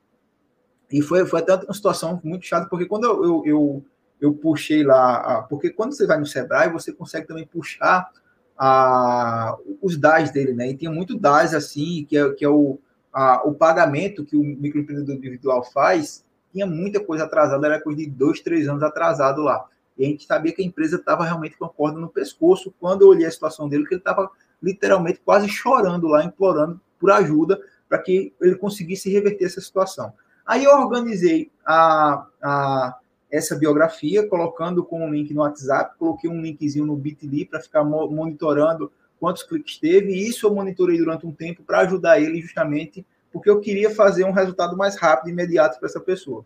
E 0.91 1.01
foi, 1.01 1.25
foi 1.25 1.41
até 1.41 1.55
uma 1.55 1.73
situação 1.73 2.21
muito 2.23 2.45
chata, 2.45 2.69
porque 2.69 2.87
quando 2.87 3.05
eu, 3.05 3.25
eu, 3.25 3.43
eu, 3.47 3.85
eu 4.21 4.35
puxei 4.35 4.85
lá, 4.85 5.43
porque 5.49 5.71
quando 5.71 5.93
você 5.95 6.07
vai 6.07 6.19
no 6.19 6.27
Sebrae, 6.27 6.71
você 6.71 6.93
consegue 6.93 7.27
também 7.27 7.47
puxar 7.47 8.11
a, 8.59 9.57
os 9.81 9.97
DAS 9.97 10.31
dele, 10.31 10.53
né? 10.53 10.69
E 10.69 10.77
tinha 10.77 10.91
muito 10.91 11.19
DAS 11.19 11.55
assim, 11.55 12.05
que 12.09 12.17
é, 12.17 12.31
que 12.31 12.45
é 12.45 12.49
o, 12.49 12.79
a, 13.13 13.43
o 13.47 13.55
pagamento 13.55 14.25
que 14.25 14.37
o 14.37 14.43
microempreendedor 14.43 15.15
individual 15.15 15.63
faz, 15.63 16.25
tinha 16.53 16.67
muita 16.67 17.01
coisa 17.01 17.25
atrasada, 17.25 17.67
era 17.67 17.81
coisa 17.81 17.99
de 18.01 18.07
dois, 18.07 18.41
três 18.41 18.69
anos 18.69 18.83
atrasado 18.83 19.43
lá. 19.43 19.67
E 19.97 20.05
a 20.05 20.09
gente 20.09 20.27
sabia 20.27 20.53
que 20.53 20.63
a 20.63 20.65
empresa 20.65 20.97
estava 20.97 21.25
realmente 21.25 21.57
com 21.57 21.65
a 21.65 21.69
corda 21.69 21.99
no 21.99 22.09
pescoço. 22.09 22.73
Quando 22.81 23.03
eu 23.03 23.09
olhei 23.09 23.27
a 23.27 23.31
situação 23.31 23.69
dele, 23.69 23.87
que 23.87 23.95
ele 23.95 24.01
estava 24.01 24.31
literalmente 24.63 25.21
quase 25.25 25.49
chorando 25.49 26.07
lá, 26.07 26.25
implorando 26.25 26.81
por 26.99 27.11
ajuda 27.11 27.61
para 27.89 27.99
que 27.99 28.33
ele 28.41 28.55
conseguisse 28.57 29.11
reverter 29.11 29.45
essa 29.45 29.61
situação. 29.61 30.13
Aí 30.47 30.65
eu 30.65 30.71
organizei 30.73 31.51
a, 31.65 32.27
a, 32.43 32.97
essa 33.31 33.55
biografia, 33.57 34.27
colocando 34.27 34.85
como 34.85 35.09
link 35.09 35.33
no 35.35 35.43
WhatsApp, 35.43 35.99
coloquei 35.99 36.29
um 36.29 36.41
linkzinho 36.41 36.87
no 36.87 36.97
Bitly 36.97 37.45
para 37.45 37.61
ficar 37.61 37.85
monitorando 37.85 38.91
quantos 39.23 39.45
cliques 39.45 39.79
teve, 39.79 40.11
e 40.11 40.29
isso 40.29 40.49
eu 40.49 40.53
monitorei 40.53 40.99
durante 40.99 41.25
um 41.25 41.31
tempo 41.31 41.63
para 41.63 41.79
ajudar 41.83 42.21
ele 42.21 42.41
justamente 42.41 43.07
porque 43.33 43.49
eu 43.49 43.61
queria 43.61 43.89
fazer 43.89 44.25
um 44.25 44.33
resultado 44.33 44.77
mais 44.77 44.97
rápido 44.97 45.29
e 45.29 45.33
imediato 45.33 45.79
para 45.79 45.89
essa 45.89 46.01
pessoa. 46.01 46.45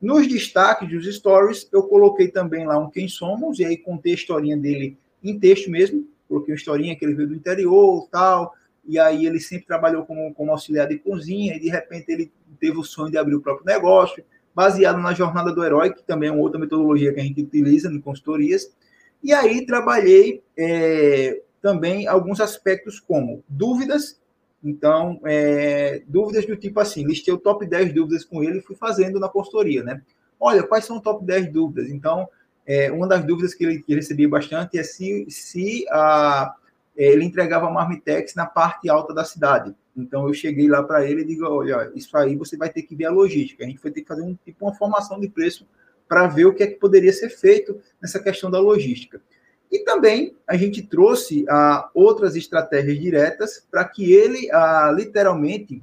Nos 0.00 0.26
destaques 0.26 0.88
dos 0.88 1.14
stories, 1.14 1.68
eu 1.70 1.82
coloquei 1.82 2.28
também 2.28 2.66
lá 2.66 2.78
um 2.78 2.90
quem 2.90 3.06
somos, 3.08 3.58
e 3.58 3.64
aí 3.66 3.76
contei 3.76 4.12
a 4.12 4.14
historinha 4.16 4.56
dele 4.56 4.96
em 5.22 5.38
texto 5.38 5.70
mesmo, 5.70 6.08
coloquei 6.26 6.54
uma 6.54 6.56
historinha 6.56 6.96
que 6.96 7.04
ele 7.04 7.14
veio 7.14 7.28
do 7.28 7.34
interior, 7.34 8.08
tal, 8.10 8.54
e 8.86 8.98
aí 8.98 9.26
ele 9.26 9.38
sempre 9.38 9.66
trabalhou 9.66 10.06
como, 10.06 10.32
como 10.32 10.50
auxiliar 10.50 10.88
de 10.88 10.98
cozinha, 10.98 11.56
e 11.56 11.60
de 11.60 11.68
repente 11.68 12.10
ele 12.10 12.32
teve 12.58 12.78
o 12.78 12.82
sonho 12.82 13.10
de 13.10 13.18
abrir 13.18 13.34
o 13.34 13.42
próprio 13.42 13.66
negócio, 13.66 14.24
baseado 14.54 14.98
na 14.98 15.12
jornada 15.12 15.52
do 15.52 15.62
herói, 15.62 15.92
que 15.92 16.02
também 16.02 16.30
é 16.30 16.32
uma 16.32 16.40
outra 16.40 16.58
metodologia 16.58 17.12
que 17.12 17.20
a 17.20 17.22
gente 17.22 17.42
utiliza 17.42 17.92
em 17.92 18.00
consultorias. 18.00 18.74
E 19.22 19.32
aí 19.32 19.64
trabalhei 19.66 20.42
é, 20.56 21.40
também 21.64 22.06
alguns 22.06 22.42
aspectos 22.42 23.00
como 23.00 23.42
dúvidas. 23.48 24.20
Então, 24.62 25.18
é, 25.24 26.02
dúvidas 26.06 26.44
do 26.44 26.58
tipo 26.58 26.78
assim, 26.78 27.06
listei 27.06 27.32
o 27.32 27.38
top 27.38 27.64
10 27.64 27.94
dúvidas 27.94 28.22
com 28.22 28.44
ele 28.44 28.58
e 28.58 28.60
fui 28.60 28.76
fazendo 28.76 29.18
na 29.18 29.30
consultoria, 29.30 29.82
né? 29.82 30.02
Olha, 30.38 30.62
quais 30.62 30.84
são 30.84 30.98
o 30.98 31.00
top 31.00 31.24
10 31.24 31.50
dúvidas? 31.50 31.88
Então, 31.88 32.28
é, 32.66 32.92
uma 32.92 33.08
das 33.08 33.24
dúvidas 33.24 33.54
que 33.54 33.64
ele, 33.64 33.82
recebia 33.88 34.28
bastante 34.28 34.76
é 34.76 34.82
se, 34.82 35.24
se 35.30 35.86
a, 35.88 36.54
é, 36.94 37.06
ele 37.12 37.24
entregava 37.24 37.70
marmitex 37.70 38.34
na 38.34 38.44
parte 38.44 38.90
alta 38.90 39.14
da 39.14 39.24
cidade. 39.24 39.74
Então 39.96 40.28
eu 40.28 40.34
cheguei 40.34 40.68
lá 40.68 40.82
para 40.82 41.08
ele 41.08 41.22
e 41.22 41.24
digo, 41.24 41.46
olha, 41.46 41.90
isso 41.94 42.14
aí 42.14 42.36
você 42.36 42.58
vai 42.58 42.68
ter 42.68 42.82
que 42.82 42.94
ver 42.94 43.06
a 43.06 43.10
logística. 43.10 43.64
A 43.64 43.66
gente 43.66 43.82
vai 43.82 43.90
ter 43.90 44.02
que 44.02 44.08
fazer 44.08 44.20
um 44.22 44.36
tipo 44.44 44.66
uma 44.66 44.74
formação 44.74 45.18
de 45.18 45.30
preço 45.30 45.66
para 46.06 46.26
ver 46.26 46.44
o 46.44 46.52
que 46.52 46.62
é 46.62 46.66
que 46.66 46.74
poderia 46.74 47.12
ser 47.12 47.30
feito 47.30 47.80
nessa 48.02 48.20
questão 48.20 48.50
da 48.50 48.60
logística. 48.60 49.22
E 49.70 49.80
também 49.80 50.36
a 50.46 50.56
gente 50.56 50.82
trouxe 50.82 51.44
ah, 51.48 51.90
outras 51.94 52.36
estratégias 52.36 52.98
diretas 52.98 53.66
para 53.70 53.84
que 53.84 54.12
ele 54.12 54.50
ah, 54.52 54.92
literalmente 54.94 55.82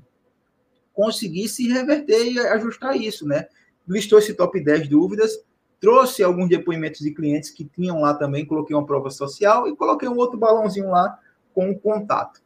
conseguisse 0.93 1.67
reverter 1.67 2.31
e 2.31 2.39
ajustar 2.39 2.95
isso, 2.95 3.27
né? 3.27 3.47
Listou 3.87 4.19
esse 4.19 4.33
top 4.33 4.63
10 4.63 4.87
dúvidas, 4.87 5.43
trouxe 5.79 6.23
alguns 6.23 6.47
depoimentos 6.47 7.01
de 7.01 7.11
clientes 7.11 7.49
que 7.49 7.65
tinham 7.65 8.01
lá 8.01 8.13
também, 8.13 8.45
coloquei 8.45 8.75
uma 8.75 8.85
prova 8.85 9.09
social 9.09 9.67
e 9.67 9.75
coloquei 9.75 10.07
um 10.07 10.17
outro 10.17 10.37
balãozinho 10.37 10.89
lá 10.89 11.17
com 11.53 11.71
o 11.71 11.79
contato. 11.79 12.41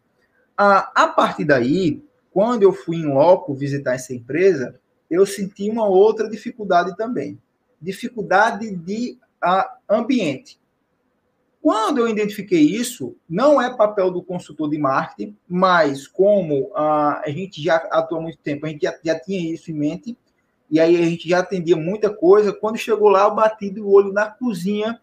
A, 0.58 1.04
a 1.04 1.08
partir 1.08 1.44
daí, 1.44 2.02
quando 2.32 2.64
eu 2.64 2.72
fui 2.72 2.98
em 2.98 3.06
loco 3.06 3.54
visitar 3.54 3.94
essa 3.94 4.14
empresa, 4.14 4.80
eu 5.10 5.26
senti 5.26 5.70
uma 5.70 5.88
outra 5.88 6.30
dificuldade 6.30 6.96
também. 6.96 7.40
Dificuldade 7.82 8.74
de 8.76 9.18
a, 9.42 9.78
ambiente. 9.90 10.60
Quando 11.66 11.98
eu 11.98 12.08
identifiquei 12.08 12.62
isso, 12.62 13.16
não 13.28 13.60
é 13.60 13.76
papel 13.76 14.12
do 14.12 14.22
consultor 14.22 14.70
de 14.70 14.78
marketing, 14.78 15.36
mas 15.50 16.08
como 16.08 16.72
a, 16.76 17.24
gente 17.26 17.60
já 17.60 17.78
atua 17.78 18.20
há 18.20 18.22
muito 18.22 18.38
tempo, 18.38 18.68
a 18.68 18.70
gente 18.70 18.84
já, 18.84 18.96
já 19.04 19.20
tinha 19.20 19.52
isso 19.52 19.72
em 19.72 19.74
mente, 19.74 20.16
e 20.70 20.80
aí 20.80 20.96
a 20.96 21.02
gente 21.02 21.28
já 21.28 21.40
atendia 21.40 21.76
muita 21.76 22.08
coisa. 22.14 22.54
Quando 22.54 22.78
chegou 22.78 23.10
lá, 23.10 23.24
eu 23.24 23.34
bati 23.34 23.72
do 23.72 23.90
olho 23.90 24.14
na 24.14 24.28
cozinha, 24.28 25.02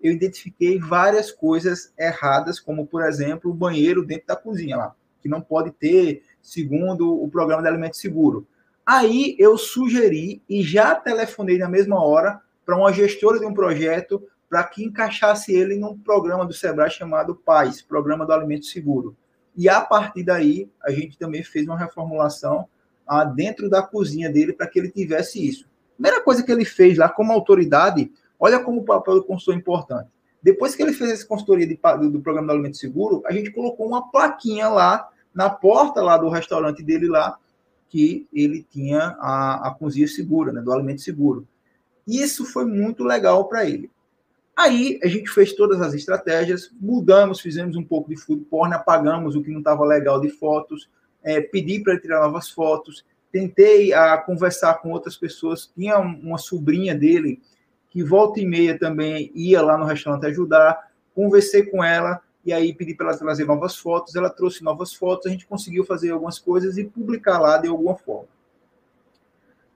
eu 0.00 0.10
identifiquei 0.10 0.78
várias 0.78 1.30
coisas 1.30 1.92
erradas, 1.98 2.58
como, 2.58 2.86
por 2.86 3.04
exemplo, 3.04 3.50
o 3.50 3.54
banheiro 3.54 4.02
dentro 4.02 4.28
da 4.28 4.36
cozinha 4.36 4.78
lá, 4.78 4.94
que 5.20 5.28
não 5.28 5.42
pode 5.42 5.70
ter, 5.70 6.22
segundo 6.40 7.22
o 7.22 7.28
programa 7.28 7.60
de 7.60 7.68
alimento 7.68 7.98
seguro. 7.98 8.46
Aí 8.86 9.36
eu 9.38 9.58
sugeri 9.58 10.42
e 10.48 10.62
já 10.62 10.94
telefonei 10.94 11.58
na 11.58 11.68
mesma 11.68 12.02
hora 12.02 12.40
para 12.64 12.74
uma 12.74 12.90
gestora 12.90 13.38
de 13.38 13.44
um 13.44 13.52
projeto 13.52 14.26
para 14.50 14.64
que 14.64 14.84
encaixasse 14.84 15.52
ele 15.52 15.76
num 15.76 15.96
programa 15.96 16.44
do 16.44 16.52
Sebrae 16.52 16.90
chamado 16.90 17.36
PAIS, 17.36 17.80
Programa 17.80 18.26
do 18.26 18.32
Alimento 18.32 18.66
Seguro. 18.66 19.16
E 19.56 19.68
a 19.68 19.80
partir 19.80 20.24
daí, 20.24 20.68
a 20.82 20.90
gente 20.90 21.16
também 21.16 21.44
fez 21.44 21.64
uma 21.66 21.78
reformulação 21.78 22.66
ah, 23.06 23.24
dentro 23.24 23.70
da 23.70 23.80
cozinha 23.80 24.28
dele 24.28 24.52
para 24.52 24.66
que 24.66 24.80
ele 24.80 24.90
tivesse 24.90 25.46
isso. 25.46 25.68
Primeira 25.94 26.20
coisa 26.20 26.42
que 26.42 26.50
ele 26.50 26.64
fez 26.64 26.98
lá 26.98 27.08
como 27.08 27.32
autoridade, 27.32 28.10
olha 28.40 28.58
como 28.58 28.80
o 28.80 28.84
papel 28.84 29.14
do 29.14 29.24
consultor 29.24 29.54
é 29.54 29.58
importante. 29.58 30.08
Depois 30.42 30.74
que 30.74 30.82
ele 30.82 30.92
fez 30.92 31.10
essa 31.10 31.26
consultoria 31.26 31.66
de, 31.66 31.78
do, 31.98 32.10
do 32.10 32.20
programa 32.20 32.48
do 32.48 32.54
alimento 32.54 32.76
seguro, 32.76 33.22
a 33.26 33.32
gente 33.32 33.52
colocou 33.52 33.86
uma 33.86 34.10
plaquinha 34.10 34.68
lá 34.68 35.08
na 35.32 35.48
porta 35.48 36.02
lá 36.02 36.16
do 36.16 36.28
restaurante 36.28 36.82
dele 36.82 37.06
lá 37.06 37.38
que 37.88 38.26
ele 38.32 38.66
tinha 38.68 39.16
a, 39.20 39.68
a 39.68 39.74
cozinha 39.74 40.08
segura, 40.08 40.52
né, 40.52 40.60
do 40.60 40.72
alimento 40.72 41.02
seguro. 41.02 41.46
Isso 42.06 42.44
foi 42.44 42.64
muito 42.64 43.04
legal 43.04 43.44
para 43.46 43.64
ele. 43.68 43.90
Aí 44.60 45.00
a 45.02 45.08
gente 45.08 45.30
fez 45.30 45.54
todas 45.54 45.80
as 45.80 45.94
estratégias, 45.94 46.70
mudamos, 46.78 47.40
fizemos 47.40 47.76
um 47.76 47.82
pouco 47.82 48.10
de 48.10 48.16
food 48.16 48.44
porn, 48.44 48.74
apagamos 48.74 49.34
o 49.34 49.42
que 49.42 49.50
não 49.50 49.60
estava 49.60 49.86
legal 49.86 50.20
de 50.20 50.28
fotos, 50.28 50.90
é, 51.22 51.40
pedi 51.40 51.82
para 51.82 51.98
tirar 51.98 52.20
novas 52.20 52.50
fotos, 52.50 53.02
tentei 53.32 53.94
a, 53.94 54.18
conversar 54.18 54.74
com 54.82 54.90
outras 54.90 55.16
pessoas. 55.16 55.72
Tinha 55.74 55.98
uma 55.98 56.36
sobrinha 56.36 56.94
dele 56.94 57.40
que 57.88 58.04
volta 58.04 58.38
e 58.38 58.44
meia 58.44 58.78
também 58.78 59.32
ia 59.34 59.62
lá 59.62 59.78
no 59.78 59.86
restaurante 59.86 60.26
ajudar. 60.26 60.92
Conversei 61.14 61.64
com 61.64 61.82
ela 61.82 62.20
e 62.44 62.52
aí 62.52 62.74
pedi 62.74 62.94
para 62.94 63.08
ela 63.08 63.18
trazer 63.18 63.46
novas 63.46 63.76
fotos. 63.76 64.14
Ela 64.14 64.28
trouxe 64.28 64.62
novas 64.62 64.92
fotos, 64.92 65.24
a 65.26 65.30
gente 65.30 65.46
conseguiu 65.46 65.86
fazer 65.86 66.10
algumas 66.10 66.38
coisas 66.38 66.76
e 66.76 66.84
publicar 66.84 67.38
lá 67.38 67.56
de 67.56 67.66
alguma 67.66 67.96
forma. 67.96 68.28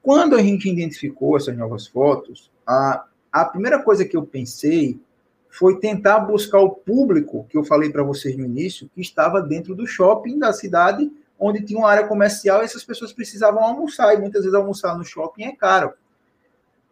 Quando 0.02 0.36
a 0.36 0.42
gente 0.42 0.68
identificou 0.68 1.38
essas 1.38 1.56
novas 1.56 1.86
fotos, 1.86 2.50
a, 2.66 3.06
a 3.34 3.44
primeira 3.44 3.82
coisa 3.82 4.04
que 4.04 4.16
eu 4.16 4.24
pensei 4.24 5.00
foi 5.48 5.80
tentar 5.80 6.20
buscar 6.20 6.60
o 6.60 6.70
público 6.70 7.44
que 7.50 7.58
eu 7.58 7.64
falei 7.64 7.90
para 7.90 8.04
vocês 8.04 8.36
no 8.36 8.44
início, 8.44 8.88
que 8.94 9.00
estava 9.00 9.42
dentro 9.42 9.74
do 9.74 9.88
shopping 9.88 10.38
da 10.38 10.52
cidade 10.52 11.10
onde 11.36 11.60
tinha 11.64 11.80
uma 11.80 11.90
área 11.90 12.06
comercial 12.06 12.62
e 12.62 12.64
essas 12.64 12.84
pessoas 12.84 13.12
precisavam 13.12 13.60
almoçar, 13.60 14.14
e 14.14 14.18
muitas 14.18 14.42
vezes 14.42 14.54
almoçar 14.54 14.96
no 14.96 15.04
shopping 15.04 15.42
é 15.44 15.52
caro. 15.52 15.92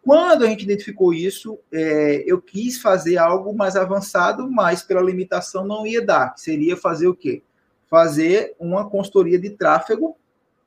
Quando 0.01 0.43
a 0.43 0.47
gente 0.47 0.63
identificou 0.63 1.13
isso, 1.13 1.57
é, 1.71 2.25
eu 2.27 2.41
quis 2.41 2.81
fazer 2.81 3.15
algo 3.15 3.55
mais 3.55 3.77
avançado, 3.77 4.51
mas 4.51 4.83
pela 4.83 5.01
limitação 5.01 5.65
não 5.65 5.87
ia 5.87 6.05
dar. 6.05 6.33
Seria 6.35 6.75
fazer 6.75 7.07
o 7.07 7.15
quê? 7.15 7.41
Fazer 7.89 8.53
uma 8.59 8.89
consultoria 8.89 9.39
de 9.39 9.51
tráfego 9.51 10.17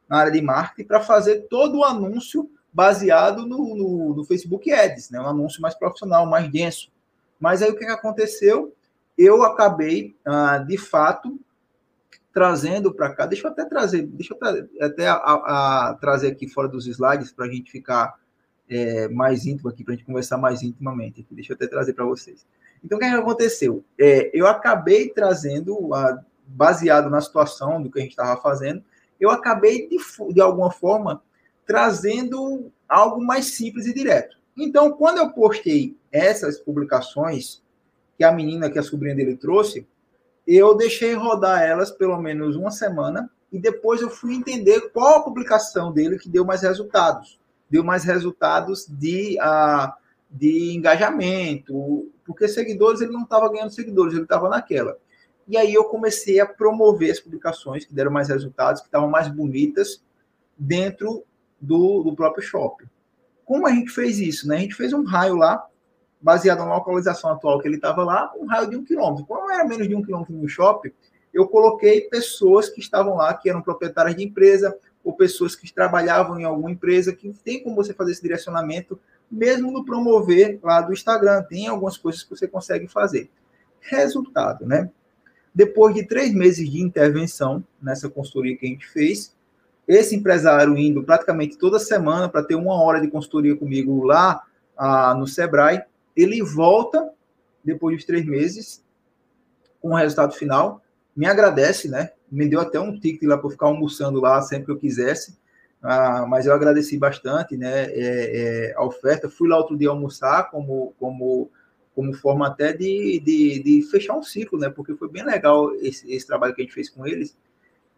na 0.09 0.20
área 0.20 0.33
de 0.33 0.41
marketing 0.41 0.89
para 0.89 1.01
fazer 1.01 1.47
todo 1.51 1.81
o 1.81 1.85
anúncio 1.85 2.49
baseado 2.77 3.47
no, 3.47 3.74
no, 3.74 4.14
no, 4.14 4.24
Facebook 4.24 4.70
Ads, 4.70 5.09
né? 5.09 5.18
um 5.18 5.27
anúncio 5.27 5.62
mais 5.62 5.74
profissional, 5.74 6.27
mais 6.27 6.53
denso. 6.53 6.93
Mas 7.41 7.62
aí 7.62 7.70
o 7.70 7.74
que 7.74 7.87
aconteceu? 7.87 8.74
Eu 9.16 9.43
acabei, 9.43 10.14
ah, 10.27 10.59
de 10.59 10.77
fato, 10.77 11.41
trazendo 12.35 12.93
para 12.93 13.14
cá. 13.14 13.24
Deixa 13.24 13.47
eu 13.47 13.51
até 13.51 13.64
trazer, 13.64 14.03
deixa 14.03 14.35
eu 14.35 14.85
até 14.85 15.09
a, 15.09 15.14
a, 15.14 15.99
trazer 15.99 16.29
aqui 16.29 16.47
fora 16.47 16.68
dos 16.68 16.87
slides 16.87 17.33
para 17.33 17.47
a 17.47 17.49
gente 17.51 17.70
ficar 17.70 18.20
é, 18.68 19.09
mais 19.09 19.47
íntimo 19.47 19.70
aqui, 19.70 19.83
para 19.83 19.95
a 19.95 19.97
gente 19.97 20.05
conversar 20.05 20.37
mais 20.37 20.62
intimamente 20.62 21.22
aqui. 21.22 21.35
Deixa 21.35 21.55
eu 21.55 21.57
até 21.57 21.66
trazer 21.66 21.95
para 21.95 22.05
vocês. 22.05 22.47
Então, 22.85 22.99
o 22.99 23.01
que, 23.01 23.09
que 23.09 23.16
aconteceu? 23.16 23.83
É, 23.99 24.31
eu 24.39 24.47
acabei 24.47 25.09
trazendo, 25.09 25.95
a, 25.95 26.22
baseado 26.47 27.09
na 27.09 27.22
situação 27.22 27.83
do 27.83 27.91
que 27.91 28.01
a 28.01 28.03
gente 28.03 28.11
estava 28.11 28.39
fazendo, 28.39 28.85
eu 29.18 29.31
acabei 29.31 29.89
de, 29.89 29.97
de 30.35 30.43
alguma 30.43 30.70
forma 30.70 31.22
trazendo 31.67 32.71
algo 32.89 33.23
mais 33.23 33.47
simples 33.47 33.87
e 33.87 33.95
direto. 33.95 34.37
Então, 34.57 34.93
quando 34.93 35.19
eu 35.19 35.31
postei 35.31 35.97
essas 36.11 36.59
publicações 36.59 37.62
que 38.17 38.25
a 38.25 38.33
menina, 38.33 38.71
que 38.71 38.79
a 38.79 38.83
sobrinha 38.83 39.14
dele 39.14 39.37
trouxe, 39.37 39.87
eu 40.47 40.75
deixei 40.75 41.12
rodar 41.14 41.62
elas 41.62 41.91
pelo 41.91 42.17
menos 42.19 42.57
uma 42.57 42.71
semana 42.71 43.31
e 43.53 43.59
depois 43.59 44.01
eu 44.01 44.09
fui 44.09 44.35
entender 44.35 44.91
qual 44.93 45.17
a 45.17 45.23
publicação 45.23 45.93
dele 45.93 46.19
que 46.19 46.29
deu 46.29 46.45
mais 46.45 46.62
resultados. 46.62 47.39
Deu 47.69 47.83
mais 47.83 48.05
resultados 48.05 48.87
de, 48.89 49.37
uh, 49.41 49.93
de 50.31 50.73
engajamento, 50.73 52.11
porque 52.25 52.49
seguidores 52.49 53.01
ele 53.01 53.12
não 53.12 53.25
estava 53.25 53.51
ganhando 53.51 53.71
seguidores, 53.71 54.14
ele 54.14 54.23
estava 54.23 54.49
naquela. 54.49 54.97
E 55.49 55.57
aí 55.57 55.75
eu 55.75 55.85
comecei 55.85 56.41
a 56.41 56.47
promover 56.47 57.11
as 57.11 57.21
publicações 57.21 57.85
que 57.85 57.95
deram 57.95 58.11
mais 58.11 58.29
resultados, 58.29 58.81
que 58.81 58.89
estavam 58.89 59.09
mais 59.09 59.29
bonitas 59.29 60.03
dentro 60.57 61.25
do, 61.61 62.03
do 62.03 62.15
próprio 62.15 62.43
shopping. 62.43 62.87
Como 63.45 63.67
a 63.67 63.71
gente 63.71 63.91
fez 63.91 64.19
isso? 64.19 64.49
Né? 64.49 64.57
A 64.57 64.61
gente 64.61 64.75
fez 64.75 64.93
um 64.93 65.05
raio 65.05 65.37
lá 65.37 65.67
baseado 66.21 66.59
na 66.59 66.75
localização 66.75 67.31
atual 67.31 67.61
que 67.61 67.69
ele 67.69 67.77
estava 67.77 68.03
lá, 68.03 68.33
um 68.37 68.47
raio 68.47 68.69
de 68.69 68.77
um 68.77 68.85
quilômetro. 68.85 69.27
Como 69.27 69.51
era 69.51 69.65
menos 69.65 69.87
de 69.87 69.95
um 69.95 70.03
quilômetro 70.03 70.35
no 70.35 70.49
shopping, 70.49 70.91
eu 71.33 71.47
coloquei 71.47 72.01
pessoas 72.03 72.69
que 72.69 72.81
estavam 72.81 73.17
lá, 73.17 73.35
que 73.35 73.49
eram 73.49 73.63
proprietárias 73.63 74.17
de 74.17 74.25
empresa, 74.25 74.77
ou 75.05 75.13
pessoas 75.13 75.55
que 75.55 75.73
trabalhavam 75.73 76.41
em 76.41 76.45
alguma 76.45 76.71
empresa, 76.71 77.15
que 77.15 77.33
tem 77.45 77.63
como 77.63 77.77
você 77.77 77.95
fazer 77.95 78.13
esse 78.13 78.23
direcionamento, 78.23 78.99
mesmo 79.31 79.71
no 79.71 79.85
promover 79.85 80.59
lá 80.63 80.81
do 80.81 80.93
Instagram. 80.93 81.45
Tem 81.45 81.69
algumas 81.69 81.97
coisas 81.97 82.25
que 82.25 82.31
você 82.31 82.49
consegue 82.49 82.89
fazer. 82.89 83.31
Resultado, 83.79 84.67
né? 84.67 84.91
Depois 85.55 85.95
de 85.95 86.05
três 86.07 86.35
meses 86.35 86.69
de 86.69 86.81
intervenção 86.81 87.63
nessa 87.81 88.11
consultoria 88.11 88.57
que 88.57 88.67
a 88.67 88.69
gente 88.69 88.89
fez, 88.89 89.36
esse 89.87 90.16
empresário 90.16 90.76
indo 90.76 91.03
praticamente 91.03 91.57
toda 91.57 91.78
semana 91.78 92.28
para 92.28 92.43
ter 92.43 92.55
uma 92.55 92.80
hora 92.82 93.01
de 93.01 93.09
consultoria 93.09 93.57
comigo 93.57 94.05
lá 94.05 94.43
ah, 94.76 95.14
no 95.14 95.26
Sebrae, 95.26 95.82
ele 96.16 96.43
volta 96.43 97.11
depois 97.64 97.99
de 97.99 98.07
três 98.07 98.24
meses 98.24 98.84
com 99.80 99.91
o 99.91 99.95
resultado 99.95 100.32
final, 100.32 100.82
me 101.14 101.26
agradece, 101.26 101.89
né? 101.89 102.11
Me 102.30 102.49
deu 102.49 102.61
até 102.61 102.80
um 102.80 102.99
ticket 102.99 103.22
lá 103.28 103.39
para 103.39 103.51
ficar 103.51 103.66
almoçando 103.66 104.20
lá 104.20 104.43
sempre 104.43 104.66
que 104.66 104.72
eu 104.72 104.78
quisesse, 104.78 105.39
ah, 105.82 106.26
mas 106.28 106.47
eu 106.47 106.53
agradeci 106.53 106.99
bastante, 106.99 107.57
né? 107.57 107.84
É, 107.84 108.70
é, 108.70 108.74
a 108.76 108.84
oferta. 108.84 109.30
Fui 109.30 109.49
lá 109.49 109.57
outro 109.57 109.76
dia 109.76 109.89
almoçar 109.89 110.51
como 110.51 110.95
como 110.99 111.51
como 111.95 112.12
forma 112.12 112.47
até 112.47 112.74
de, 112.74 113.18
de, 113.20 113.62
de, 113.62 113.82
fechar 113.91 114.14
um 114.14 114.22
ciclo, 114.22 114.59
né? 114.59 114.68
Porque 114.68 114.95
foi 114.95 115.09
bem 115.09 115.24
legal 115.24 115.74
esse, 115.76 116.12
esse 116.12 116.26
trabalho 116.26 116.55
que 116.55 116.61
a 116.61 116.64
gente 116.64 116.74
fez 116.74 116.91
com 116.91 117.07
eles 117.07 117.34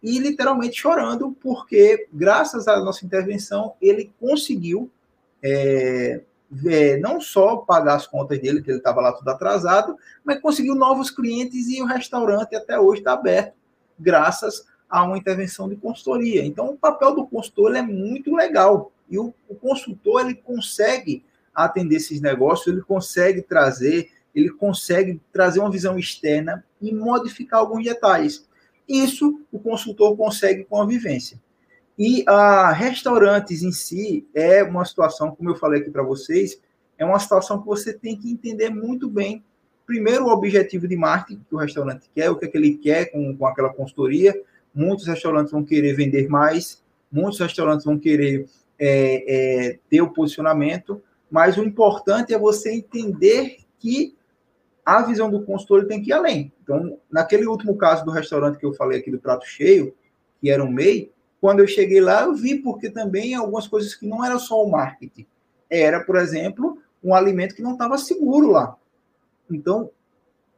e 0.03 0.19
literalmente 0.19 0.81
chorando, 0.81 1.37
porque 1.41 2.09
graças 2.13 2.69
à 2.69 2.79
nossa 2.81 3.05
intervenção 3.05 3.75
ele 3.81 4.13
conseguiu 4.21 4.91
é, 5.43 6.21
ver, 6.51 6.99
não 7.01 7.21
só 7.21 7.57
pagar 7.57 7.97
as 7.97 8.07
contas 8.07 8.39
dele, 8.41 8.63
que 8.63 8.71
ele 8.71 8.79
estava 8.79 9.01
lá 9.01 9.13
tudo 9.13 9.29
atrasado, 9.29 9.97
mas 10.25 10.41
conseguiu 10.41 10.75
novos 10.75 11.11
clientes 11.11 11.69
e 11.69 11.83
o 11.83 11.87
restaurante 11.87 12.55
até 12.55 12.79
hoje 12.79 13.01
está 13.01 13.13
aberto, 13.13 13.55
graças 13.99 14.67
a 14.89 15.05
uma 15.05 15.19
intervenção 15.19 15.69
de 15.69 15.77
consultoria. 15.77 16.45
Então, 16.45 16.71
o 16.71 16.77
papel 16.77 17.15
do 17.15 17.27
consultor 17.27 17.75
é 17.75 17.83
muito 17.83 18.35
legal 18.35 18.91
e 19.11 19.19
o, 19.19 19.35
o 19.49 19.55
consultor 19.55 20.23
ele 20.23 20.35
consegue 20.35 21.25
atender 21.55 21.97
esses 21.97 22.21
negócios, 22.21 22.69
ele 22.69 22.83
consegue 22.83 23.43
trazer, 23.43 24.11
ele 24.35 24.51
consegue 24.51 25.21
trazer 25.33 25.61
uma 25.61 25.71
visão 25.71 25.99
externa 25.99 26.65
e 26.81 26.95
modificar 26.95 27.61
alguns 27.61 27.85
detalhes. 27.85 28.48
Isso 28.89 29.41
o 29.53 29.59
consultor 29.59 30.17
consegue 30.17 30.65
com 30.65 30.81
a 30.81 30.87
vivência. 30.87 31.39
E 31.99 32.25
a 32.27 32.73
restaurantes 32.73 33.63
em 33.63 33.73
si 33.73 34.27
é 34.33 34.63
uma 34.63 34.85
situação, 34.85 35.35
como 35.35 35.51
eu 35.51 35.57
falei 35.57 35.81
aqui 35.81 35.91
para 35.91 36.03
vocês, 36.03 36.61
é 36.97 37.05
uma 37.05 37.19
situação 37.19 37.61
que 37.61 37.67
você 37.67 37.93
tem 37.93 38.17
que 38.17 38.31
entender 38.31 38.71
muito 38.71 39.09
bem. 39.11 39.45
Primeiro, 39.87 40.27
o 40.27 40.31
objetivo 40.31 40.87
de 40.87 40.97
marketing 40.97 41.45
que 41.49 41.55
o 41.55 41.59
restaurante 41.59 42.09
quer, 42.15 42.31
o 42.31 42.37
que, 42.37 42.45
é 42.45 42.49
que 42.49 42.57
ele 42.57 42.77
quer 42.77 43.07
com, 43.07 43.37
com 43.37 43.47
aquela 43.47 43.73
consultoria. 43.73 44.35
Muitos 44.75 45.07
restaurantes 45.07 45.53
vão 45.53 45.65
querer 45.65 45.95
vender 45.95 46.29
mais, 46.29 46.83
muitos 47.11 47.41
restaurantes 47.41 47.85
vão 47.85 47.99
querer 47.99 48.47
é, 48.79 49.69
é, 49.69 49.79
ter 49.89 50.01
o 50.03 50.11
posicionamento, 50.11 51.03
mas 51.31 51.57
o 51.57 51.65
importante 51.65 52.33
é 52.33 52.39
você 52.39 52.73
entender 52.73 53.59
que 53.79 54.15
a 54.89 55.03
visão 55.03 55.31
do 55.31 55.45
consultor 55.45 55.85
tem 55.85 56.01
que 56.01 56.09
ir 56.09 56.15
além. 56.15 56.51
Então, 56.63 56.99
naquele 57.11 57.47
último 57.47 57.77
caso 57.77 58.07
do 58.07 58.11
restaurante 58.11 58.57
que 58.57 58.65
eu 58.65 58.73
falei 58.73 59.01
aqui 59.01 59.11
do 59.11 59.19
prato 59.19 59.45
cheio, 59.47 59.95
que 60.41 60.49
era 60.49 60.65
um 60.65 60.73
MEI, 60.73 61.13
quando 61.43 61.61
eu 61.61 61.67
cheguei 61.67 62.01
lá, 62.01 62.23
eu 62.23 62.35
vi 62.35 62.55
porque 62.57 62.89
também 62.89 63.35
algumas 63.35 63.69
coisas 63.69 63.95
que 63.95 64.07
não 64.07 64.25
era 64.25 64.39
só 64.39 64.65
o 64.65 64.71
marketing. 64.71 65.27
Era, 65.69 66.01
por 66.01 66.17
exemplo, 66.17 66.79
um 67.05 67.15
alimento 67.15 67.55
que 67.55 67.61
não 67.61 67.73
estava 67.73 67.99
seguro 67.99 68.49
lá. 68.49 68.79
Então, 69.51 69.91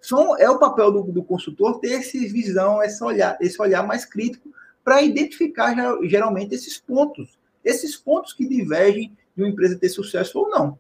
são, 0.00 0.38
é 0.38 0.48
o 0.48 0.60
papel 0.60 0.92
do, 0.92 1.02
do 1.02 1.24
consultor 1.24 1.80
ter 1.80 1.94
essa 1.94 2.16
visão, 2.16 2.80
esse 2.84 3.02
olhar, 3.02 3.36
esse 3.40 3.60
olhar 3.60 3.84
mais 3.84 4.04
crítico 4.04 4.48
para 4.84 5.02
identificar 5.02 5.74
geralmente 6.04 6.54
esses 6.54 6.78
pontos, 6.78 7.36
esses 7.64 7.96
pontos 7.96 8.32
que 8.32 8.46
divergem 8.46 9.12
de 9.34 9.42
uma 9.42 9.48
empresa 9.48 9.76
ter 9.76 9.88
sucesso 9.88 10.38
ou 10.38 10.48
não. 10.48 10.78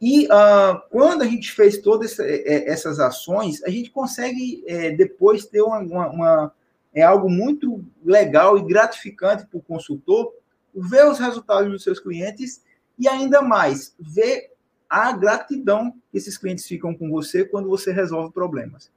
E 0.00 0.26
uh, 0.26 0.80
quando 0.90 1.22
a 1.22 1.26
gente 1.26 1.52
fez 1.52 1.78
todas 1.78 2.18
é, 2.18 2.36
é, 2.36 2.70
essas 2.70 3.00
ações, 3.00 3.62
a 3.64 3.70
gente 3.70 3.90
consegue 3.90 4.62
é, 4.66 4.90
depois 4.90 5.46
ter 5.46 5.62
uma, 5.62 5.78
uma, 5.78 6.08
uma, 6.10 6.54
é 6.92 7.02
algo 7.02 7.30
muito 7.30 7.84
legal 8.04 8.58
e 8.58 8.64
gratificante 8.66 9.46
para 9.46 9.58
o 9.58 9.62
consultor 9.62 10.32
ver 10.74 11.06
os 11.06 11.18
resultados 11.18 11.70
dos 11.70 11.82
seus 11.82 11.98
clientes 11.98 12.62
e 12.98 13.08
ainda 13.08 13.40
mais 13.40 13.94
ver 13.98 14.52
a 14.88 15.12
gratidão 15.12 15.92
que 16.10 16.18
esses 16.18 16.36
clientes 16.36 16.66
ficam 16.66 16.94
com 16.94 17.10
você 17.10 17.44
quando 17.44 17.68
você 17.68 17.90
resolve 17.90 18.32
problemas. 18.32 18.90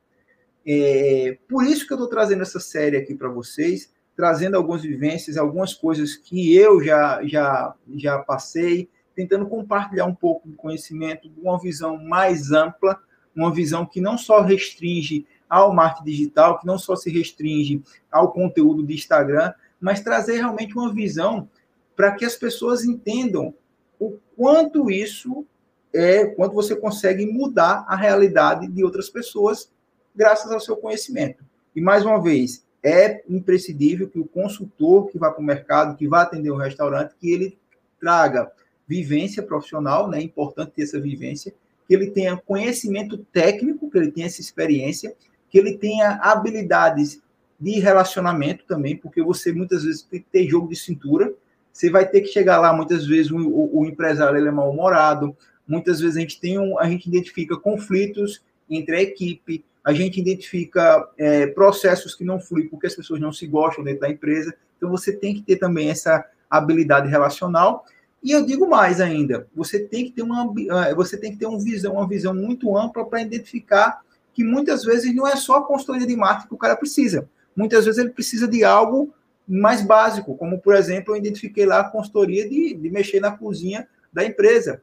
É, 0.65 1.37
por 1.47 1.63
isso 1.63 1.87
que 1.87 1.93
eu 1.93 1.95
estou 1.95 2.09
trazendo 2.09 2.41
essa 2.41 2.59
série 2.59 2.97
aqui 2.97 3.15
para 3.15 3.29
vocês, 3.29 3.91
trazendo 4.15 4.57
algumas 4.57 4.81
vivências, 4.81 5.37
algumas 5.37 5.73
coisas 5.73 6.15
que 6.15 6.53
eu 6.55 6.83
já 6.83 7.25
já 7.25 7.73
já 7.95 8.19
passei 8.19 8.89
tentando 9.19 9.47
compartilhar 9.47 10.05
um 10.05 10.15
pouco 10.15 10.47
do 10.47 10.55
conhecimento, 10.55 11.29
uma 11.43 11.59
visão 11.59 12.01
mais 12.01 12.53
ampla, 12.53 12.97
uma 13.35 13.53
visão 13.53 13.85
que 13.85 13.99
não 13.99 14.17
só 14.17 14.39
restringe 14.39 15.27
ao 15.49 15.73
marketing 15.73 16.09
digital, 16.09 16.57
que 16.57 16.65
não 16.65 16.77
só 16.77 16.95
se 16.95 17.11
restringe 17.11 17.83
ao 18.09 18.31
conteúdo 18.31 18.81
de 18.81 18.93
Instagram, 18.93 19.51
mas 19.77 19.99
trazer 19.99 20.37
realmente 20.37 20.73
uma 20.73 20.93
visão 20.93 21.49
para 21.97 22.13
que 22.13 22.23
as 22.23 22.37
pessoas 22.37 22.85
entendam 22.85 23.53
o 23.99 24.17
quanto 24.37 24.89
isso 24.89 25.45
é, 25.91 26.25
quanto 26.27 26.53
você 26.53 26.73
consegue 26.73 27.25
mudar 27.25 27.83
a 27.89 27.97
realidade 27.97 28.69
de 28.69 28.85
outras 28.85 29.09
pessoas 29.09 29.69
graças 30.15 30.49
ao 30.49 30.61
seu 30.61 30.77
conhecimento. 30.77 31.43
E 31.75 31.81
mais 31.81 32.05
uma 32.05 32.21
vez, 32.21 32.65
é 32.81 33.21
imprescindível 33.27 34.07
que 34.07 34.17
o 34.19 34.25
consultor 34.25 35.07
que 35.07 35.19
vai 35.19 35.29
para 35.29 35.41
o 35.41 35.45
mercado, 35.45 35.97
que 35.97 36.07
vai 36.07 36.21
atender 36.21 36.51
um 36.51 36.57
restaurante, 36.57 37.15
que 37.19 37.29
ele 37.29 37.59
traga 37.99 38.49
vivência 38.89 39.43
profissional, 39.43 40.09
né? 40.09 40.17
É 40.17 40.23
importante 40.23 40.71
ter 40.71 40.81
essa 40.81 40.99
vivência, 40.99 41.53
que 41.87 41.93
ele 41.93 42.09
tenha 42.09 42.35
conhecimento 42.35 43.19
técnico, 43.31 43.89
que 43.89 43.97
ele 43.99 44.11
tenha 44.11 44.25
essa 44.25 44.41
experiência, 44.41 45.13
que 45.47 45.59
ele 45.59 45.77
tenha 45.77 46.19
habilidades 46.23 47.21
de 47.59 47.79
relacionamento 47.79 48.65
também, 48.65 48.95
porque 48.95 49.21
você 49.21 49.51
muitas 49.51 49.83
vezes 49.83 50.01
tem 50.01 50.19
que 50.19 50.25
ter 50.31 50.47
jogo 50.47 50.67
de 50.67 50.75
cintura, 50.75 51.31
você 51.71 51.89
vai 51.91 52.07
ter 52.07 52.21
que 52.21 52.27
chegar 52.27 52.57
lá, 52.59 52.73
muitas 52.73 53.05
vezes 53.05 53.31
o, 53.31 53.37
o, 53.37 53.81
o 53.81 53.85
empresário 53.85 54.37
ele 54.37 54.47
é 54.47 54.51
mal-humorado, 54.51 55.37
muitas 55.67 55.99
vezes 55.99 56.17
a 56.17 56.21
gente 56.21 56.39
tem 56.39 56.57
um, 56.57 56.79
a 56.79 56.89
gente 56.89 57.07
identifica 57.07 57.55
conflitos 57.55 58.41
entre 58.67 58.95
a 58.95 59.01
equipe, 59.01 59.63
a 59.83 59.93
gente 59.93 60.19
identifica 60.19 61.07
é, 61.17 61.47
processos 61.47 62.15
que 62.15 62.23
não 62.23 62.39
fluem 62.39 62.67
porque 62.67 62.87
as 62.87 62.95
pessoas 62.95 63.19
não 63.19 63.31
se 63.31 63.45
gostam 63.45 63.83
dentro 63.83 64.01
da 64.01 64.09
empresa, 64.09 64.55
então 64.77 64.89
você 64.89 65.15
tem 65.15 65.35
que 65.35 65.41
ter 65.41 65.57
também 65.57 65.89
essa 65.89 66.25
habilidade 66.49 67.07
relacional 67.07 67.85
e 68.21 68.31
eu 68.31 68.45
digo 68.45 68.67
mais 68.67 68.99
ainda, 68.99 69.47
você 69.55 69.79
tem 69.79 70.05
que 70.05 70.11
ter 70.11 70.21
uma, 70.21 70.53
ah, 70.71 70.93
você 70.93 71.17
tem 71.17 71.31
que 71.31 71.37
ter 71.37 71.45
uma 71.45 71.59
visão, 71.59 71.93
uma 71.93 72.07
visão 72.07 72.33
muito 72.33 72.77
ampla 72.77 73.05
para 73.05 73.21
identificar 73.21 74.01
que 74.33 74.43
muitas 74.43 74.83
vezes 74.83 75.13
não 75.15 75.27
é 75.27 75.35
só 75.35 75.57
a 75.57 75.65
consultoria 75.65 76.05
de 76.05 76.15
marketing 76.15 76.49
que 76.49 76.53
o 76.53 76.57
cara 76.57 76.75
precisa. 76.75 77.29
Muitas 77.55 77.85
vezes 77.85 77.99
ele 77.99 78.11
precisa 78.11 78.47
de 78.47 78.63
algo 78.63 79.13
mais 79.47 79.81
básico, 79.81 80.35
como 80.35 80.59
por 80.59 80.75
exemplo, 80.75 81.13
eu 81.13 81.17
identifiquei 81.17 81.65
lá 81.65 81.79
a 81.79 81.89
consultoria 81.89 82.47
de, 82.47 82.73
de 82.73 82.89
mexer 82.89 83.19
na 83.19 83.31
cozinha 83.31 83.87
da 84.11 84.23
empresa. 84.23 84.81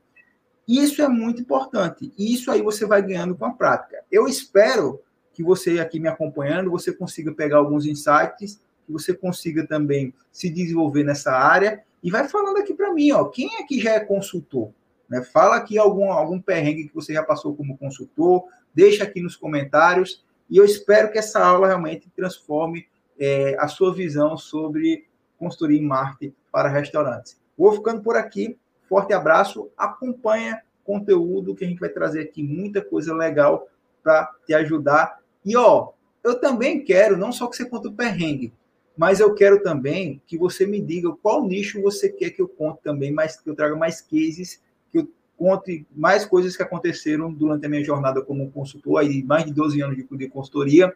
Isso 0.66 1.00
é 1.00 1.08
muito 1.08 1.40
importante. 1.40 2.12
E 2.18 2.34
isso 2.34 2.50
aí 2.50 2.60
você 2.60 2.84
vai 2.84 3.00
ganhando 3.00 3.36
com 3.36 3.44
a 3.44 3.52
prática. 3.52 4.02
Eu 4.10 4.26
espero 4.26 5.00
que 5.32 5.42
você 5.42 5.78
aqui 5.78 6.00
me 6.00 6.08
acompanhando, 6.08 6.70
você 6.70 6.92
consiga 6.92 7.32
pegar 7.32 7.58
alguns 7.58 7.86
insights, 7.86 8.58
que 8.84 8.92
você 8.92 9.14
consiga 9.14 9.66
também 9.66 10.12
se 10.32 10.48
desenvolver 10.48 11.04
nessa 11.04 11.32
área 11.32 11.82
e 12.06 12.10
vai 12.10 12.28
falando 12.28 12.58
aqui 12.58 12.72
para 12.72 12.92
mim, 12.92 13.10
ó, 13.10 13.24
quem 13.24 13.56
é 13.56 13.64
que 13.64 13.80
já 13.80 13.94
é 13.94 13.98
consultor? 13.98 14.70
Né? 15.08 15.24
Fala 15.24 15.56
aqui 15.56 15.76
algum, 15.76 16.12
algum 16.12 16.40
perrengue 16.40 16.86
que 16.86 16.94
você 16.94 17.12
já 17.12 17.20
passou 17.20 17.52
como 17.56 17.76
consultor, 17.76 18.44
deixa 18.72 19.02
aqui 19.02 19.20
nos 19.20 19.34
comentários, 19.34 20.24
e 20.48 20.56
eu 20.56 20.64
espero 20.64 21.10
que 21.10 21.18
essa 21.18 21.44
aula 21.44 21.66
realmente 21.66 22.08
transforme 22.14 22.86
é, 23.18 23.56
a 23.58 23.66
sua 23.66 23.92
visão 23.92 24.36
sobre 24.36 25.04
consultoria 25.36 25.80
em 25.80 25.84
marketing 25.84 26.32
para 26.52 26.68
restaurantes. 26.68 27.40
Vou 27.58 27.72
ficando 27.72 28.00
por 28.00 28.16
aqui, 28.16 28.56
forte 28.88 29.12
abraço, 29.12 29.68
acompanha 29.76 30.62
conteúdo 30.84 31.56
que 31.56 31.64
a 31.64 31.68
gente 31.68 31.80
vai 31.80 31.88
trazer 31.88 32.20
aqui, 32.20 32.40
muita 32.40 32.80
coisa 32.80 33.12
legal 33.12 33.66
para 34.00 34.32
te 34.46 34.54
ajudar. 34.54 35.18
E 35.44 35.56
ó, 35.56 35.90
eu 36.22 36.38
também 36.38 36.84
quero, 36.84 37.16
não 37.16 37.32
só 37.32 37.48
que 37.48 37.56
você 37.56 37.64
conte 37.64 37.88
o 37.88 37.92
perrengue, 37.92 38.52
mas 38.96 39.20
eu 39.20 39.34
quero 39.34 39.62
também 39.62 40.22
que 40.26 40.38
você 40.38 40.66
me 40.66 40.80
diga 40.80 41.12
qual 41.22 41.46
nicho 41.46 41.82
você 41.82 42.08
quer 42.08 42.30
que 42.30 42.40
eu 42.40 42.48
conte 42.48 42.82
também, 42.82 43.12
mais 43.12 43.38
que 43.38 43.48
eu 43.48 43.54
traga 43.54 43.76
mais 43.76 44.00
cases, 44.00 44.62
que 44.90 44.98
eu 44.98 45.08
conte 45.36 45.86
mais 45.94 46.24
coisas 46.24 46.56
que 46.56 46.62
aconteceram 46.62 47.32
durante 47.32 47.66
a 47.66 47.68
minha 47.68 47.84
jornada 47.84 48.22
como 48.22 48.50
consultor, 48.50 49.00
aí 49.00 49.22
mais 49.22 49.44
de 49.44 49.52
12 49.52 49.80
anos 49.82 49.96
de, 49.96 50.28
consultoria, 50.28 50.94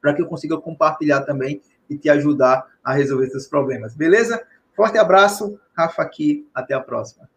para 0.00 0.12
que 0.14 0.20
eu 0.20 0.26
consiga 0.26 0.58
compartilhar 0.58 1.22
também 1.22 1.62
e 1.88 1.96
te 1.96 2.10
ajudar 2.10 2.66
a 2.84 2.92
resolver 2.92 3.26
esses 3.26 3.48
problemas. 3.48 3.94
Beleza? 3.94 4.42
Forte 4.76 4.98
abraço, 4.98 5.58
Rafa 5.76 6.02
aqui, 6.02 6.46
até 6.54 6.74
a 6.74 6.80
próxima. 6.80 7.28